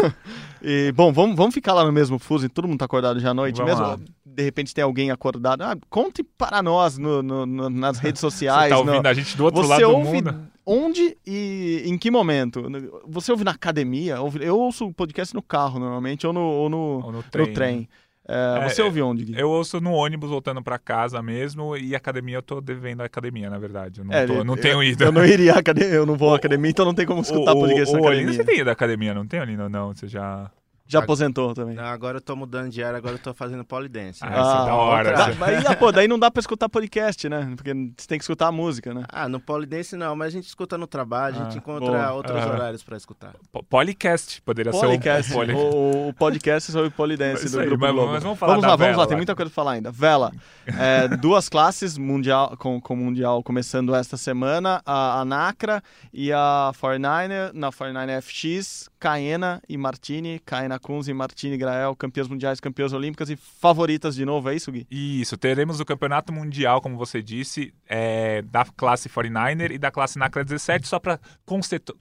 e, 0.62 0.90
bom, 0.92 1.12
vamos, 1.12 1.36
vamos 1.36 1.54
ficar 1.54 1.74
lá 1.74 1.84
no 1.84 1.92
mesmo 1.92 2.18
fuso 2.18 2.46
e 2.46 2.48
todo 2.48 2.66
mundo 2.66 2.78
tá 2.78 2.86
acordado 2.86 3.20
já 3.20 3.30
à 3.30 3.34
noite 3.34 3.58
vamos 3.58 3.72
mesmo? 3.72 3.86
Lá. 3.86 3.98
de 4.24 4.42
repente 4.42 4.74
tem 4.74 4.82
alguém 4.82 5.10
acordado. 5.10 5.60
Ah, 5.60 5.76
conte 5.90 6.22
para 6.22 6.62
nós 6.62 6.96
no, 6.96 7.22
no, 7.22 7.44
no, 7.44 7.68
nas 7.68 7.98
redes 8.00 8.20
sociais. 8.20 8.72
Você 8.72 8.82
tá 8.82 8.90
ouvindo 8.90 9.06
a 9.06 9.12
gente 9.12 9.36
do 9.36 9.44
outro 9.44 9.66
lado 9.66 9.82
do 9.82 9.90
ouve 9.90 10.22
mundo? 10.22 10.48
onde 10.64 11.18
e 11.26 11.82
em 11.84 11.98
que 11.98 12.10
momento? 12.10 12.62
Você 13.06 13.30
ouve 13.30 13.44
na 13.44 13.50
academia? 13.50 14.16
Eu 14.40 14.58
ouço 14.58 14.86
o 14.86 14.94
podcast 14.94 15.34
no 15.34 15.42
carro, 15.42 15.78
normalmente, 15.78 16.26
ou 16.26 16.32
no, 16.32 16.40
ou 16.40 16.70
no, 16.70 17.02
Ou 17.04 17.12
no 17.12 17.22
trem. 17.24 17.46
no 17.46 17.52
trem. 17.52 17.88
É, 17.88 18.09
É, 18.32 18.68
você 18.68 18.80
ouve 18.82 19.02
onde, 19.02 19.24
Gui? 19.24 19.34
Eu 19.38 19.50
ouço 19.50 19.80
no 19.80 19.92
ônibus 19.92 20.30
voltando 20.30 20.62
pra 20.62 20.78
casa 20.78 21.20
mesmo 21.20 21.76
e 21.76 21.94
academia 21.96 22.36
eu 22.36 22.42
tô 22.42 22.60
devendo 22.60 23.00
a 23.00 23.04
academia, 23.04 23.50
na 23.50 23.58
verdade. 23.58 24.00
Eu 24.00 24.04
não, 24.04 24.14
É, 24.14 24.26
tô- 24.26 24.32
eu 24.34 24.44
não 24.44 24.54
eu- 24.54 24.60
tenho 24.60 24.82
ido. 24.82 25.02
Eu 25.02 25.10
não 25.12 25.24
iria 25.24 25.54
à 25.54 25.58
academia, 25.58 25.94
eu 25.94 26.06
não 26.06 26.16
vou 26.16 26.32
à 26.32 26.36
academia, 26.36 26.70
então 26.70 26.84
não 26.84 26.94
tem 26.94 27.04
como 27.06 27.20
escutar 27.22 27.52
podcast 27.54 27.92
na 27.92 27.98
o, 28.00 28.02
o 28.04 28.06
academia. 28.08 28.32
Você 28.32 28.44
tem 28.44 28.60
ido 28.60 28.70
à 28.70 28.72
academia, 28.72 29.12
não 29.14 29.26
tem, 29.26 29.40
Olino? 29.40 29.68
Não, 29.68 29.92
você 29.94 30.06
já... 30.06 30.50
Já 30.92 30.98
aposentou 31.00 31.55
também. 31.55 31.74
Não, 31.76 31.85
agora 31.85 32.16
eu 32.18 32.20
tô 32.20 32.35
mudando 32.35 32.68
de 32.70 32.83
área, 32.83 32.98
agora 32.98 33.14
eu 33.14 33.18
tô 33.18 33.33
fazendo 33.33 33.64
polidense. 33.64 34.20
Ah, 34.22 34.29
isso 34.29 34.37
é 34.38 34.66
da 34.66 34.74
hora. 34.74 35.35
Mas, 35.38 35.66
ah, 35.66 35.76
pô, 35.76 35.92
daí 35.92 36.09
não 36.09 36.18
dá 36.18 36.31
pra 36.31 36.40
escutar 36.40 36.68
podcast, 36.68 37.29
né? 37.29 37.53
Porque 37.57 37.72
você 37.72 38.07
tem 38.09 38.18
que 38.18 38.24
escutar 38.24 38.48
a 38.48 38.53
música, 38.53 38.92
né? 38.92 39.05
Ah, 39.09 39.29
no 39.29 39.38
polidense 39.40 39.96
não, 39.96 40.16
mas 40.16 40.29
a 40.29 40.31
gente 40.31 40.46
escuta 40.46 40.76
no 40.76 40.87
trabalho, 40.87 41.37
a 41.40 41.44
gente 41.44 41.55
Ah, 41.55 41.59
encontra 41.59 41.90
boa. 41.90 42.12
outros 42.12 42.44
horários 42.44 42.83
pra 42.83 42.96
escutar. 42.96 43.35
Po- 43.53 43.62
Polycast, 43.62 44.42
poderia 44.42 44.72
Podcast. 44.72 45.31
ser 45.31 45.35
um... 45.35 45.38
Poly... 45.38 45.55
O, 45.55 46.09
o 46.09 46.14
podcast 46.14 46.72
sobre 46.72 46.90
polidense 46.90 47.48
do 47.50 47.61
aí, 47.61 47.66
Grupo 47.66 47.81
mas- 47.85 47.92
Globo. 47.94 48.12
mas 48.12 48.22
vamos 48.22 48.38
falar 48.38 48.53
vamos 48.53 48.62
lá, 48.66 48.76
vamos 48.76 48.87
vela 48.87 49.03
lá, 49.03 49.07
tem 49.07 49.16
muita 49.16 49.35
coisa 49.37 49.50
pra 49.50 49.55
falar 49.55 49.72
ainda. 49.72 49.90
Vela. 49.90 50.33
É, 50.79 51.09
duas 51.16 51.48
classes 51.48 51.98
mundial, 51.98 52.57
com, 52.57 52.81
com 52.81 52.94
o 52.94 52.96
Mundial 52.96 53.42
começando 53.42 53.92
esta 53.94 54.16
semana. 54.16 54.81
A, 54.87 55.20
a 55.20 55.24
Nacra 55.24 55.83
e 56.12 56.33
a 56.33 56.70
49er. 56.81 57.50
Na 57.53 57.70
49er 57.70 58.20
FX, 58.22 58.88
Caena 58.98 59.61
e 59.68 59.76
Martini. 59.76 60.38
Caena 60.38 60.79
Kunz 60.80 61.06
e 61.08 61.14
Martini 61.14 61.56
Grael, 61.56 61.94
campeãs 61.94 62.26
mundiais, 62.28 62.60
campeãs 62.60 62.92
olímpicas 62.92 63.30
e 63.30 63.36
favoritas 63.36 64.14
de 64.14 64.24
novo, 64.24 64.50
é 64.50 64.54
isso, 64.54 64.72
Gui? 64.72 64.86
Isso, 64.90 65.36
teremos 65.36 65.78
o 65.78 65.84
campeonato 65.84 66.32
mundial, 66.32 66.80
como 66.80 66.96
você 66.96 67.22
disse, 67.22 67.72
é, 67.88 68.42
da 68.42 68.64
classe 68.64 69.08
49er 69.08 69.70
e 69.70 69.78
da 69.78 69.90
classe 69.90 70.18
NACRA 70.18 70.44
17, 70.44 70.88
só 70.88 70.98
para 70.98 71.20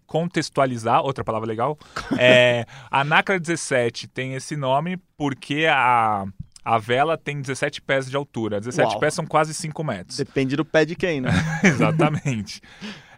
contextualizar, 0.08 1.02
outra 1.04 1.24
palavra 1.24 1.48
legal. 1.48 1.78
É, 2.22 2.66
a 2.92 3.04
NACRA 3.04 3.40
17 3.40 4.08
tem 4.08 4.34
esse 4.34 4.58
nome 4.58 4.98
porque 5.16 5.66
a, 5.70 6.26
a 6.64 6.78
vela 6.78 7.18
tem 7.18 7.42
17 7.42 7.82
pés 7.82 8.10
de 8.10 8.16
altura. 8.16 8.60
17 8.60 8.92
Uau. 8.92 9.00
pés 9.00 9.14
são 9.14 9.26
quase 9.26 9.54
5 9.54 9.84
metros. 9.84 10.18
Depende 10.18 10.56
do 10.56 10.66
pé 10.66 10.86
de 10.86 10.96
quem, 10.96 11.22
né? 11.22 11.30
Exatamente. 11.64 12.62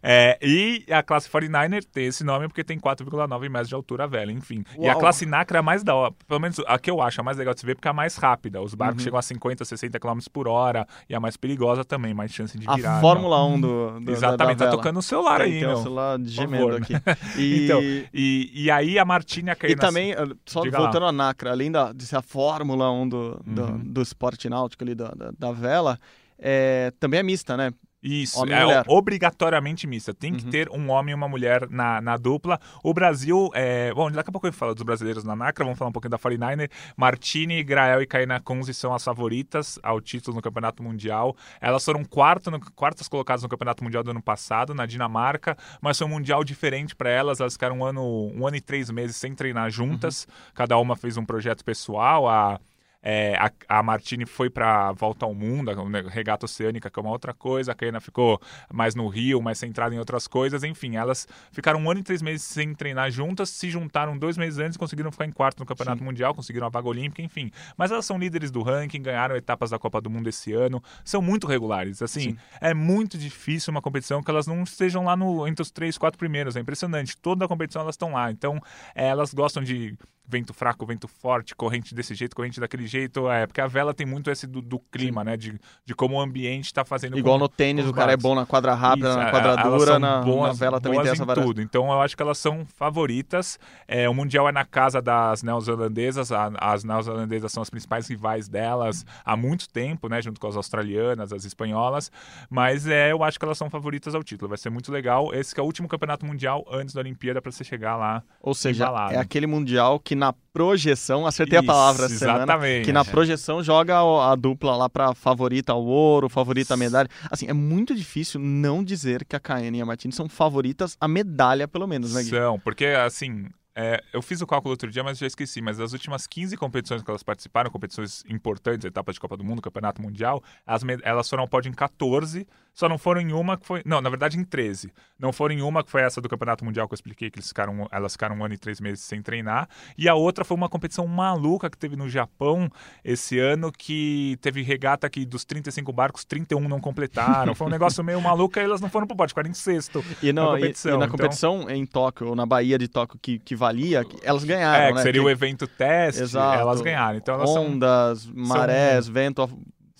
É, 0.03 0.37
e 0.41 0.83
a 0.91 1.03
classe 1.03 1.29
49er 1.29 1.83
tem 1.85 2.05
esse 2.07 2.23
nome 2.23 2.47
porque 2.47 2.63
tem 2.63 2.79
4,9 2.79 3.49
metros 3.49 3.69
de 3.69 3.75
altura 3.75 4.05
a 4.05 4.07
vela, 4.07 4.31
enfim. 4.31 4.63
E 4.79 4.87
a 4.87 4.91
Uau. 4.93 4.99
classe 4.99 5.25
Nacra 5.25 5.57
é 5.57 5.59
a 5.59 5.63
mais 5.63 5.83
da 5.83 5.93
hora, 5.93 6.13
pelo 6.27 6.39
menos 6.39 6.59
a 6.67 6.79
que 6.79 6.89
eu 6.89 7.01
acho 7.01 7.21
a 7.21 7.23
mais 7.23 7.37
legal 7.37 7.53
de 7.53 7.59
se 7.59 7.65
ver 7.65 7.75
porque 7.75 7.87
é 7.87 7.91
a 7.91 7.93
mais 7.93 8.15
rápida. 8.15 8.61
Os 8.61 8.71
Uhum. 8.73 8.77
barcos 8.79 9.03
chegam 9.03 9.19
a 9.19 9.21
50, 9.21 9.63
60 9.63 9.99
km 9.99 10.19
por 10.31 10.47
hora 10.47 10.87
e 11.09 11.13
a 11.13 11.19
mais 11.19 11.37
perigosa 11.37 11.85
também, 11.85 12.13
mais 12.13 12.31
chance 12.33 12.57
de 12.57 12.67
A 12.69 12.75
virar. 12.75 12.99
Fórmula 13.01 13.45
1 13.45 13.61
do, 13.61 13.99
do 13.99 14.11
Exatamente, 14.11 14.57
da, 14.57 14.65
da 14.65 14.71
tá 14.71 14.77
tocando 14.77 14.97
o 14.97 15.01
celular 15.03 15.37
Tem, 15.41 15.53
aí, 15.53 15.59
tem 15.59 15.67
um 15.67 15.71
meu. 15.73 15.77
celular 15.83 16.19
gemendo 16.23 16.63
favor. 16.63 16.81
aqui. 16.81 16.93
E, 17.37 17.61
Então, 17.65 17.81
e, 18.13 18.51
e 18.53 18.71
aí 18.71 18.97
a 18.97 19.05
Martina 19.05 19.51
e 19.51 19.55
caiu 19.55 19.77
também, 19.77 20.13
eh, 20.13 20.15
só 20.45 20.61
Diga 20.61 20.77
voltando 20.79 21.05
à 21.05 21.11
Nacra, 21.11 21.51
além 21.51 21.71
da, 21.71 21.93
de 21.93 22.05
ser 22.07 22.15
a 22.15 22.21
Fórmula 22.21 22.91
1 22.91 23.07
do, 23.09 23.39
do, 23.45 23.61
Uhum. 23.63 23.77
do 23.83 24.01
esporte 24.01 24.49
náutico 24.49 24.83
ali, 24.83 24.95
da, 24.95 25.09
da, 25.09 25.31
da 25.37 25.51
vela, 25.51 25.99
é, 26.39 26.91
também 26.99 27.19
é 27.19 27.23
mista, 27.23 27.55
né? 27.55 27.71
Isso, 28.03 28.43
é 28.45 28.83
obrigatoriamente 28.87 29.85
mista. 29.85 30.13
Tem 30.13 30.33
que 30.33 30.45
Uhum. 30.45 30.49
ter 30.49 30.69
um 30.71 30.89
homem 30.89 31.11
e 31.11 31.15
uma 31.15 31.27
mulher 31.27 31.69
na, 31.69 32.01
na 32.01 32.17
dupla. 32.17 32.59
O 32.83 32.93
Brasil, 32.93 33.49
é... 33.53 33.93
bom, 33.93 34.09
daqui 34.09 34.29
a 34.29 34.31
pouco 34.31 34.47
eu 34.47 34.53
falo 34.53 34.73
dos 34.73 34.83
brasileiros 34.83 35.23
na 35.23 35.35
NACRA, 35.35 35.63
vamos 35.65 35.77
falar 35.77 35.89
um 35.89 35.91
pouquinho 35.91 36.09
da 36.11 36.17
49er. 36.17 36.69
Martini, 36.97 37.63
Grael 37.63 38.01
e 38.01 38.07
Kaina 38.07 38.39
Kunze 38.39 38.73
são 38.73 38.93
as 38.93 39.03
favoritas 39.03 39.77
ao 39.83 40.01
título 40.01 40.35
no 40.37 40.41
Campeonato 40.41 40.81
Mundial. 40.81 41.35
Elas 41.59 41.85
foram 41.85 42.03
quarto 42.03 42.49
no- 42.49 42.59
quartas 42.75 43.07
colocadas 43.07 43.43
no 43.43 43.49
Campeonato 43.49 43.83
Mundial 43.83 44.03
do 44.03 44.11
ano 44.11 44.21
passado, 44.21 44.73
na 44.73 44.85
Dinamarca, 44.85 45.55
mas 45.79 45.97
foi 45.97 46.07
um 46.07 46.09
mundial 46.09 46.43
diferente 46.43 46.95
para 46.95 47.09
elas. 47.09 47.39
Elas 47.39 47.53
ficaram 47.53 47.79
um 47.79 47.85
ano, 47.85 48.31
um 48.35 48.47
ano 48.47 48.55
e 48.57 48.61
três 48.61 48.89
meses 48.89 49.15
sem 49.15 49.35
treinar 49.35 49.69
juntas. 49.69 50.27
Cada 50.53 50.77
uma 50.77 50.95
fez 50.95 51.17
um 51.17 51.25
projeto 51.25 51.63
pessoal. 51.63 52.27
A 52.27 52.59
é, 53.03 53.35
a, 53.35 53.79
a 53.79 53.83
Martini 53.83 54.25
foi 54.25 54.49
para 54.49 54.91
volta 54.91 55.25
ao 55.25 55.33
mundo, 55.33 55.71
a 55.71 55.89
né, 55.89 56.03
regata 56.07 56.45
oceânica, 56.45 56.89
que 56.89 56.99
é 56.99 57.01
uma 57.01 57.11
outra 57.11 57.33
coisa. 57.33 57.71
A 57.71 57.75
Kaina 57.75 57.99
ficou 57.99 58.39
mais 58.71 58.95
no 58.95 59.07
Rio, 59.07 59.41
mais 59.41 59.57
centrada 59.57 59.95
em 59.95 59.99
outras 59.99 60.27
coisas. 60.27 60.63
Enfim, 60.63 60.95
elas 60.95 61.27
ficaram 61.51 61.79
um 61.79 61.89
ano 61.89 62.01
e 62.01 62.03
três 62.03 62.21
meses 62.21 62.45
sem 62.45 62.73
treinar 62.73 63.09
juntas, 63.09 63.49
se 63.49 63.69
juntaram 63.69 64.17
dois 64.17 64.37
meses 64.37 64.59
antes 64.59 64.75
e 64.75 64.79
conseguiram 64.79 65.11
ficar 65.11 65.25
em 65.25 65.31
quarto 65.31 65.59
no 65.59 65.65
Campeonato 65.65 66.03
Mundial, 66.03 66.35
conseguiram 66.35 66.67
a 66.67 66.69
vaga 66.69 66.87
olímpica, 66.87 67.21
enfim. 67.21 67.51
Mas 67.75 67.91
elas 67.91 68.05
são 68.05 68.17
líderes 68.17 68.51
do 68.51 68.61
ranking, 68.61 69.01
ganharam 69.01 69.35
etapas 69.35 69.71
da 69.71 69.79
Copa 69.79 69.99
do 69.99 70.09
Mundo 70.09 70.29
esse 70.29 70.53
ano, 70.53 70.81
são 71.03 71.21
muito 71.21 71.47
regulares. 71.47 72.01
Assim, 72.01 72.31
Sim. 72.31 72.37
é 72.59 72.73
muito 72.73 73.17
difícil 73.17 73.71
uma 73.71 73.81
competição 73.81 74.21
que 74.21 74.29
elas 74.29 74.45
não 74.45 74.61
estejam 74.63 75.05
lá 75.05 75.15
no, 75.15 75.47
entre 75.47 75.61
os 75.61 75.71
três, 75.71 75.97
quatro 75.97 76.19
primeiros. 76.19 76.55
É 76.55 76.59
impressionante. 76.59 77.17
Toda 77.17 77.45
a 77.45 77.47
competição 77.47 77.81
elas 77.81 77.95
estão 77.95 78.13
lá. 78.13 78.31
Então, 78.31 78.61
é, 78.93 79.07
elas 79.07 79.33
gostam 79.33 79.63
de 79.63 79.97
vento 80.31 80.53
fraco, 80.53 80.85
vento 80.85 81.07
forte, 81.07 81.53
corrente 81.55 81.93
desse 81.93 82.15
jeito, 82.15 82.35
corrente 82.35 82.59
daquele 82.59 82.87
jeito. 82.87 83.29
É, 83.29 83.45
porque 83.45 83.59
a 83.61 83.67
vela 83.67 83.93
tem 83.93 84.05
muito 84.07 84.31
esse 84.31 84.47
do, 84.47 84.61
do 84.61 84.79
clima, 84.79 85.23
né? 85.23 85.35
De, 85.35 85.59
de 85.85 85.93
como 85.93 86.15
o 86.15 86.21
ambiente 86.21 86.65
está 86.65 86.85
fazendo. 86.85 87.17
Igual 87.17 87.35
com- 87.35 87.39
no 87.43 87.49
tênis, 87.49 87.85
o 87.85 87.93
cara 87.93 88.13
é 88.13 88.17
bom 88.17 88.33
na 88.33 88.45
quadra 88.45 88.73
rápida, 88.73 89.09
Isso, 89.09 89.17
na 89.17 89.27
é, 89.27 89.31
quadra 89.31 89.51
elas 89.51 89.63
dura, 89.79 89.91
são 89.91 89.99
na, 89.99 90.21
boas, 90.21 90.47
na 90.59 90.65
vela 90.65 90.79
também 90.81 91.01
tem 91.01 91.11
essa 91.11 91.25
variação. 91.25 91.47
tudo. 91.49 91.61
Então 91.61 91.91
eu 91.91 92.01
acho 92.01 92.15
que 92.15 92.21
elas 92.23 92.37
são 92.37 92.65
favoritas. 92.65 93.59
É, 93.87 94.07
o 94.09 94.13
Mundial 94.13 94.47
é 94.47 94.51
na 94.51 94.63
casa 94.65 95.01
das 95.01 95.43
neozelandesas. 95.43 96.31
A- 96.31 96.51
as 96.59 96.83
neozelandesas 96.83 97.51
são 97.51 97.61
as 97.61 97.69
principais 97.69 98.07
rivais 98.07 98.47
delas 98.47 99.05
há 99.25 99.35
muito 99.35 99.67
tempo, 99.69 100.07
né? 100.07 100.21
Junto 100.21 100.39
com 100.39 100.47
as 100.47 100.55
australianas, 100.55 101.33
as 101.33 101.43
espanholas. 101.45 102.11
Mas 102.49 102.87
é, 102.87 103.11
eu 103.11 103.23
acho 103.23 103.37
que 103.37 103.45
elas 103.45 103.57
são 103.57 103.69
favoritas 103.69 104.15
ao 104.15 104.23
título. 104.23 104.49
Vai 104.49 104.57
ser 104.57 104.69
muito 104.69 104.91
legal. 104.91 105.33
Esse 105.33 105.53
que 105.53 105.59
é 105.59 105.63
o 105.63 105.65
último 105.65 105.87
campeonato 105.87 106.25
mundial 106.25 106.65
antes 106.71 106.93
da 106.93 107.01
Olimpíada 107.01 107.41
para 107.41 107.51
você 107.51 107.63
chegar 107.63 107.95
lá. 107.95 108.23
Ou 108.41 108.53
seja, 108.53 108.85
é 109.11 109.17
aquele 109.17 109.47
mundial 109.47 109.99
que 109.99 110.15
na 110.21 110.33
projeção, 110.53 111.25
acertei 111.25 111.57
a 111.57 111.61
Isso, 111.61 111.67
palavra 111.67 112.05
essa 112.05 112.15
semana, 112.15 112.43
exatamente. 112.43 112.85
que 112.85 112.93
na 112.93 113.03
projeção 113.03 113.63
joga 113.63 113.97
a, 113.97 114.31
a 114.31 114.35
dupla 114.35 114.75
lá 114.77 114.87
pra 114.89 115.13
favorita 115.15 115.71
ao 115.73 115.83
ouro, 115.83 116.29
favorita 116.29 116.75
à 116.75 116.77
medalha. 116.77 117.09
Assim, 117.29 117.47
é 117.47 117.53
muito 117.53 117.95
difícil 117.95 118.39
não 118.39 118.83
dizer 118.83 119.25
que 119.25 119.35
a 119.35 119.39
Caene 119.39 119.79
e 119.79 119.81
a 119.81 119.85
Martini 119.85 120.13
são 120.13 120.29
favoritas 120.29 120.95
à 121.01 121.07
medalha, 121.07 121.67
pelo 121.67 121.87
menos, 121.87 122.13
né, 122.13 122.21
Gui? 122.23 122.29
São, 122.29 122.59
porque 122.59 122.85
assim, 122.85 123.47
é, 123.75 124.03
eu 124.13 124.21
fiz 124.21 124.41
o 124.41 124.47
cálculo 124.47 124.71
outro 124.73 124.91
dia, 124.91 125.03
mas 125.03 125.17
já 125.17 125.25
esqueci. 125.25 125.61
Mas 125.61 125.77
das 125.77 125.93
últimas 125.93 126.27
15 126.27 126.55
competições 126.57 127.01
que 127.01 127.09
elas 127.09 127.23
participaram, 127.23 127.71
competições 127.71 128.23
importantes, 128.29 128.85
etapas 128.85 129.15
de 129.15 129.19
Copa 129.21 129.35
do 129.35 129.43
Mundo, 129.43 129.61
Campeonato 129.61 130.01
Mundial, 130.01 130.43
as 130.67 130.83
me- 130.83 130.99
elas 131.03 131.27
foram 131.29 131.43
ao 131.43 131.47
pódio 131.49 131.69
em 131.69 131.73
14, 131.73 132.45
só 132.73 132.87
não 132.87 132.97
foram 132.97 133.21
em 133.21 133.31
uma 133.33 133.57
que 133.57 133.65
foi. 133.65 133.81
Não, 133.85 133.99
na 134.01 134.09
verdade 134.09 134.37
em 134.37 134.43
13. 134.43 134.91
Não 135.19 135.31
foram 135.31 135.53
em 135.53 135.61
uma 135.61 135.83
que 135.83 135.91
foi 135.91 136.01
essa 136.01 136.19
do 136.21 136.27
Campeonato 136.29 136.63
Mundial 136.65 136.87
que 136.87 136.93
eu 136.93 136.95
expliquei, 136.95 137.29
que 137.29 137.37
eles 137.37 137.47
ficaram, 137.47 137.87
elas 137.91 138.13
ficaram 138.13 138.35
um 138.35 138.43
ano 138.43 138.53
e 138.53 138.57
três 138.57 138.79
meses 138.79 139.03
sem 139.03 139.21
treinar. 139.21 139.67
E 139.97 140.07
a 140.09 140.15
outra 140.15 140.43
foi 140.43 140.55
uma 140.57 140.67
competição 140.69 141.05
maluca 141.05 141.69
que 141.69 141.77
teve 141.77 141.95
no 141.95 142.09
Japão 142.09 142.69
esse 143.03 143.37
ano, 143.37 143.71
que 143.71 144.37
teve 144.41 144.61
regata 144.63 145.09
que 145.09 145.25
dos 145.25 145.43
35 145.45 145.91
barcos, 145.93 146.23
31 146.25 146.67
não 146.67 146.79
completaram. 146.79 147.53
Foi 147.53 147.67
um 147.67 147.69
negócio 147.69 148.03
meio 148.03 148.19
maluco 148.21 148.57
e 148.57 148.61
elas 148.63 148.81
não 148.81 148.89
foram 148.89 149.05
pro 149.05 149.15
pódio, 149.15 149.31
ficaram 149.31 149.49
em 149.49 149.53
sexto. 149.53 150.03
E, 150.23 150.31
no- 150.33 150.41
na 150.53 150.57
e- 150.57 150.61
competição, 150.61 150.91
e 150.91 150.97
na 150.97 151.05
então- 151.05 151.11
competição 151.17 151.69
em 151.69 151.85
Tóquio, 151.85 152.27
ou 152.29 152.35
na 152.35 152.45
Bahia 152.45 152.77
de 152.79 152.87
Tóquio, 152.87 153.19
que, 153.21 153.37
que 153.37 153.55
valia, 153.55 154.03
elas 154.23 154.43
ganharam, 154.43 154.83
É, 154.85 154.87
que 154.89 154.95
né? 154.95 155.01
seria 155.03 155.21
Que- 155.21 155.27
o 155.27 155.29
evento 155.29 155.67
teste, 155.67 156.23
Exato. 156.23 156.59
elas 156.59 156.81
ganharam. 156.81 157.17
Então 157.17 157.35
elas 157.35 157.49
são, 157.51 157.65
Ondas, 157.67 158.25
marés, 158.27 159.07
vento 159.07 159.47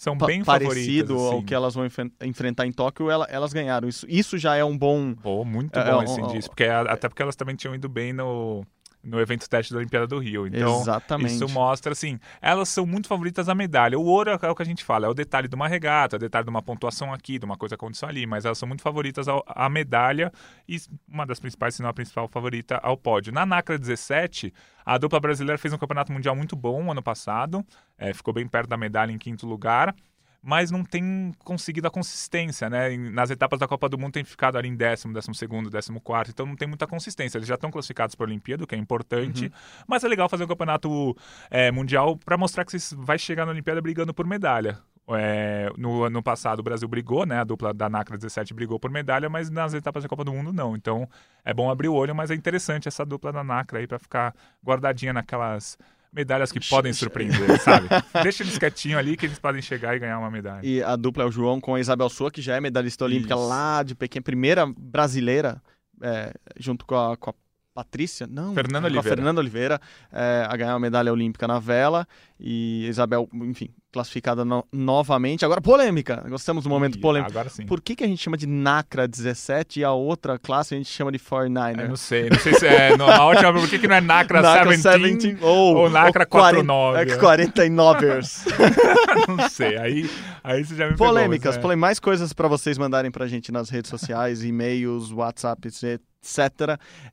são 0.04 0.18
bem 0.18 0.44
parecido 0.44 1.10
favoritas. 1.14 1.32
ao 1.34 1.38
assim. 1.38 1.46
que 1.46 1.54
elas 1.54 1.74
vão 1.76 1.86
enfen- 1.86 2.12
enfrentar 2.24 2.66
em 2.66 2.72
Tóquio, 2.72 3.10
ela- 3.12 3.28
elas 3.30 3.54
ganharam. 3.54 3.88
Isso, 3.88 4.06
isso 4.10 4.36
já 4.38 4.56
é 4.56 4.64
um 4.64 4.76
bom... 4.76 5.14
Pô, 5.14 5.46
muito 5.46 5.78
É, 5.78 5.92
bom 5.92 6.02
é, 6.02 6.06
esse 6.06 6.20
um- 6.20 6.26
indício, 6.26 6.50
porque 6.50 6.64
a- 6.64 6.82
até 6.82 7.08
porque 7.08 7.22
elas 7.22 7.36
também 7.36 7.56
tinham 7.56 7.76
ido 7.76 7.88
bem 7.88 8.12
no, 8.12 8.66
no 9.04 9.20
evento 9.20 9.48
teste 9.50 9.74
da 9.74 9.80
Olimpíada 9.80 10.06
do 10.08 10.20
Rio. 10.20 10.46
Então, 10.48 10.82
Exatamente. 10.82 11.34
isso 11.34 11.50
mostra, 11.50 11.92
assim, 11.92 12.20
elas 12.42 12.70
são 12.70 12.86
muito 12.86 13.08
favoritas 13.08 13.50
à 13.50 13.56
medalha. 13.56 13.98
O 13.98 14.04
ouro 14.06 14.32
é 14.42 14.50
o 14.50 14.56
que 14.56 14.62
a 14.62 14.66
gente 14.66 14.84
fala, 14.84 15.08
é 15.08 15.10
o 15.10 15.14
detalhe 15.14 15.48
de 15.48 15.56
uma 15.56 15.68
regata, 15.68 16.16
é 16.16 16.18
o 16.18 16.20
detalhe 16.20 16.44
de 16.46 16.50
uma 16.50 16.62
pontuação 16.62 17.12
aqui, 17.14 17.40
de 17.40 17.46
uma 17.46 17.58
coisa 17.58 17.76
que 17.76 17.84
aconteceu 17.84 18.08
ali, 18.08 18.26
mas 18.28 18.46
elas 18.46 18.58
são 18.58 18.68
muito 18.68 18.82
favoritas 18.84 19.28
ao- 19.28 19.44
à 19.48 19.68
medalha 19.70 20.32
e 20.68 20.78
uma 21.08 21.26
das 21.26 21.40
principais, 21.40 21.76
se 21.76 21.82
não 21.82 21.90
a 21.90 21.94
principal 21.94 22.28
favorita 22.28 22.78
ao 22.84 22.96
pódio. 22.96 23.34
Na 23.34 23.46
NACRA 23.46 23.78
17, 23.78 24.54
a 24.86 24.98
dupla 24.98 25.20
brasileira 25.20 25.58
fez 25.58 25.74
um 25.74 25.78
campeonato 25.78 26.12
mundial 26.12 26.36
muito 26.36 26.56
bom 26.56 26.92
ano 26.92 27.02
passado, 27.02 27.66
é, 27.98 28.14
ficou 28.14 28.34
bem 28.34 28.48
perto 28.48 28.70
da 28.70 28.78
medalha 28.78 29.12
em 29.12 29.18
quinto 29.18 29.48
lugar. 29.48 29.96
Mas 30.44 30.72
não 30.72 30.84
tem 30.84 31.32
conseguido 31.40 31.88
a 31.88 31.92
consistência, 31.92 32.70
né? 32.70 32.98
Nas 32.98 33.30
etapas 33.30 33.60
da 33.60 33.68
Copa 33.68 33.88
do 33.88 33.98
Mundo 33.98 34.14
tem 34.14 34.24
ficado 34.24 34.58
ali 34.58 34.70
em 34.70 34.76
décimo, 34.76 35.14
décimo 35.14 35.36
segundo, 35.36 35.70
décimo 35.70 36.02
quarto, 36.02 36.32
então 36.32 36.46
não 36.46 36.56
tem 36.56 36.68
muita 36.68 36.88
consistência. 36.88 37.38
Eles 37.38 37.48
já 37.48 37.56
estão 37.56 37.70
classificados 37.70 38.16
para 38.16 38.26
a 38.26 38.28
Olimpíada, 38.28 38.64
o 38.64 38.68
que 38.68 38.74
é 38.74 38.78
importante, 38.78 39.52
mas 39.88 40.04
é 40.04 40.08
legal 40.08 40.28
fazer 40.28 40.44
um 40.44 40.48
campeonato 40.48 41.16
é, 41.50 41.72
mundial 41.72 42.18
para 42.18 42.38
mostrar 42.38 42.66
que 42.66 42.78
você 42.78 42.96
vai 42.96 43.20
chegar 43.20 43.46
na 43.46 43.52
Olimpíada 43.52 43.82
brigando 43.82 44.14
por 44.14 44.26
medalha. 44.26 44.80
É, 45.14 45.70
no 45.78 46.04
ano 46.04 46.24
passado 46.24 46.60
o 46.60 46.64
Brasil 46.64 46.88
brigou, 46.88 47.26
né? 47.26 47.40
A 47.40 47.44
dupla 47.44 47.74
da 47.74 47.90
NACRA 47.90 48.18
17 48.18 48.54
brigou 48.54 48.80
por 48.80 48.90
medalha, 48.90 49.30
mas 49.30 49.50
nas 49.50 49.74
etapas 49.74 50.04
da 50.04 50.10
Copa 50.10 50.24
do 50.24 50.32
Mundo 50.32 50.54
não. 50.54 50.76
Então 50.76 51.08
é 51.44 51.54
bom 51.54 51.70
abrir 51.70 51.90
o 51.90 51.94
olho, 51.94 52.16
mas 52.16 52.32
é 52.32 52.36
interessante 52.36 52.88
essa 52.88 53.06
dupla 53.06 53.32
da 53.32 53.44
NACRA 53.44 53.80
aí 53.80 53.88
para 53.88 54.00
ficar 54.00 54.34
guardadinha 54.64 55.12
naquelas 55.12 55.78
medalhas 56.14 56.52
que 56.52 56.60
podem 56.60 56.92
surpreender, 56.92 57.60
sabe? 57.62 57.88
Deixa 58.24 58.44
eles 58.44 58.58
quietinho 58.58 58.98
ali 58.98 59.16
que 59.16 59.26
eles 59.26 59.40
podem 59.40 59.62
chegar 59.62 59.96
e 59.96 60.00
ganhar 60.00 60.20
uma 60.20 60.30
medalha. 60.30 60.66
E 60.66 60.84
a 60.84 60.96
dupla 60.96 61.24
é 61.24 61.26
o 61.26 61.32
João 61.32 61.60
com 61.62 61.76
a 61.76 61.80
Isabel 61.80 62.10
Sua, 62.10 62.30
que 62.30 62.42
já 62.42 62.56
é 62.56 62.60
medalhista 62.60 63.06
olímpica 63.06 63.34
Isso. 63.34 63.48
lá 63.48 63.84
de 63.84 63.96
Pequim, 63.96 64.22
primeira 64.22 64.66
brasileira, 64.66 65.62
é, 66.02 66.34
junto 66.60 66.86
com 66.86 66.96
a, 66.96 67.16
com 67.16 67.30
a 67.30 67.34
Patrícia, 67.74 68.28
não, 68.30 68.54
Fernanda 68.54 68.88
Oliveira. 68.88 69.00
a 69.14 69.16
Fernanda 69.16 69.40
Oliveira, 69.40 69.82
é, 70.12 70.46
a 70.50 70.58
ganhar 70.58 70.74
uma 70.74 70.80
medalha 70.80 71.12
olímpica 71.12 71.48
na 71.48 71.58
vela. 71.58 72.06
E 72.38 72.86
Isabel, 72.88 73.30
enfim, 73.34 73.70
classificada 73.94 74.44
no- 74.44 74.66
novamente. 74.74 75.46
Agora, 75.46 75.62
polêmica. 75.62 76.26
Gostamos 76.28 76.64
do 76.66 76.70
momento 76.70 76.98
Ih, 76.98 77.02
polêmico. 77.02 77.32
Agora 77.32 77.50
sim. 77.50 77.66
Por 77.66 77.80
que, 77.80 77.96
que 77.96 78.04
a 78.04 78.08
gente 78.08 78.22
chama 78.22 78.36
de 78.36 78.46
NACRA 78.48 79.08
17 79.08 79.80
e 79.80 79.84
a 79.86 79.92
outra 79.94 80.38
classe 80.38 80.74
a 80.74 80.78
gente 80.78 80.90
chama 80.90 81.12
de 81.14 81.20
49er? 81.20 81.80
Eu 81.84 81.90
não 81.90 81.96
sei, 81.96 82.30
não 82.30 82.40
sei 82.40 82.54
se 82.56 82.68
é. 82.68 82.98
no- 82.98 83.06
Na 83.08 83.26
última, 83.26 83.54
por 83.54 83.70
que, 83.70 83.80
que 83.80 83.88
não 83.88 83.96
é 83.96 84.02
Nacra, 84.02 84.42
NACRA 84.42 84.70
17? 84.72 85.38
ou, 85.42 85.76
ou 85.78 85.90
NACRA 85.90 86.26
49, 86.26 86.98
É 86.98 87.02
é. 87.04 87.18
49ers. 87.18 88.46
não 89.30 89.50
sei. 89.50 89.78
Aí, 89.78 90.10
aí 90.44 90.66
você 90.66 90.76
já 90.76 90.86
me 90.88 90.92
pegou, 90.92 91.08
Polêmicas, 91.08 91.56
mas 91.56 91.58
é. 91.58 91.62
polê- 91.62 91.76
mais 91.76 92.00
coisas 92.00 92.34
para 92.34 92.48
vocês 92.48 92.78
mandarem 92.78 93.12
pra 93.12 93.28
gente 93.28 93.52
nas 93.52 93.70
redes 93.70 93.90
sociais, 93.90 94.44
e-mails, 94.44 95.12
WhatsApp, 95.12 95.68
etc. 95.68 96.02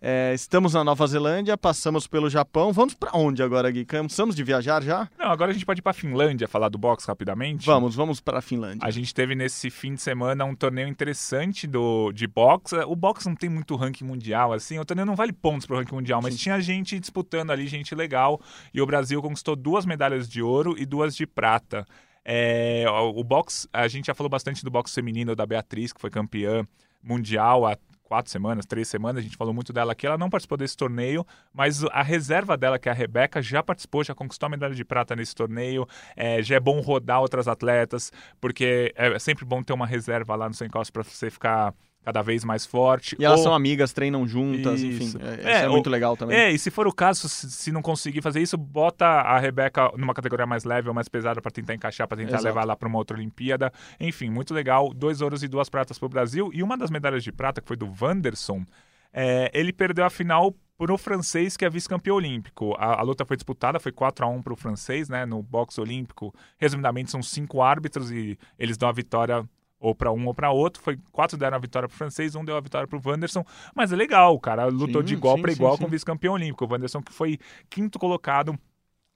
É, 0.03 0.33
estamos 0.35 0.75
na 0.75 0.85
Nova 0.85 1.07
Zelândia, 1.07 1.57
passamos 1.57 2.07
pelo 2.07 2.29
Japão. 2.29 2.73
Vamos 2.73 2.93
pra 2.93 3.11
onde 3.15 3.43
agora, 3.43 3.71
Gui? 3.71 3.85
Cansamos 3.87 4.37
de 4.37 4.45
viajar 4.45 4.83
já? 4.83 5.09
Não, 5.19 5.31
agora 5.31 5.51
a 5.51 5.55
gente 5.55 5.65
pode 5.65 5.81
ir 5.81 5.83
pra 5.83 5.95
Finlândia 5.95 6.47
falar 6.47 6.69
do 6.69 6.77
boxe 6.77 7.09
rapidamente. 7.09 7.65
Vamos, 7.65 7.95
vamos 7.95 8.21
para 8.21 8.39
a 8.39 8.43
Finlândia. 8.43 8.87
A 8.87 8.91
gente 8.91 9.15
teve 9.15 9.35
nesse 9.35 9.71
fim 9.71 9.95
de 9.95 10.03
semana 10.03 10.45
um 10.45 10.55
torneio 10.55 10.87
interessante 10.87 11.67
do, 11.67 12.13
de 12.13 12.27
boxe. 12.27 12.77
O 12.87 12.95
boxe 12.95 13.27
não 13.27 13.35
tem 13.35 13.49
muito 13.49 13.75
ranking 13.77 14.05
mundial, 14.05 14.53
assim. 14.53 14.79
O 14.79 14.85
torneio 14.85 15.07
não 15.07 15.17
vale 15.17 15.33
pontos 15.33 15.67
pro 15.67 15.79
ranking 15.79 15.95
mundial, 15.95 16.21
mas 16.23 16.35
Sim. 16.35 16.41
tinha 16.41 16.61
gente 16.61 17.01
disputando 17.01 17.51
ali, 17.51 17.67
gente 17.67 17.95
legal. 17.95 18.39
E 18.75 18.81
o 18.81 18.87
Brasil 18.87 19.23
conquistou 19.23 19.57
duas 19.57 19.87
medalhas 19.87 20.29
de 20.29 20.43
ouro 20.43 20.75
e 20.79 20.85
duas 20.85 21.17
de 21.17 21.27
prata. 21.27 21.87
É, 22.23 22.85
o, 22.87 23.21
o 23.21 23.25
boxe, 23.25 23.67
a 23.73 23.89
gente 23.89 24.09
já 24.09 24.15
falou 24.15 24.29
bastante 24.29 24.63
do 24.63 24.71
boxe 24.71 24.95
feminino 24.95 25.35
da 25.35 25.47
Beatriz, 25.47 25.95
que 25.95 26.01
foi 26.01 26.11
campeã 26.11 26.67
mundial 27.03 27.67
há 27.67 27.77
quatro 28.09 28.33
semanas, 28.33 28.65
três 28.65 28.89
semanas, 28.89 29.21
a 29.21 29.23
gente 29.23 29.37
falou 29.37 29.53
muito 29.53 29.73
dela 29.73 29.93
aqui. 29.93 30.07
Ela 30.07 30.17
não 30.17 30.31
participou 30.31 30.57
desse 30.57 30.77
torneio, 30.77 31.25
mas 31.53 31.85
a 31.85 32.03
reserva 32.03 32.57
dela, 32.57 32.79
que 32.79 32.89
é 32.89 32.93
a 32.93 32.95
Rebeca, 32.95 33.43
já 33.43 33.63
participou, 33.63 34.03
já 34.03 34.15
conquistou 34.15 34.47
a 34.47 34.51
medalha 34.51 34.75
de 34.75 34.85
prata 34.85 35.15
nesse 35.15 35.35
torneio. 35.35 35.87
É, 36.17 36.43
já 36.43 36.57
é 36.57 36.61
bom 36.61 36.81
rodar 36.81 37.21
outras 37.21 37.47
atletas, 37.47 38.11
porque 38.41 38.93
é 38.97 39.19
sempre 39.19 39.45
bom 39.45 39.63
ter 39.63 39.75
uma 39.75 39.87
reserva 39.87 40.35
lá 40.35 40.49
no 40.49 40.55
seu 40.55 40.67
encosto 40.67 40.93
para 40.93 41.03
você 41.05 41.31
ficar 41.31 41.75
cada 42.09 42.23
vez 42.23 42.43
mais 42.43 42.65
forte. 42.65 43.15
E 43.19 43.25
elas 43.25 43.41
Ou- 43.41 43.45
são 43.45 43.55
amigas, 43.55 43.93
treinam 43.93 44.27
juntas, 44.27 44.81
Isso. 44.81 44.87
enfim. 45.19 45.19
É, 45.23 45.35
isso 45.35 45.47
É, 45.49 45.63
é 45.65 45.67
ou- 45.67 45.75
muito 45.75 45.91
legal 45.91 46.17
também. 46.17 46.35
É, 46.39 46.51
e 46.51 46.59
se 46.59 46.71
for 46.71 46.87
o 46.87 46.93
caso, 46.93 47.29
se, 47.29 47.51
se 47.51 47.71
não 47.71 47.83
conseguir 47.83 48.23
fazer 48.23 48.41
isso, 48.41 48.57
bota 48.57 49.05
a 49.05 49.39
Rebeca 49.39 49.93
numa 49.95 50.15
categoria 50.15 50.47
mais 50.47 50.65
leve 50.65 50.89
ou 50.89 50.95
mais 50.95 51.07
pesada 51.07 51.43
para 51.43 51.51
tentar 51.51 51.75
encaixar, 51.75 52.09
para 52.09 52.17
tentar 52.17 52.31
Exato. 52.39 52.45
levar 52.45 52.65
lá 52.65 52.75
para 52.75 52.89
uma 52.89 52.97
outra 52.97 53.15
Olimpíada. 53.15 53.71
Enfim, 54.01 54.31
muito 54.31 54.55
legal. 54.55 54.95
Dois 54.95 55.21
ouros 55.21 55.43
e 55.43 55.49
duas 55.49 55.69
pratas 55.69 55.99
para 55.99 56.07
o 56.07 56.09
Brasil. 56.09 56.51
E 56.55 56.63
uma 56.63 56.79
das 56.79 56.91
medalhas 56.91 57.23
de 57.23 57.31
prata, 57.31 57.61
que 57.61 57.69
foi 57.69 57.77
do 57.77 57.93
Wanderson, 58.01 58.65
é, 59.13 59.51
ele 59.53 59.71
perdeu 59.71 60.07
a 60.07 60.11
final 60.11 60.55
para 60.79 60.95
o 60.95 60.97
francês, 60.97 61.57
que 61.59 61.65
é 61.67 61.69
vice-campeão 61.69 62.17
olímpico. 62.17 62.75
A, 62.79 63.01
a 63.01 63.03
luta 63.03 63.27
foi 63.27 63.37
disputada, 63.37 63.79
foi 63.79 63.93
4 63.93 64.25
a 64.25 64.29
1 64.29 64.41
para 64.41 64.53
o 64.55 64.57
francês, 64.57 65.09
né? 65.11 65.27
No 65.27 65.43
boxe 65.43 65.79
olímpico, 65.79 66.33
resumidamente, 66.57 67.11
são 67.11 67.23
cinco 67.23 67.61
árbitros 67.61 68.11
e 68.13 68.39
eles 68.59 68.79
dão 68.79 68.89
a 68.89 68.93
vitória 68.93 69.45
ou 69.81 69.95
para 69.95 70.13
um 70.13 70.27
ou 70.27 70.35
para 70.35 70.51
outro. 70.51 70.83
Foi 70.83 70.99
quatro 71.13 71.37
deram 71.37 71.57
a 71.57 71.61
vitória 71.61 71.89
para 71.89 71.95
o 71.95 71.99
francês, 71.99 72.35
um 72.35 72.45
deu 72.45 72.57
a 72.57 72.61
vitória 72.61 72.87
para 72.87 72.99
o 72.99 73.03
Wanderson. 73.05 73.45
Mas 73.75 73.93
é 73.93 73.97
legal, 73.97 74.35
o 74.35 74.41
cara 74.41 74.67
lutou 74.67 75.03
Sim, 75.03 75.09
de 75.09 75.15
igual 75.15 75.39
para 75.39 75.53
igual 75.53 75.77
sim. 75.77 75.83
com 75.83 75.89
o 75.89 75.91
vice-campeão 75.91 76.35
olímpico. 76.35 76.65
O 76.65 76.69
Wanderson 76.71 77.03
que 77.03 77.13
foi 77.13 77.39
quinto 77.71 77.99
colocado 77.99 78.59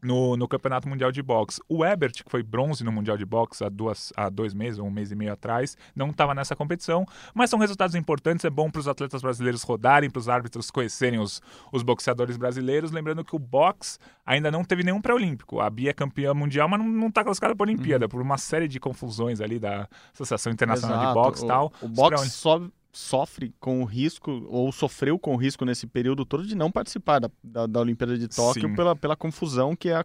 no, 0.02 0.36
no 0.36 0.48
Campeonato 0.48 0.88
Mundial 0.88 1.12
de 1.12 1.22
Boxe. 1.22 1.60
O 1.68 1.84
Ebert, 1.84 2.24
que 2.24 2.30
foi 2.30 2.42
bronze 2.42 2.82
no 2.82 2.90
Mundial 2.90 3.16
de 3.16 3.24
Boxe 3.24 3.64
há, 3.64 3.68
duas, 3.68 4.12
há 4.16 4.28
dois 4.28 4.52
meses, 4.52 4.78
ou 4.78 4.86
um 4.86 4.90
mês 4.90 5.12
e 5.12 5.14
meio 5.14 5.32
atrás, 5.32 5.76
não 5.94 6.10
estava 6.10 6.34
nessa 6.34 6.56
competição, 6.56 7.06
mas 7.34 7.50
são 7.50 7.58
resultados 7.58 7.94
importantes, 7.94 8.44
é 8.44 8.50
bom 8.50 8.70
para 8.70 8.80
os 8.80 8.88
atletas 8.88 9.22
brasileiros 9.22 9.62
rodarem, 9.62 10.10
para 10.10 10.20
os 10.20 10.28
árbitros 10.28 10.70
conhecerem 10.70 11.20
os, 11.20 11.40
os 11.70 11.82
boxeadores 11.82 12.36
brasileiros, 12.36 12.90
lembrando 12.90 13.24
que 13.24 13.36
o 13.36 13.38
boxe 13.38 13.98
ainda 14.26 14.50
não 14.50 14.64
teve 14.64 14.82
nenhum 14.82 15.00
pré-olímpico. 15.00 15.60
A 15.60 15.70
Bia 15.70 15.90
é 15.90 15.92
campeã 15.92 16.34
mundial, 16.34 16.68
mas 16.68 16.80
não 16.80 17.08
está 17.08 17.22
classificada 17.22 17.54
para 17.54 17.64
a 17.64 17.68
Olimpíada, 17.68 18.08
por 18.08 18.20
uma 18.20 18.38
série 18.38 18.66
de 18.66 18.80
confusões 18.80 19.40
ali 19.40 19.58
da 19.58 19.88
Associação 20.12 20.52
Internacional 20.52 20.98
de 20.98 21.02
Uhum. 21.02 21.12
Exato. 21.12 21.14
Boxe 21.14 21.44
e 21.44 21.46
tal. 21.46 21.72
O 21.80 21.88
boxe 21.88 22.30
só 22.30 22.60
sofre 22.92 23.54
com 23.58 23.80
o 23.80 23.84
risco, 23.84 24.46
ou 24.48 24.70
sofreu 24.70 25.18
com 25.18 25.34
o 25.34 25.36
risco 25.36 25.64
nesse 25.64 25.86
período 25.86 26.24
todo 26.26 26.46
de 26.46 26.54
não 26.54 26.70
participar 26.70 27.20
da, 27.20 27.30
da, 27.42 27.66
da 27.66 27.80
Olimpíada 27.80 28.18
de 28.18 28.28
Tóquio 28.28 28.68
Sim. 28.68 28.74
pela, 28.74 28.94
pela 28.94 29.16
confusão 29.16 29.74
que 29.74 29.88
é 29.88 29.96
a, 29.96 30.04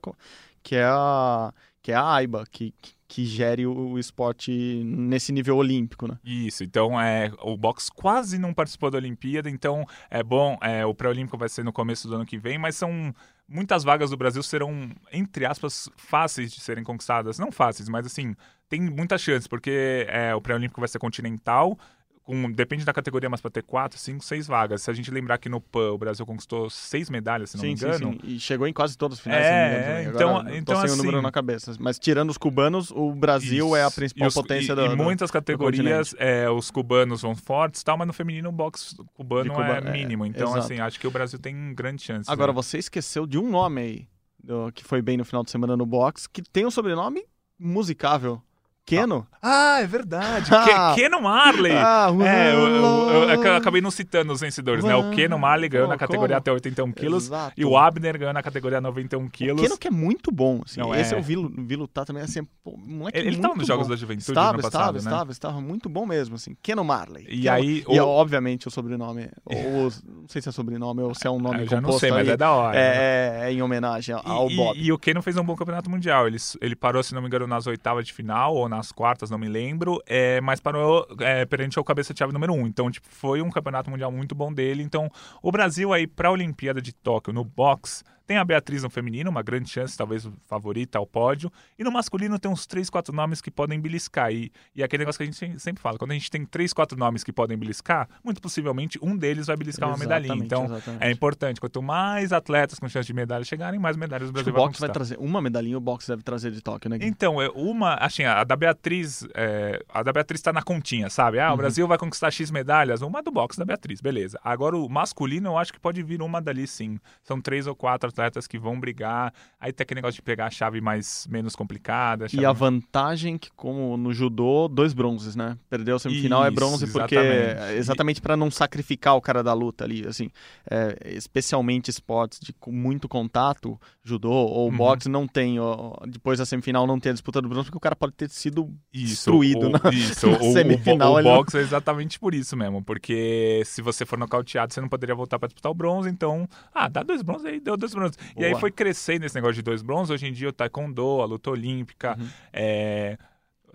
que 0.63 0.75
é 0.75 0.85
a, 0.85 1.53
que 1.81 1.91
é 1.91 1.95
a 1.95 2.13
AIBA, 2.13 2.45
que, 2.49 2.73
que, 3.07 3.25
gere 3.25 3.67
o, 3.67 3.99
esporte 3.99 4.51
nesse 4.85 5.33
nível 5.33 5.57
olímpico, 5.57 6.07
né? 6.07 6.17
Isso, 6.23 6.63
então 6.63 6.99
é, 6.99 7.31
o 7.41 7.57
boxe 7.57 7.91
quase 7.91 8.37
não 8.37 8.53
participou 8.53 8.89
da 8.89 8.97
Olimpíada, 8.97 9.49
então 9.49 9.85
é 10.09 10.23
bom, 10.23 10.57
é, 10.61 10.85
o 10.85 10.93
pré-olímpico 10.93 11.37
vai 11.37 11.49
ser 11.49 11.63
no 11.63 11.73
começo 11.73 12.07
do 12.07 12.15
ano 12.15 12.25
que 12.25 12.37
vem, 12.37 12.57
mas 12.57 12.77
são 12.77 13.13
muitas 13.47 13.83
vagas 13.83 14.09
do 14.09 14.17
Brasil 14.17 14.43
serão, 14.43 14.91
entre 15.11 15.45
aspas, 15.45 15.89
fáceis 15.95 16.53
de 16.53 16.59
serem 16.59 16.83
conquistadas. 16.83 17.39
Não 17.39 17.51
fáceis, 17.51 17.87
mas 17.87 18.05
assim, 18.05 18.35
tem 18.67 18.81
muita 18.81 19.17
chance, 19.17 19.47
porque 19.47 20.05
é, 20.09 20.35
o 20.35 20.41
pré-olímpico 20.41 20.81
vai 20.81 20.89
ser 20.89 20.99
continental, 20.99 21.77
com, 22.27 22.51
depende 22.51 22.83
da 22.83 22.91
categoria, 22.91 23.29
mas 23.29 23.39
para 23.39 23.49
ter 23.49 23.63
quatro, 23.63 23.97
cinco, 23.97 24.21
seis 24.21 24.45
vagas. 24.47 24.81
Se 24.81 24.91
a 24.91 24.93
gente 24.93 25.09
lembrar 25.09 25.37
que 25.37 25.47
no 25.47 25.61
PAN 25.61 25.93
o 25.93 25.97
Brasil 25.97 26.25
conquistou 26.25 26.69
seis 26.69 27.09
medalhas, 27.09 27.51
se 27.51 27.55
não 27.57 27.61
sim, 27.61 27.69
me 27.71 27.77
sim, 27.77 27.85
engano. 27.85 28.11
sim. 28.11 28.19
E 28.23 28.37
chegou 28.39 28.67
em 28.67 28.73
quase 28.73 28.97
todas 28.97 29.17
as 29.17 29.23
finais, 29.23 29.45
É, 29.45 30.03
então- 30.13 30.37
Agora, 30.39 30.57
então, 30.57 30.75
tô 30.75 30.81
sem 30.81 30.91
o 30.91 30.97
número 30.97 31.17
assim- 31.17 31.23
na 31.23 31.31
cabeça. 31.31 31.73
Mas 31.79 31.97
tirando 31.97 32.29
os 32.29 32.37
cubanos, 32.37 32.91
o 32.91 33.13
Brasil 33.15 33.73
é 33.77 33.83
a 33.83 33.87
Isso. 33.87 33.95
principal 33.95 34.27
os- 34.27 34.33
potência 34.33 34.73
e, 34.73 34.75
da 34.75 34.85
E 34.87 34.95
muitas 34.97 35.31
categorias, 35.31 36.13
é, 36.19 36.49
os 36.49 36.69
cubanos 36.69 37.21
vão 37.21 37.33
fortes 37.33 37.79
e 37.79 37.85
tal, 37.85 37.97
mas 37.97 38.05
no 38.07 38.13
feminino 38.13 38.49
o 38.49 38.51
boxe 38.51 38.95
cubano 39.13 39.53
é 39.55 39.77
é, 39.77 39.91
mínimo. 39.91 40.25
Então, 40.25 40.47
exato. 40.49 40.59
assim, 40.65 40.79
acho 40.81 40.99
que 40.99 41.07
o 41.07 41.11
Brasil 41.11 41.39
tem 41.39 41.73
grande 41.73 42.01
chance. 42.03 42.29
Agora, 42.29 42.51
né? 42.51 42.55
você 42.55 42.77
esqueceu 42.77 43.25
de 43.25 43.37
um 43.37 43.49
nome 43.49 43.81
aí, 43.81 44.07
do- 44.43 44.69
que 44.73 44.83
foi 44.83 45.01
bem 45.01 45.15
no 45.15 45.23
final 45.23 45.45
de 45.45 45.49
semana 45.51 45.77
no 45.77 45.85
box, 45.85 46.27
que 46.27 46.41
tem 46.41 46.65
um 46.65 46.71
sobrenome 46.71 47.23
musicável. 47.57 48.41
Keno? 48.87 49.27
Ah, 49.41 49.79
é 49.81 49.85
verdade. 49.87 50.49
Ah. 50.57 50.93
Ke- 50.95 51.01
Kenan 51.01 51.19
Marley. 51.19 51.71
Ah, 51.75 52.07
É, 52.25 52.53
eu, 52.53 52.59
eu- 52.67 53.09
eu- 53.29 53.43
eu 53.43 53.55
acabei 53.55 53.81
não 53.81 53.91
citando 53.91 54.31
os 54.33 54.39
vencedores, 54.41 54.83
né? 54.83 54.95
O 54.95 55.11
Kenan 55.11 55.37
Marley 55.37 55.69
ganhou 55.69 55.87
Pô, 55.87 55.93
na 55.93 55.97
categoria 55.97 56.35
como? 56.35 56.39
até 56.39 56.51
81 56.51 56.91
quilos 56.91 57.25
Exato. 57.25 57.53
e 57.55 57.63
o 57.65 57.77
Abner 57.77 58.17
ganhou 58.17 58.33
na 58.33 58.41
categoria 58.41 58.79
91 58.81 59.27
quilos. 59.29 59.61
Keno 59.61 59.77
que 59.77 59.87
é 59.87 59.91
muito 59.91 60.31
bom. 60.31 60.61
Assim. 60.65 60.79
Não, 60.79 60.95
Esse 60.95 61.13
é. 61.13 61.17
eu 61.17 61.21
vi, 61.21 61.35
vi 61.35 61.75
lutar 61.75 62.05
também, 62.05 62.23
assim, 62.23 62.43
pô, 62.63 62.75
moleque 62.77 63.17
Ele, 63.17 63.27
ele 63.27 63.35
muito 63.37 63.41
tava 63.47 63.55
nos 63.55 63.67
Jogos 63.67 63.87
bom. 63.87 63.93
da 63.93 63.95
Juventude 63.97 64.31
Estava, 64.31 64.53
no 64.53 64.59
estava, 64.59 64.71
passado, 64.71 64.93
né? 64.95 64.99
estava, 64.99 65.31
estava 65.31 65.61
muito 65.61 65.89
bom 65.89 66.05
mesmo, 66.05 66.35
assim. 66.35 66.55
Keno 66.61 66.83
Marley. 66.83 67.25
E 67.29 67.41
Keno- 67.43 67.55
aí, 67.55 67.83
E, 67.89 67.99
o- 67.99 68.07
obviamente, 68.07 68.67
o 68.67 68.71
sobrenome, 68.71 69.29
ou, 69.45 69.83
não 70.05 70.27
sei 70.27 70.41
se 70.41 70.49
é 70.49 70.51
sobrenome 70.51 71.01
ou 71.01 71.13
se 71.13 71.27
é 71.27 71.29
um 71.31 71.39
nome 71.39 71.57
Ah, 71.57 71.61
eu 71.63 71.67
já 71.69 71.75
não 71.77 71.83
composto 71.83 71.99
sei, 72.01 72.11
mas 72.11 72.27
aí, 72.27 72.33
é 72.33 72.37
da 72.37 72.51
hora. 72.51 72.75
né? 72.77 72.81
é, 72.81 73.39
é 73.45 73.51
em 73.53 73.61
homenagem 73.61 74.15
ao 74.23 74.49
E, 74.49 74.55
Bob. 74.55 74.77
e, 74.77 74.85
e 74.85 74.91
o 74.91 74.97
Keno 74.97 75.21
fez 75.21 75.37
um 75.37 75.43
bom 75.43 75.55
campeonato 75.55 75.89
mundial. 75.89 76.27
Ele, 76.27 76.37
ele 76.61 76.75
parou, 76.75 77.03
se 77.03 77.13
não 77.13 77.21
me 77.21 77.27
engano, 77.27 77.45
nas 77.47 77.67
oitavas 77.67 78.05
de 78.05 78.13
final 78.13 78.55
ou 78.55 78.67
nas 78.77 78.91
quartas, 78.91 79.29
não 79.29 79.37
me 79.37 79.49
lembro. 79.49 80.01
É, 80.05 80.39
mas 80.41 80.59
parou 80.59 81.07
é, 81.19 81.45
perante 81.45 81.77
ao 81.77 81.83
cabeça 81.83 82.13
de 82.13 82.19
chave 82.19 82.31
número 82.31 82.53
um. 82.53 82.67
Então, 82.67 82.89
tipo, 82.89 83.07
foi 83.09 83.41
um 83.41 83.49
campeonato 83.49 83.89
mundial 83.89 84.11
muito 84.11 84.33
bom 84.33 84.53
dele. 84.53 84.83
Então, 84.83 85.09
o 85.41 85.51
Brasil 85.51 85.91
aí 85.91 86.07
para 86.07 86.29
a 86.29 86.31
Olimpíada 86.31 86.81
de 86.81 86.93
Tóquio 86.93 87.33
no 87.33 87.43
boxe 87.43 88.03
tem 88.27 88.37
a 88.37 88.43
Beatriz 88.43 88.83
no 88.83 88.89
feminino, 88.89 89.29
uma 89.29 89.41
grande 89.41 89.69
chance, 89.69 89.97
talvez 89.97 90.29
favorita 90.45 90.99
ao 90.99 91.07
pódio. 91.07 91.51
E 91.79 91.83
no 91.83 91.91
masculino 91.91 92.37
tem 92.37 92.51
uns 92.51 92.67
três, 92.67 92.89
quatro 92.89 93.15
nomes 93.15 93.39
que 93.41 93.49
podem 93.49 93.79
beliscar. 93.79 94.31
E, 94.33 94.51
e 94.75 94.83
aquele 94.83 95.01
negócio 95.01 95.17
que 95.17 95.23
a 95.23 95.25
gente 95.31 95.59
sempre 95.59 95.81
fala, 95.81 95.97
quando 95.97 96.11
a 96.11 96.13
gente 96.13 96.29
tem 96.29 96.45
três, 96.45 96.73
quatro 96.73 96.97
nomes 96.99 97.23
que 97.23 97.31
podem 97.31 97.57
beliscar, 97.57 98.07
muito 98.23 98.41
possivelmente 98.41 98.99
um 99.01 99.15
deles 99.15 99.47
vai 99.47 99.55
beliscar 99.55 99.87
uma 99.89 99.97
medalhinha. 99.97 100.33
Exatamente, 100.35 100.45
Então, 100.45 100.65
exatamente. 100.65 101.03
é 101.03 101.11
importante. 101.11 101.61
Quanto 101.61 101.81
mais 101.81 102.33
atletas 102.33 102.77
com 102.79 102.87
chance 102.89 103.07
de 103.07 103.13
medalha 103.13 103.45
chegarem, 103.45 103.79
mais 103.79 103.95
medalhas 103.95 104.29
o 104.29 104.33
Brasil 104.33 104.51
o 104.51 104.53
vai 104.55 104.65
boxe 104.65 104.79
vai 104.81 104.89
conquistar. 104.89 104.93
trazer 105.15 105.17
uma 105.25 105.41
medalhinha, 105.41 105.77
o 105.77 105.81
boxe 105.81 106.07
deve 106.09 106.21
trazer 106.21 106.51
de 106.51 106.61
Tóquio, 106.61 106.89
né? 106.89 106.97
Gui? 106.97 107.05
Então, 107.07 107.41
é 107.41 107.49
uma, 107.55 107.93
assim, 107.95 108.23
a 108.25 108.43
da 108.43 108.55
Beatriz, 108.55 109.25
é, 109.33 109.81
a 109.89 110.03
da 110.03 110.11
Beatriz 110.11 110.41
tá 110.41 110.51
na 110.51 110.61
continha, 110.61 111.09
sabe? 111.09 111.39
Ah, 111.39 111.47
o 111.47 111.51
Uhum. 111.51 111.57
Brasil 111.57 111.87
vai 111.87 111.97
conquistar 111.97 112.29
X 112.29 112.51
medalhas, 112.51 113.01
uma 113.01 113.23
do 113.23 113.31
boxe 113.31 113.57
da 113.57 113.63
Beatriz, 113.65 114.01
beleza. 114.01 114.37
Agora 114.43 114.75
o 114.75 114.89
masculino 114.89 115.47
eu 115.49 115.57
acho 115.57 115.71
que 115.71 115.79
pode 115.79 116.03
vir 116.03 116.21
uma 116.21 116.41
dali 116.41 116.67
sim. 116.67 116.99
São 117.23 117.39
três 117.39 117.67
ou 117.67 117.75
quatro 117.75 118.11
atletas 118.17 118.47
que 118.47 118.57
vão 118.57 118.79
brigar. 118.79 119.33
Aí 119.59 119.71
tem 119.71 119.83
aquele 119.83 119.99
negócio 119.99 120.15
de 120.15 120.21
pegar 120.21 120.47
a 120.47 120.49
chave 120.49 120.81
mais 120.81 121.27
menos 121.29 121.55
complicada. 121.55 122.25
a 122.25 122.27
E 122.27 122.31
chave 122.31 122.45
a 122.45 122.51
vantagem 122.51 123.37
que, 123.37 123.49
como 123.55 123.95
no 123.97 124.11
judô, 124.13 124.67
dois 124.67 124.93
bronzes, 124.93 125.35
né? 125.35 125.57
Perdeu 125.69 125.95
a 125.95 125.99
semifinal 125.99 126.43
é 126.43 126.47
Isso, 126.47 126.55
bronze 126.55 126.87
porque 126.87 127.15
exatamente. 127.15 127.77
exatamente 127.77 128.21
para 128.21 128.35
não 128.37 128.49
sacrificar 128.49 129.15
o 129.15 129.21
cara 129.21 129.43
da 129.43 129.53
luta 129.53 129.83
ali, 129.83 130.05
assim, 130.07 130.29
é, 130.69 130.97
especialmente 131.15 131.89
esportes 131.89 132.39
de 132.39 132.53
muito 132.67 133.07
contato, 133.07 133.79
judô 134.03 134.31
ou 134.31 134.69
Uhum. 134.69 134.77
boxe 134.77 135.07
não 135.09 135.27
tem, 135.27 135.59
ó, 135.59 135.93
depois 136.07 136.39
da 136.39 136.45
semifinal 136.45 136.87
não 136.87 136.99
tem 136.99 137.11
a 137.11 137.13
disputa 137.13 137.41
do 137.41 137.47
bronze 137.49 137.65
porque 137.65 137.77
o 137.77 137.81
cara 137.81 137.95
pode 137.95 138.13
ter 138.13 138.29
sido 138.29 138.73
Isso, 138.93 139.09
destruído 139.15 139.67
o, 139.67 139.69
na- 139.69 139.79
isso, 139.93 140.29
na 140.29 140.37
o- 140.37 140.49
o, 140.49 140.53
semifinal, 140.53 141.11
o, 141.11 141.15
o 141.15 141.19
ele 141.19 141.29
não- 141.29 141.35
boxe 141.37 141.57
é 141.57 141.61
exatamente 141.61 142.19
por 142.19 142.33
isso 142.33 142.55
mesmo, 142.57 142.83
porque 142.83 143.61
se 143.65 143.81
você 143.81 144.05
for 144.05 144.17
nocauteado, 144.17 144.73
você 144.73 144.81
não 144.81 144.89
poderia 144.89 145.15
voltar 145.15 145.37
para 145.39 145.47
disputar 145.47 145.71
o 145.71 145.75
bronze, 145.75 146.09
então, 146.09 146.47
ah, 146.73 146.87
dá 146.87 147.03
dois 147.03 147.21
bronzes 147.21 147.45
aí, 147.45 147.59
deu 147.59 147.77
dois 147.77 147.93
bronzes. 148.15 148.33
bronzes. 148.33 148.41
E 148.41 148.45
aí 148.45 148.59
foi 148.59 148.71
crescendo 148.71 149.25
esse 149.25 149.35
negócio 149.35 149.55
de 149.55 149.61
dois 149.61 149.81
bronzes. 149.81 150.11
Hoje 150.11 150.27
em 150.27 150.33
dia 150.33 150.49
o 150.49 150.53
taekwondo, 150.53 151.21
a 151.21 151.25
luta 151.25 151.49
olímpica, 151.49 152.17
uhum. 152.19 152.29
é, 152.53 153.17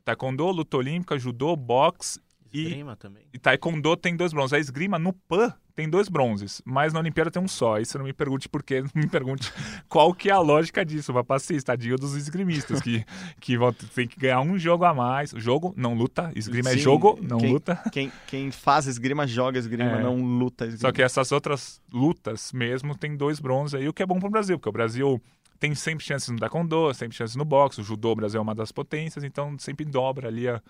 taekwondo, 0.05 0.47
luta 0.51 0.77
olímpica, 0.77 1.19
judô, 1.19 1.55
boxe 1.57 2.21
Esgrima 2.53 2.93
e, 2.93 2.97
também. 2.97 3.23
E 3.33 3.39
taekwondo 3.39 3.97
tem 3.97 4.17
dois 4.17 4.33
bronzes. 4.33 4.53
A 4.53 4.59
esgrima 4.59 4.99
no 4.99 5.13
PAN 5.13 5.55
tem 5.75 5.89
dois 5.89 6.09
bronzes, 6.09 6.61
mas 6.65 6.93
na 6.93 7.01
Olimpíada 7.01 7.31
tem 7.31 7.43
um 7.43 7.49
só. 7.49 7.77
Aí 7.77 7.85
você 7.85 7.97
não 7.97 8.05
me 8.05 8.13
pergunte 8.13 8.49
por 8.49 8.63
quê, 8.63 8.83
não 8.95 9.03
me 9.03 9.09
pergunte 9.09 9.53
qual 9.89 10.13
que 10.15 10.29
é 10.29 10.33
a 10.33 10.39
lógica 10.39 10.85
disso. 10.85 11.13
Vai 11.13 11.25
passar 11.25 11.61
tadinho 11.63 11.97
dos 11.97 12.15
esgrimistas, 12.15 12.81
que, 12.81 13.05
que 13.41 13.57
vão 13.57 13.73
ter 13.73 14.07
que 14.07 14.19
ganhar 14.19 14.41
um 14.41 14.59
jogo 14.59 14.85
a 14.85 14.93
mais. 14.93 15.31
Jogo, 15.37 15.73
não 15.77 15.95
luta. 15.95 16.31
Esgrima 16.37 16.71
é 16.71 16.73
Sim, 16.75 16.79
é 16.79 16.83
jogo, 16.83 17.19
não 17.23 17.39
quem, 17.39 17.53
luta. 17.53 17.83
Quem, 17.91 18.13
quem 18.27 18.51
faz 18.51 18.87
esgrima, 18.87 19.27
joga 19.27 19.59
esgrima, 19.59 19.99
é. 19.99 20.03
não 20.03 20.23
luta 20.23 20.67
esgrima. 20.67 20.89
Só 20.89 20.93
que 20.93 21.03
essas 21.03 21.33
outras 21.33 21.81
lutas 21.93 22.53
mesmo 22.53 22.97
tem 22.97 23.17
dois 23.17 23.41
bronzes 23.41 23.75
aí, 23.75 23.89
o 23.89 23.93
que 23.93 24.03
é 24.03 24.07
bom 24.07 24.19
pro 24.19 24.31
Brasil, 24.31 24.59
porque 24.59 24.69
o 24.69 24.73
Brasil 24.73 25.21
tem 25.59 25.75
sempre 25.77 26.05
chances 26.05 26.29
no 26.29 26.39
taekwondo, 26.39 26.93
sempre 26.93 27.17
chances 27.17 27.37
no 27.37 27.45
boxe, 27.45 27.81
o 27.81 27.85
judô, 27.85 28.11
o 28.11 28.17
Brasil 28.17 28.39
é 28.39 28.43
uma 28.43 28.55
das 28.55 28.73
potências, 28.73 29.23
então 29.23 29.57
sempre 29.59 29.85
dobra 29.85 30.27
ali 30.27 30.49
a, 30.49 30.61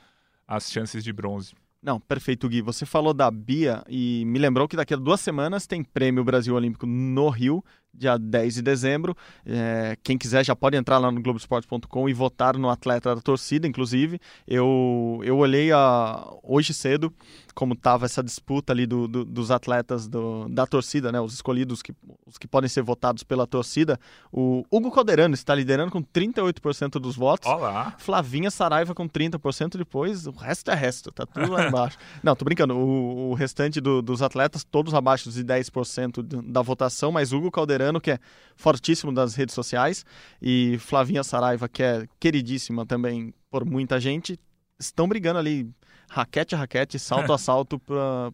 as 0.47 0.71
chances 0.71 1.03
de 1.03 1.13
bronze. 1.13 1.55
Não, 1.83 1.99
perfeito, 1.99 2.49
Gui. 2.49 2.63
Você 2.63 2.87
falou 2.87 3.13
da 3.13 3.29
Bia 3.29 3.83
e 3.89 4.25
me 4.25 4.39
lembrou 4.39 4.69
que 4.69 4.77
daqui 4.77 4.95
a 4.95 4.97
duas 4.97 5.21
semanas 5.21 5.67
tem 5.67 5.83
Prêmio 5.83 6.23
Brasil 6.23 6.55
Olímpico 6.55 6.87
no 6.87 7.29
Rio, 7.29 7.65
dia 7.95 8.19
10 8.19 8.55
de 8.55 8.63
dezembro. 8.63 9.17
É, 9.45 9.97
quem 10.03 10.17
quiser 10.17 10.45
já 10.45 10.57
pode 10.57 10.77
entrar 10.77 10.99
lá 10.99 11.11
no 11.11 11.23
Globoesporte.com 11.23 12.09
e 12.09 12.13
votar 12.13 12.57
no 12.57 12.71
atleta 12.71 13.15
da 13.15 13.21
torcida, 13.21 13.67
inclusive. 13.67 14.19
Eu, 14.47 15.21
eu 15.25 15.39
olhei 15.39 15.71
a, 15.73 16.27
hoje 16.43 16.73
cedo 16.73 17.13
como 17.55 17.75
estava 17.75 18.07
essa 18.07 18.23
disputa 18.23 18.73
ali 18.73 18.87
do, 18.87 19.07
do, 19.07 19.25
dos 19.27 19.51
atletas 19.51 20.09
do, 20.09 20.49
da 20.49 20.67
torcida, 20.67 21.13
né? 21.13 21.21
Os 21.21 21.35
escolhidos, 21.35 21.83
que, 21.83 21.93
os 22.27 22.39
que 22.39 22.49
podem 22.49 22.69
ser 22.69 22.83
votados 22.83 23.23
pela 23.23 23.47
torcida. 23.47 24.01
O 24.33 24.65
Hugo 24.71 24.91
Calderano 24.91 25.35
está 25.35 25.55
liderando 25.55 25.91
com 25.91 26.03
38% 26.03 26.93
dos 26.93 27.15
votos. 27.15 27.49
Olá. 27.49 27.95
Flavinha 27.99 28.51
Saraiva 28.51 28.95
com 28.95 29.07
30% 29.07 29.77
depois. 29.77 30.27
O 30.27 30.33
resto 30.33 30.71
é 30.71 30.75
resto, 30.75 31.13
tá 31.13 31.27
tudo 31.27 31.53
lá 31.53 31.69
embaixo. 31.69 31.99
Não, 32.25 32.35
tô 32.35 32.45
brincando. 32.45 32.75
O, 32.75 33.31
o 33.31 33.35
restante 33.35 33.81
do, 33.81 34.01
dos 34.01 34.23
atletas, 34.23 34.65
todos 34.65 34.95
abaixo 34.95 35.31
de 35.31 35.45
10% 35.45 36.23
da 36.51 36.63
votação, 36.63 37.13
mas 37.13 37.33
Hugo 37.33 37.51
Calderano 37.51 37.82
que 38.01 38.13
é 38.13 38.19
fortíssimo 38.57 39.13
das 39.13 39.35
redes 39.35 39.55
sociais, 39.55 40.05
e 40.41 40.77
Flavinha 40.79 41.25
Saraiva, 41.25 41.69
que 41.69 41.83
é 41.83 42.07
queridíssima 42.21 42.87
também 42.87 43.35
por 43.51 43.65
muita 43.65 43.99
gente, 44.01 44.39
estão 44.79 45.09
brigando 45.09 45.39
ali 45.39 45.69
raquete 46.09 46.55
a 46.55 46.59
raquete, 46.59 46.99
salto 46.99 47.33
a 47.33 47.39
salto 47.39 47.81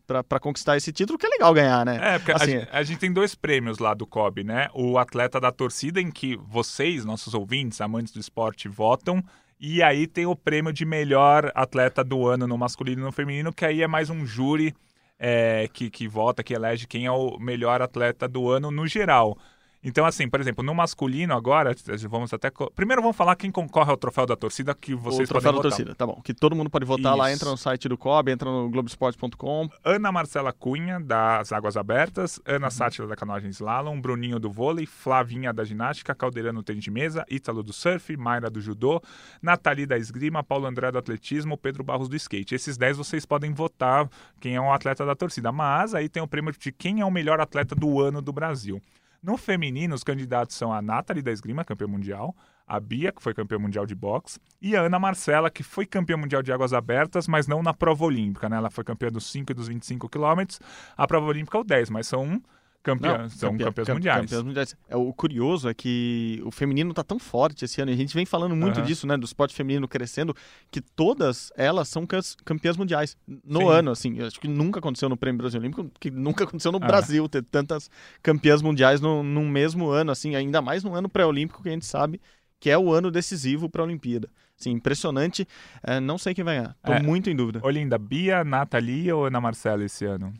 para 0.06 0.40
conquistar 0.40 0.76
esse 0.76 0.92
título, 0.92 1.18
que 1.18 1.26
é 1.26 1.28
legal 1.28 1.54
ganhar, 1.54 1.86
né? 1.86 2.14
É, 2.14 2.18
porque 2.18 2.32
assim, 2.32 2.56
a, 2.56 2.78
a, 2.78 2.82
gente 2.82 2.98
tem 2.98 3.12
dois 3.12 3.34
prêmios 3.34 3.78
lá 3.78 3.94
do 3.94 4.06
COB, 4.06 4.42
né? 4.42 4.68
O 4.74 4.98
atleta 4.98 5.40
da 5.40 5.52
torcida, 5.52 6.00
em 6.00 6.10
que 6.10 6.36
vocês, 6.36 7.04
nossos 7.04 7.34
ouvintes, 7.34 7.80
amantes 7.80 8.12
do 8.12 8.20
esporte, 8.20 8.68
votam. 8.68 9.22
E 9.60 9.82
aí 9.82 10.06
tem 10.06 10.26
o 10.26 10.36
prêmio 10.36 10.72
de 10.72 10.84
melhor 10.84 11.50
atleta 11.54 12.04
do 12.04 12.26
ano 12.26 12.46
no 12.46 12.56
masculino 12.56 13.02
e 13.02 13.04
no 13.04 13.12
feminino, 13.12 13.52
que 13.52 13.64
aí 13.64 13.82
é 13.82 13.88
mais 13.88 14.08
um 14.10 14.24
júri 14.24 14.74
é, 15.18 15.68
que, 15.72 15.90
que 15.90 16.06
vota, 16.08 16.42
que 16.42 16.54
elege 16.54 16.86
quem 16.86 17.06
é 17.06 17.10
o 17.10 17.38
melhor 17.38 17.82
atleta 17.82 18.28
do 18.28 18.50
ano 18.50 18.70
no 18.70 18.86
geral. 18.86 19.36
Então, 19.82 20.04
assim, 20.04 20.28
por 20.28 20.40
exemplo, 20.40 20.64
no 20.64 20.74
masculino 20.74 21.34
agora, 21.34 21.74
vamos 22.08 22.34
até. 22.34 22.50
Primeiro 22.74 23.00
vamos 23.00 23.16
falar 23.16 23.36
quem 23.36 23.50
concorre 23.50 23.90
ao 23.90 23.96
troféu 23.96 24.26
da 24.26 24.34
torcida 24.34 24.74
que 24.74 24.92
vocês 24.92 25.28
o 25.28 25.32
troféu 25.32 25.52
podem 25.52 25.62
da 25.62 25.76
torcida, 25.76 25.94
tá 25.94 26.04
bom. 26.04 26.20
Que 26.22 26.34
todo 26.34 26.56
mundo 26.56 26.68
pode 26.68 26.84
votar 26.84 27.12
Isso. 27.12 27.18
lá, 27.18 27.32
entra 27.32 27.50
no 27.50 27.56
site 27.56 27.88
do 27.88 27.96
COB, 27.96 28.32
entra 28.32 28.50
no 28.50 28.68
Globoesporte.com. 28.68 29.68
Ana 29.84 30.10
Marcela 30.10 30.52
Cunha, 30.52 30.98
das 30.98 31.52
Águas 31.52 31.76
Abertas, 31.76 32.40
Ana 32.44 32.66
uhum. 32.66 32.70
Sátira 32.70 33.06
da 33.06 33.14
canoagem 33.14 33.50
slalom, 33.50 34.00
Bruninho 34.00 34.40
do 34.40 34.50
vôlei, 34.50 34.84
Flavinha 34.84 35.52
da 35.52 35.62
ginástica, 35.62 36.14
Caldeirano 36.14 36.62
tênis 36.62 36.82
de 36.82 36.90
mesa, 36.90 37.24
Ítalo 37.30 37.62
do 37.62 37.72
surf, 37.72 38.16
Mayra 38.16 38.50
do 38.50 38.60
judô, 38.60 39.00
Nathalie 39.40 39.86
da 39.86 39.96
esgrima, 39.96 40.42
Paulo 40.42 40.66
André 40.66 40.90
do 40.90 40.98
atletismo, 40.98 41.56
Pedro 41.56 41.84
Barros 41.84 42.08
do 42.08 42.16
skate. 42.16 42.52
Esses 42.54 42.76
10 42.76 42.96
vocês 42.96 43.24
podem 43.24 43.52
votar 43.52 44.08
quem 44.40 44.56
é 44.56 44.60
o 44.60 44.72
atleta 44.72 45.06
da 45.06 45.14
torcida. 45.14 45.52
Mas 45.52 45.94
aí 45.94 46.08
tem 46.08 46.22
o 46.22 46.26
prêmio 46.26 46.52
de 46.52 46.72
quem 46.72 47.00
é 47.00 47.04
o 47.04 47.10
melhor 47.10 47.40
atleta 47.40 47.76
do 47.76 48.00
ano 48.00 48.20
do 48.20 48.32
Brasil. 48.32 48.82
No 49.22 49.36
feminino, 49.36 49.94
os 49.94 50.04
candidatos 50.04 50.56
são 50.56 50.72
a 50.72 50.80
Nathalie 50.80 51.22
da 51.22 51.32
Esgrima, 51.32 51.64
campeã 51.64 51.88
mundial, 51.88 52.36
a 52.66 52.78
Bia, 52.78 53.10
que 53.10 53.22
foi 53.22 53.34
campeã 53.34 53.58
mundial 53.58 53.84
de 53.84 53.94
boxe, 53.94 54.38
e 54.60 54.76
a 54.76 54.82
Ana 54.82 54.98
Marcela, 54.98 55.50
que 55.50 55.62
foi 55.62 55.86
campeã 55.86 56.16
mundial 56.16 56.42
de 56.42 56.52
águas 56.52 56.72
abertas, 56.72 57.26
mas 57.26 57.46
não 57.46 57.62
na 57.62 57.74
prova 57.74 58.04
olímpica, 58.04 58.48
né? 58.48 58.56
Ela 58.56 58.70
foi 58.70 58.84
campeã 58.84 59.10
dos 59.10 59.26
5 59.26 59.50
e 59.50 59.54
dos 59.54 59.68
25 59.68 60.08
quilômetros, 60.08 60.60
a 60.96 61.06
prova 61.06 61.26
olímpica 61.26 61.58
é 61.58 61.60
o 61.60 61.64
10, 61.64 61.90
mas 61.90 62.06
são 62.06 62.40
Campeã, 62.88 63.18
Não, 63.18 63.28
são 63.28 63.50
campeã, 63.50 63.66
campeãs 63.66 63.88
mundiais. 63.88 64.20
Campeãs 64.22 64.42
mundiais. 64.42 64.76
É, 64.88 64.96
o 64.96 65.12
curioso 65.12 65.68
é 65.68 65.74
que 65.74 66.40
o 66.44 66.50
feminino 66.50 66.90
está 66.90 67.04
tão 67.04 67.18
forte 67.18 67.66
esse 67.66 67.80
ano, 67.82 67.90
e 67.90 67.94
a 67.94 67.96
gente 67.96 68.14
vem 68.14 68.24
falando 68.24 68.56
muito 68.56 68.80
uhum. 68.80 68.86
disso, 68.86 69.06
né, 69.06 69.16
do 69.16 69.26
esporte 69.26 69.54
feminino 69.54 69.86
crescendo, 69.86 70.34
que 70.70 70.80
todas 70.80 71.52
elas 71.54 71.88
são 71.88 72.06
campeãs 72.44 72.76
mundiais 72.78 73.16
no 73.44 73.60
Sim. 73.60 73.68
ano, 73.68 73.90
assim. 73.90 74.20
acho 74.22 74.40
que 74.40 74.48
nunca 74.48 74.78
aconteceu 74.78 75.08
no 75.08 75.16
Prêmio 75.16 75.38
Brasil 75.38 75.60
Olímpico, 75.60 75.90
que 76.00 76.10
nunca 76.10 76.44
aconteceu 76.44 76.72
no 76.72 76.80
Brasil 76.80 77.28
ter 77.28 77.42
tantas 77.42 77.90
campeãs 78.22 78.62
mundiais 78.62 79.00
no, 79.00 79.22
num 79.22 79.46
mesmo 79.46 79.90
ano, 79.90 80.10
assim, 80.10 80.34
ainda 80.34 80.62
mais 80.62 80.82
no 80.82 80.94
ano 80.94 81.08
pré-olímpico 81.08 81.62
que 81.62 81.68
a 81.68 81.72
gente 81.72 81.84
sabe 81.84 82.20
que 82.60 82.70
é 82.70 82.78
o 82.78 82.92
ano 82.92 83.10
decisivo 83.10 83.68
para 83.68 83.82
a 83.82 83.84
Olimpíada. 83.84 84.28
Sim, 84.56 84.72
impressionante. 84.72 85.46
É, 85.84 86.00
não 86.00 86.18
sei 86.18 86.34
quem 86.34 86.42
vai 86.42 86.56
ganhar. 86.56 86.76
Tô 86.82 86.92
é. 86.92 87.00
muito 87.00 87.30
em 87.30 87.36
dúvida. 87.36 87.60
Olinda, 87.62 87.96
Bia, 87.96 88.42
Nathalie 88.42 89.12
ou 89.12 89.26
Ana 89.26 89.40
Marcela 89.40 89.84
esse 89.84 90.04
ano? 90.04 90.34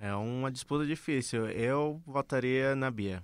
É 0.00 0.14
uma 0.14 0.50
disputa 0.50 0.86
difícil. 0.86 1.46
Eu 1.48 2.00
votaria 2.06 2.74
na 2.74 2.90
Bia. 2.90 3.22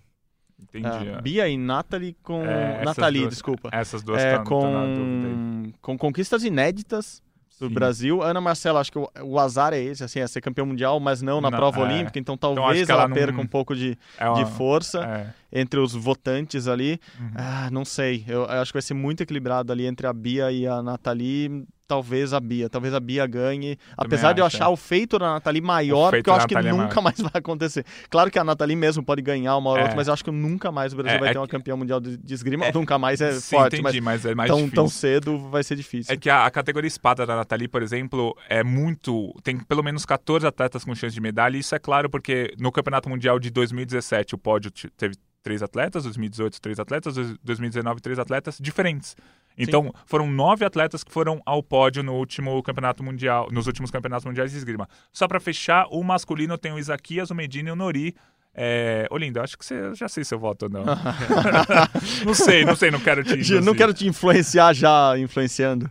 Entendi. 0.58 1.10
Uh, 1.10 1.22
Bia 1.22 1.48
e 1.48 1.56
Nathalie 1.56 2.16
com. 2.22 2.44
É, 2.44 2.84
Nathalie, 2.84 3.22
duas, 3.22 3.34
desculpa. 3.34 3.68
Essas 3.72 4.02
duas 4.02 4.22
é, 4.22 4.38
com... 4.38 5.72
com 5.80 5.98
conquistas 5.98 6.44
inéditas 6.44 7.22
do 7.58 7.68
Sim. 7.68 7.74
Brasil. 7.74 8.22
Ana 8.22 8.40
Marcela, 8.40 8.80
acho 8.80 8.92
que 8.92 8.98
o, 8.98 9.08
o, 9.22 9.38
azar 9.38 9.72
é 9.72 9.80
esse, 9.80 10.04
assim, 10.04 10.20
é 10.20 10.26
ser 10.26 10.40
campeão 10.40 10.66
mundial, 10.66 11.00
mas 11.00 11.22
não 11.22 11.40
na 11.40 11.50
não, 11.50 11.58
prova 11.58 11.80
é. 11.80 11.82
olímpica, 11.82 12.18
então, 12.18 12.34
então 12.34 12.54
talvez 12.54 12.82
então, 12.82 12.94
ela, 12.94 13.04
ela 13.04 13.08
não... 13.08 13.14
perca 13.14 13.40
um 13.40 13.46
pouco 13.46 13.74
de, 13.74 13.98
é 14.18 14.28
uma... 14.28 14.44
de 14.44 14.50
força 14.52 15.04
é. 15.52 15.60
entre 15.60 15.80
os 15.80 15.94
votantes 15.94 16.68
ali. 16.68 17.00
Uhum. 17.18 17.30
Ah, 17.34 17.68
não 17.70 17.84
sei, 17.84 18.24
eu, 18.28 18.42
eu, 18.42 18.60
acho 18.60 18.72
que 18.72 18.76
vai 18.76 18.82
ser 18.82 18.94
muito 18.94 19.22
equilibrado 19.22 19.72
ali 19.72 19.86
entre 19.86 20.06
a 20.06 20.12
Bia 20.12 20.52
e 20.52 20.66
a 20.66 20.82
Nathalie 20.82 21.66
talvez 21.86 22.32
a 22.32 22.40
Bia. 22.40 22.68
Talvez 22.68 22.92
a 22.94 23.00
Bia 23.00 23.26
ganhe. 23.26 23.78
apesar 23.96 24.32
de 24.32 24.40
eu 24.40 24.46
achar 24.46 24.66
é. 24.66 24.68
o 24.68 24.76
feito 24.76 25.18
da 25.18 25.34
Nathalie 25.34 25.62
maior, 25.62 26.10
porque 26.10 26.28
eu 26.28 26.34
acho 26.34 26.46
que 26.46 26.56
é 26.56 26.62
nunca 26.62 27.00
mais 27.00 27.18
vai 27.18 27.32
acontecer. 27.34 27.84
Claro 28.10 28.30
que 28.30 28.38
a 28.38 28.44
Nathalie 28.44 28.76
mesmo 28.76 29.02
pode 29.02 29.22
ganhar 29.22 29.56
uma 29.56 29.70
ou 29.70 29.76
é. 29.76 29.80
outra, 29.82 29.96
mas 29.96 30.08
eu 30.08 30.14
acho 30.14 30.24
que 30.24 30.30
nunca 30.30 30.72
mais 30.72 30.92
o 30.92 30.96
Brasil 30.96 31.16
é, 31.16 31.20
vai 31.20 31.32
ter 31.32 31.38
uma 31.38 31.48
campeã 31.48 31.76
mundial 31.76 32.00
de, 32.00 32.16
de 32.16 32.34
esgrima. 32.34 32.70
nunca 32.72 32.98
mais 32.98 33.20
é 33.20 33.32
sim, 33.32 33.56
forte, 33.56 33.78
entendi, 33.78 34.00
mas, 34.00 34.22
mas, 34.22 34.26
é 34.26 34.34
mais 34.34 34.48
tão, 34.48 34.58
difícil. 34.58 34.74
tão 34.74 34.88
cedo 34.88 35.38
vai 35.48 35.62
ser 35.62 35.76
difícil. 35.76 36.12
É 36.12 36.16
que 36.16 36.28
a, 36.28 36.46
a, 36.46 36.50
categoria 36.50 36.88
espada 36.88 37.24
da 37.26 37.36
Nathalie, 37.36 37.68
por 37.68 37.82
exemplo, 37.82 38.36
é 38.48 38.62
muito. 38.62 39.34
Tem 39.42 39.58
pelo 39.58 39.82
menos 39.82 40.04
14 40.04 40.46
atletas 40.46 40.84
com 40.84 40.94
chance 40.94 41.14
de 41.14 41.20
medalha. 41.20 41.56
E 41.56 41.60
isso 41.60 41.74
é 41.74 41.78
claro 41.78 42.10
porque 42.10 42.54
no 42.58 42.72
Campeonato 42.72 43.08
Mundial 43.08 43.38
de 43.38 43.50
2017 43.50 44.34
o 44.34 44.38
pódio 44.38 44.70
teve 44.96 45.16
três 45.46 45.62
atletas, 45.62 46.02
2018 46.02 46.60
três 46.60 46.80
atletas, 46.80 47.14
2019 47.44 48.00
três 48.00 48.18
atletas 48.18 48.58
diferentes. 48.60 49.14
Então, 49.58 49.84
Sim. 49.84 49.90
foram 50.04 50.30
nove 50.30 50.64
atletas 50.64 51.02
que 51.02 51.10
foram 51.10 51.40
ao 51.46 51.62
pódio 51.62 52.02
no 52.02 52.14
último 52.14 52.62
campeonato 52.62 53.02
mundial, 53.02 53.48
nos 53.50 53.66
últimos 53.66 53.90
campeonatos 53.90 54.24
mundiais 54.26 54.50
de 54.50 54.58
esgrima. 54.58 54.88
Só 55.12 55.26
para 55.26 55.40
fechar, 55.40 55.86
o 55.90 56.02
masculino 56.02 56.58
tem 56.58 56.72
o 56.72 56.78
Isaquias, 56.78 57.30
o 57.30 57.34
Medina 57.34 57.70
e 57.70 57.72
o 57.72 57.76
Nori. 57.76 58.14
É... 58.54 59.06
Olinda, 59.10 59.42
acho 59.42 59.56
que 59.58 59.64
você 59.64 59.94
já 59.94 60.08
sei 60.08 60.24
se 60.24 60.34
eu 60.34 60.38
voto 60.38 60.64
ou 60.64 60.68
não. 60.68 60.84
não 62.24 62.34
sei, 62.34 62.64
não 62.64 62.74
sei, 62.74 62.90
não 62.90 63.00
quero 63.00 63.22
te. 63.22 63.36
Não 63.60 63.74
quero 63.74 63.92
te 63.92 64.06
influenciar 64.06 64.72
já 64.72 65.18
influenciando. 65.18 65.90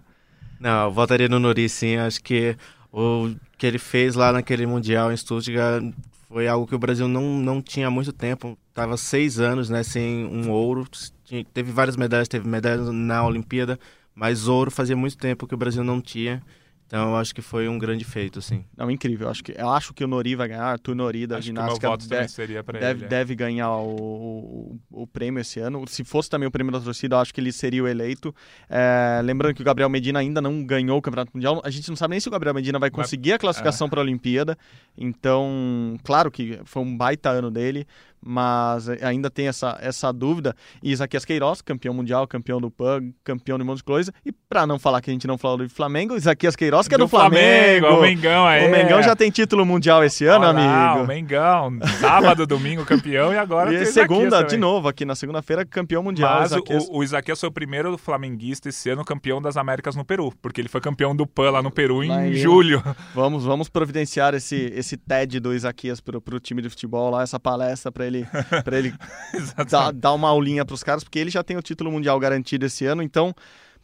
Não, 0.60 0.86
eu 0.86 0.92
votaria 0.92 1.28
no 1.28 1.40
Nori 1.40 1.70
sim. 1.70 1.98
Acho 1.98 2.22
que 2.24 2.56
o 2.92 3.36
que 3.58 3.68
ele 3.68 3.78
fez 3.78 4.16
lá 4.16 4.32
naquele 4.32 4.66
Mundial 4.66 5.12
em 5.12 5.18
Stuttgart 5.18 5.84
foi 6.28 6.48
algo 6.48 6.68
que 6.68 6.76
o 6.76 6.80
Brasil 6.80 7.08
não, 7.08 7.40
não 7.40 7.62
tinha 7.62 7.88
há 7.88 7.92
muito 7.92 8.12
tempo. 8.12 8.58
Tava 8.74 8.98
seis 8.98 9.40
anos 9.40 9.70
né, 9.70 9.84
sem 9.84 10.26
um 10.26 10.52
ouro 10.52 10.88
tinha, 11.24 11.44
teve 11.46 11.72
várias 11.72 11.96
medalhas, 11.96 12.28
teve 12.28 12.48
medalhas 12.48 12.90
na 12.90 13.26
Olimpíada, 13.26 13.80
mas 14.14 14.48
ouro 14.48 14.72
fazia 14.72 14.96
muito 14.96 15.18
tempo 15.18 15.48
que 15.48 15.54
o 15.54 15.58
Brasil 15.58 15.84
não 15.84 16.02
tinha. 16.02 16.42
Então 16.88 17.10
eu 17.10 17.16
acho 17.16 17.34
que 17.34 17.42
foi 17.42 17.68
um 17.68 17.80
grande 17.80 18.06
feito, 18.06 18.40
assim. 18.40 18.64
Não, 18.78 18.92
incrível. 18.92 19.28
Eu 19.28 19.32
acho 19.32 19.44
que, 19.44 19.54
eu 19.58 19.70
acho 19.70 19.94
que 19.94 20.04
o 20.04 20.08
Nori 20.08 20.36
vai 20.36 20.48
ganhar, 20.48 20.66
Arthur 20.66 20.96
Nori 20.96 21.26
da 21.26 21.38
acho 21.38 21.48
ginástica 21.48 21.98
deve, 21.98 22.64
deve, 22.64 22.78
ele, 22.78 22.86
é. 23.06 23.08
deve 23.08 23.36
ganhar 23.36 23.72
o, 23.72 23.96
o, 23.96 24.80
o, 24.92 25.08
prêmio 25.08 25.42
esse 25.42 25.60
ano. 25.60 25.84
Se 25.88 26.04
fosse 26.04 26.30
também 26.30 26.48
o 26.48 26.52
prêmio 26.52 26.72
da 26.72 26.80
torcida, 26.80 27.16
eu 27.16 27.20
acho 27.20 27.34
que 27.34 27.42
ele 27.42 27.52
seria 27.52 27.84
o 27.84 27.88
eleito. 27.88 28.34
É, 28.70 29.20
lembrando 29.24 29.56
que 29.56 29.62
o 29.62 29.66
Gabriel 29.66 29.90
Medina 29.90 30.20
ainda 30.20 30.40
não 30.40 30.64
ganhou 30.64 31.00
o 31.00 31.02
Campeonato 31.02 31.32
Mundial. 31.34 31.60
A 31.66 31.72
gente 31.72 31.90
não 31.90 31.96
sabe 31.96 32.12
nem 32.12 32.20
se 32.20 32.28
o 32.28 32.32
Gabriel 32.32 32.54
Medina 32.54 32.78
vai 32.78 32.92
conseguir 32.92 33.34
a 33.34 33.40
classificação 33.40 33.88
é. 33.88 33.90
para 33.90 34.02
a 34.02 34.04
Olimpíada. 34.04 34.56
Então, 34.96 35.98
claro 36.04 36.30
que 36.30 36.60
foi 36.66 36.84
um 36.84 36.96
baita 36.96 37.30
ano 37.30 37.50
dele, 37.50 37.88
mas 38.26 38.90
ainda 38.90 39.30
tem 39.30 39.48
essa, 39.48 39.78
essa 39.80 40.12
dúvida. 40.12 40.56
E 40.82 40.92
Isaquias 40.92 41.24
Queiroz, 41.24 41.62
campeão 41.62 41.94
mundial, 41.94 42.28
campeão 42.28 42.60
do 42.60 42.72
PAN, 42.72 43.12
campeão 43.24 43.58
de 43.58 43.64
um 43.64 43.68
monte 43.68 43.78
de 43.78 43.84
coisa. 43.84 44.12
E 44.26 44.32
para 44.32 44.66
não 44.66 44.80
falar 44.80 45.00
que 45.02 45.10
a 45.12 45.14
gente 45.14 45.28
não 45.28 45.38
falou 45.38 45.60
do 45.60 45.70
Flamengo, 45.70 46.16
Isaquias 46.16 46.56
Queiroz, 46.56 46.88
que 46.88 46.96
é 46.96 46.98
do, 46.98 47.06
do 47.06 47.08
Flamengo. 47.08 47.88
Flamengo. 47.88 48.00
O 48.00 48.02
Mengão 48.02 48.48
aí. 48.48 48.68
O 48.68 48.72
Mengão 48.72 49.04
já 49.04 49.16
tem 49.16 49.30
título 49.30 49.66
mundial 49.66 50.04
esse 50.04 50.26
ano, 50.26 50.46
Olha 50.46 50.60
amigo. 50.60 51.04
O 51.04 51.08
Mengão, 51.08 51.80
sábado, 52.00 52.46
domingo, 52.48 52.84
campeão 52.84 53.32
e 53.32 53.38
agora 53.38 53.74
e 53.74 53.78
tem 53.78 53.86
segunda, 53.86 54.42
de 54.42 54.58
novo, 54.58 54.88
aqui 54.88 55.06
na 55.06 55.16
segunda-feira, 55.16 55.66
campeão 55.66 56.02
mundial. 56.02 56.40
Mas 56.40 56.52
Isaquias. 56.52 56.88
o, 56.90 56.98
o 56.98 57.04
Isaquias 57.04 57.40
foi 57.40 57.50
o 57.50 57.52
primeiro 57.52 57.98
flamenguista 57.98 58.70
esse 58.70 58.90
ano 58.90 59.06
campeão 59.06 59.42
das 59.42 59.58
Américas 59.58 59.96
no 59.96 60.04
Peru, 60.04 60.34
porque 60.42 60.62
ele 60.62 60.70
foi 60.70 60.82
campeão 60.82 61.16
do 61.16 61.28
PAN 61.28 61.52
lá 61.52 61.62
no 61.62 61.72
Peru 61.72 62.04
em 62.04 62.34
julho. 62.34 62.84
Vamos, 63.14 63.44
vamos 63.44 63.70
providenciar 63.70 64.34
esse, 64.34 64.72
esse 64.76 64.98
TED 64.98 65.40
do 65.40 65.54
Isaquias 65.54 66.00
pro, 66.00 66.22
pro 66.22 66.40
time 66.40 66.62
de 66.62 66.70
futebol 66.70 67.10
lá, 67.10 67.22
essa 67.22 67.40
palestra 67.40 67.92
para 67.92 68.06
ele, 68.06 68.15
pra 68.64 68.78
ele 68.78 68.94
dar, 69.70 69.92
dar 69.92 70.14
uma 70.14 70.30
aulinha 70.30 70.64
pros 70.64 70.84
caras, 70.84 71.04
porque 71.04 71.20
ele 71.20 71.30
já 71.30 71.44
tem 71.44 71.58
o 71.58 71.62
título 71.62 71.92
mundial 71.92 72.20
garantido 72.20 72.66
esse 72.66 72.86
ano, 72.86 73.02
então. 73.02 73.34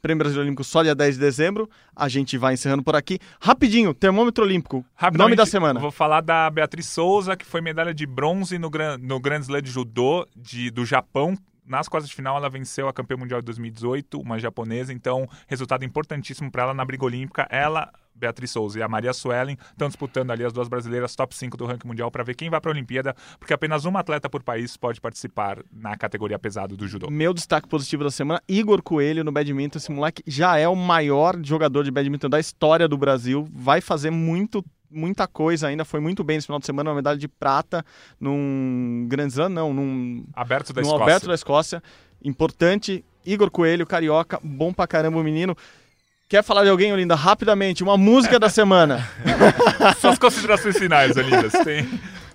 Prêmio 0.02 0.18
Brasileiro 0.18 0.48
Olímpico 0.48 0.64
só 0.64 0.82
dia 0.82 0.96
10 0.96 1.14
de 1.14 1.22
dezembro. 1.22 1.70
A 1.96 2.10
gente 2.10 2.36
vai 2.36 2.56
encerrando 2.56 2.82
por 2.82 2.96
aqui. 2.96 3.20
Rapidinho, 3.40 3.94
termômetro 3.94 4.44
olímpico. 4.44 4.84
Nome 5.14 5.36
da 5.36 5.46
semana. 5.46 5.80
Vou 5.80 5.92
falar 5.92 6.22
da 6.22 6.50
Beatriz 6.50 6.88
Souza, 6.88 7.38
que 7.38 7.46
foi 7.46 7.62
medalha 7.62 7.94
de 7.94 8.08
bronze 8.08 8.58
no, 8.58 8.68
Gran, 8.68 8.98
no 8.98 9.20
Grand 9.20 9.42
Slam 9.42 9.62
de 9.62 9.70
Judô 9.70 10.28
de, 10.36 10.72
do 10.72 10.84
Japão, 10.84 11.38
nas 11.72 11.88
quartas 11.88 12.10
de 12.10 12.16
final, 12.16 12.36
ela 12.36 12.50
venceu 12.50 12.90
a 12.90 12.94
campeã 12.94 13.16
mundial 13.16 13.40
de 13.40 13.46
2018, 13.46 14.20
uma 14.20 14.38
japonesa, 14.38 14.92
então 14.92 15.26
resultado 15.48 15.86
importantíssimo 15.86 16.52
para 16.52 16.64
ela 16.64 16.74
na 16.74 16.84
briga 16.84 17.06
olímpica. 17.06 17.48
Ela, 17.50 17.90
Beatriz 18.14 18.52
Souza 18.52 18.78
e 18.78 18.84
a 18.84 18.90
Maria 18.90 19.14
Suelen 19.14 19.58
estão 19.72 19.88
disputando 19.88 20.32
ali 20.32 20.44
as 20.44 20.52
duas 20.52 20.68
brasileiras 20.68 21.16
top 21.16 21.34
5 21.34 21.56
do 21.56 21.66
ranking 21.66 21.88
mundial 21.88 22.12
para 22.12 22.26
ver 22.26 22.36
quem 22.36 22.50
vai 22.50 22.60
para 22.60 22.70
a 22.70 22.74
Olimpíada, 22.74 23.16
porque 23.40 23.54
apenas 23.54 23.86
uma 23.86 24.02
atleta 24.02 24.30
por 24.30 24.44
país 24.44 24.76
pode 24.76 25.00
participar 25.00 25.64
na 25.72 25.96
categoria 25.96 26.38
pesado 26.38 26.76
do 26.76 26.86
judô. 26.86 27.10
Meu 27.10 27.34
destaque 27.34 27.70
positivo 27.70 28.04
da 28.04 28.12
semana, 28.12 28.44
Igor 28.50 28.84
Coelho 28.84 29.24
no 29.24 29.32
badminton. 29.32 29.78
Esse 29.78 29.92
moleque 29.94 30.22
já 30.28 30.58
é 30.58 30.68
o 30.68 30.76
maior 30.76 31.38
jogador 31.42 31.86
de 31.86 31.92
badminton 31.92 32.30
da 32.30 32.40
história 32.40 32.86
do 32.86 32.98
Brasil, 32.98 33.48
vai 33.50 33.80
fazer 33.80 34.12
muito 34.12 34.62
muita 34.92 35.28
coisa 35.28 35.68
ainda, 35.68 35.86
foi 35.86 36.00
muito 36.00 36.24
bem 36.24 36.38
nesse 36.38 36.48
final 36.48 36.60
de 36.60 36.66
semana, 36.66 36.90
uma 36.90 36.96
medalha 36.96 37.18
de 37.18 37.28
prata 37.28 37.86
num 38.20 39.06
Grand 39.08 39.28
Slam, 39.28 39.50
não, 39.50 39.74
num 39.74 40.26
aberto 40.34 40.74
da 40.74 40.82
num 40.82 40.88
Escócia. 40.88 41.04
aberto 41.04 41.28
da 41.28 41.34
Escócia. 41.34 41.84
Importante, 42.24 43.04
Igor 43.26 43.50
Coelho, 43.50 43.86
carioca, 43.86 44.40
bom 44.44 44.74
pra 44.74 44.88
caramba 44.88 45.18
o 45.18 45.24
menino. 45.24 45.56
Quer 46.30 46.44
falar 46.44 46.64
de 46.64 46.70
alguém, 46.70 46.94
Olinda? 46.94 47.16
Rapidamente, 47.16 47.84
uma 47.84 47.98
música 47.98 48.40
da 48.40 48.50
semana. 48.50 49.06
Suas 50.00 50.18
considerações 50.18 50.78
finais, 50.78 51.18
Olinda. 51.18 51.50
Tem 51.64 51.88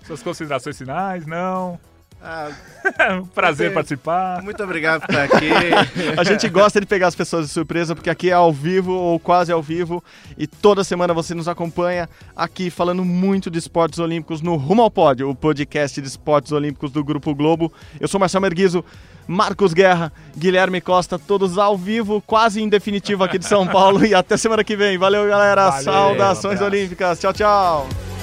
suas 0.07 0.23
considerações 0.23 0.77
finais? 0.77 1.25
Não? 1.25 1.79
Ah, 2.21 2.49
Prazer 3.33 3.73
participar. 3.73 4.41
Muito 4.41 4.61
obrigado 4.63 5.01
por 5.01 5.09
estar 5.09 5.23
aqui. 5.23 5.49
A 6.17 6.23
gente 6.23 6.49
gosta 6.49 6.79
de 6.79 6.85
pegar 6.85 7.07
as 7.07 7.15
pessoas 7.15 7.47
de 7.47 7.53
surpresa, 7.53 7.95
porque 7.95 8.09
aqui 8.09 8.29
é 8.29 8.33
ao 8.33 8.51
vivo 8.51 8.91
ou 8.91 9.19
quase 9.19 9.51
ao 9.51 9.61
vivo. 9.61 10.03
E 10.37 10.47
toda 10.47 10.83
semana 10.83 11.13
você 11.13 11.33
nos 11.35 11.47
acompanha 11.47 12.09
aqui 12.35 12.69
falando 12.69 13.05
muito 13.05 13.51
de 13.51 13.59
esportes 13.59 13.99
olímpicos 13.99 14.41
no 14.41 14.55
Rumo 14.55 14.81
ao 14.81 14.91
Pódio, 14.91 15.29
o 15.29 15.35
podcast 15.35 16.01
de 16.01 16.07
esportes 16.07 16.51
olímpicos 16.51 16.91
do 16.91 17.03
Grupo 17.03 17.35
Globo. 17.35 17.71
Eu 17.99 18.07
sou 18.07 18.19
Marcelo 18.19 18.41
Merguizo, 18.41 18.83
Marcos 19.27 19.73
Guerra, 19.73 20.11
Guilherme 20.35 20.81
Costa, 20.81 21.19
todos 21.19 21.57
ao 21.57 21.77
vivo, 21.77 22.21
quase 22.25 22.61
em 22.61 22.69
definitivo 22.69 23.23
aqui 23.23 23.37
de 23.37 23.45
São 23.45 23.67
Paulo. 23.67 23.97
E 24.07 24.13
até 24.15 24.37
semana 24.37 24.63
que 24.63 24.75
vem. 24.75 24.97
Valeu, 24.97 25.27
galera. 25.27 25.69
Valeu, 25.69 25.83
Saudações 25.83 26.61
um 26.61 26.65
olímpicas. 26.65 27.19
Tchau, 27.19 27.33
tchau. 27.33 28.16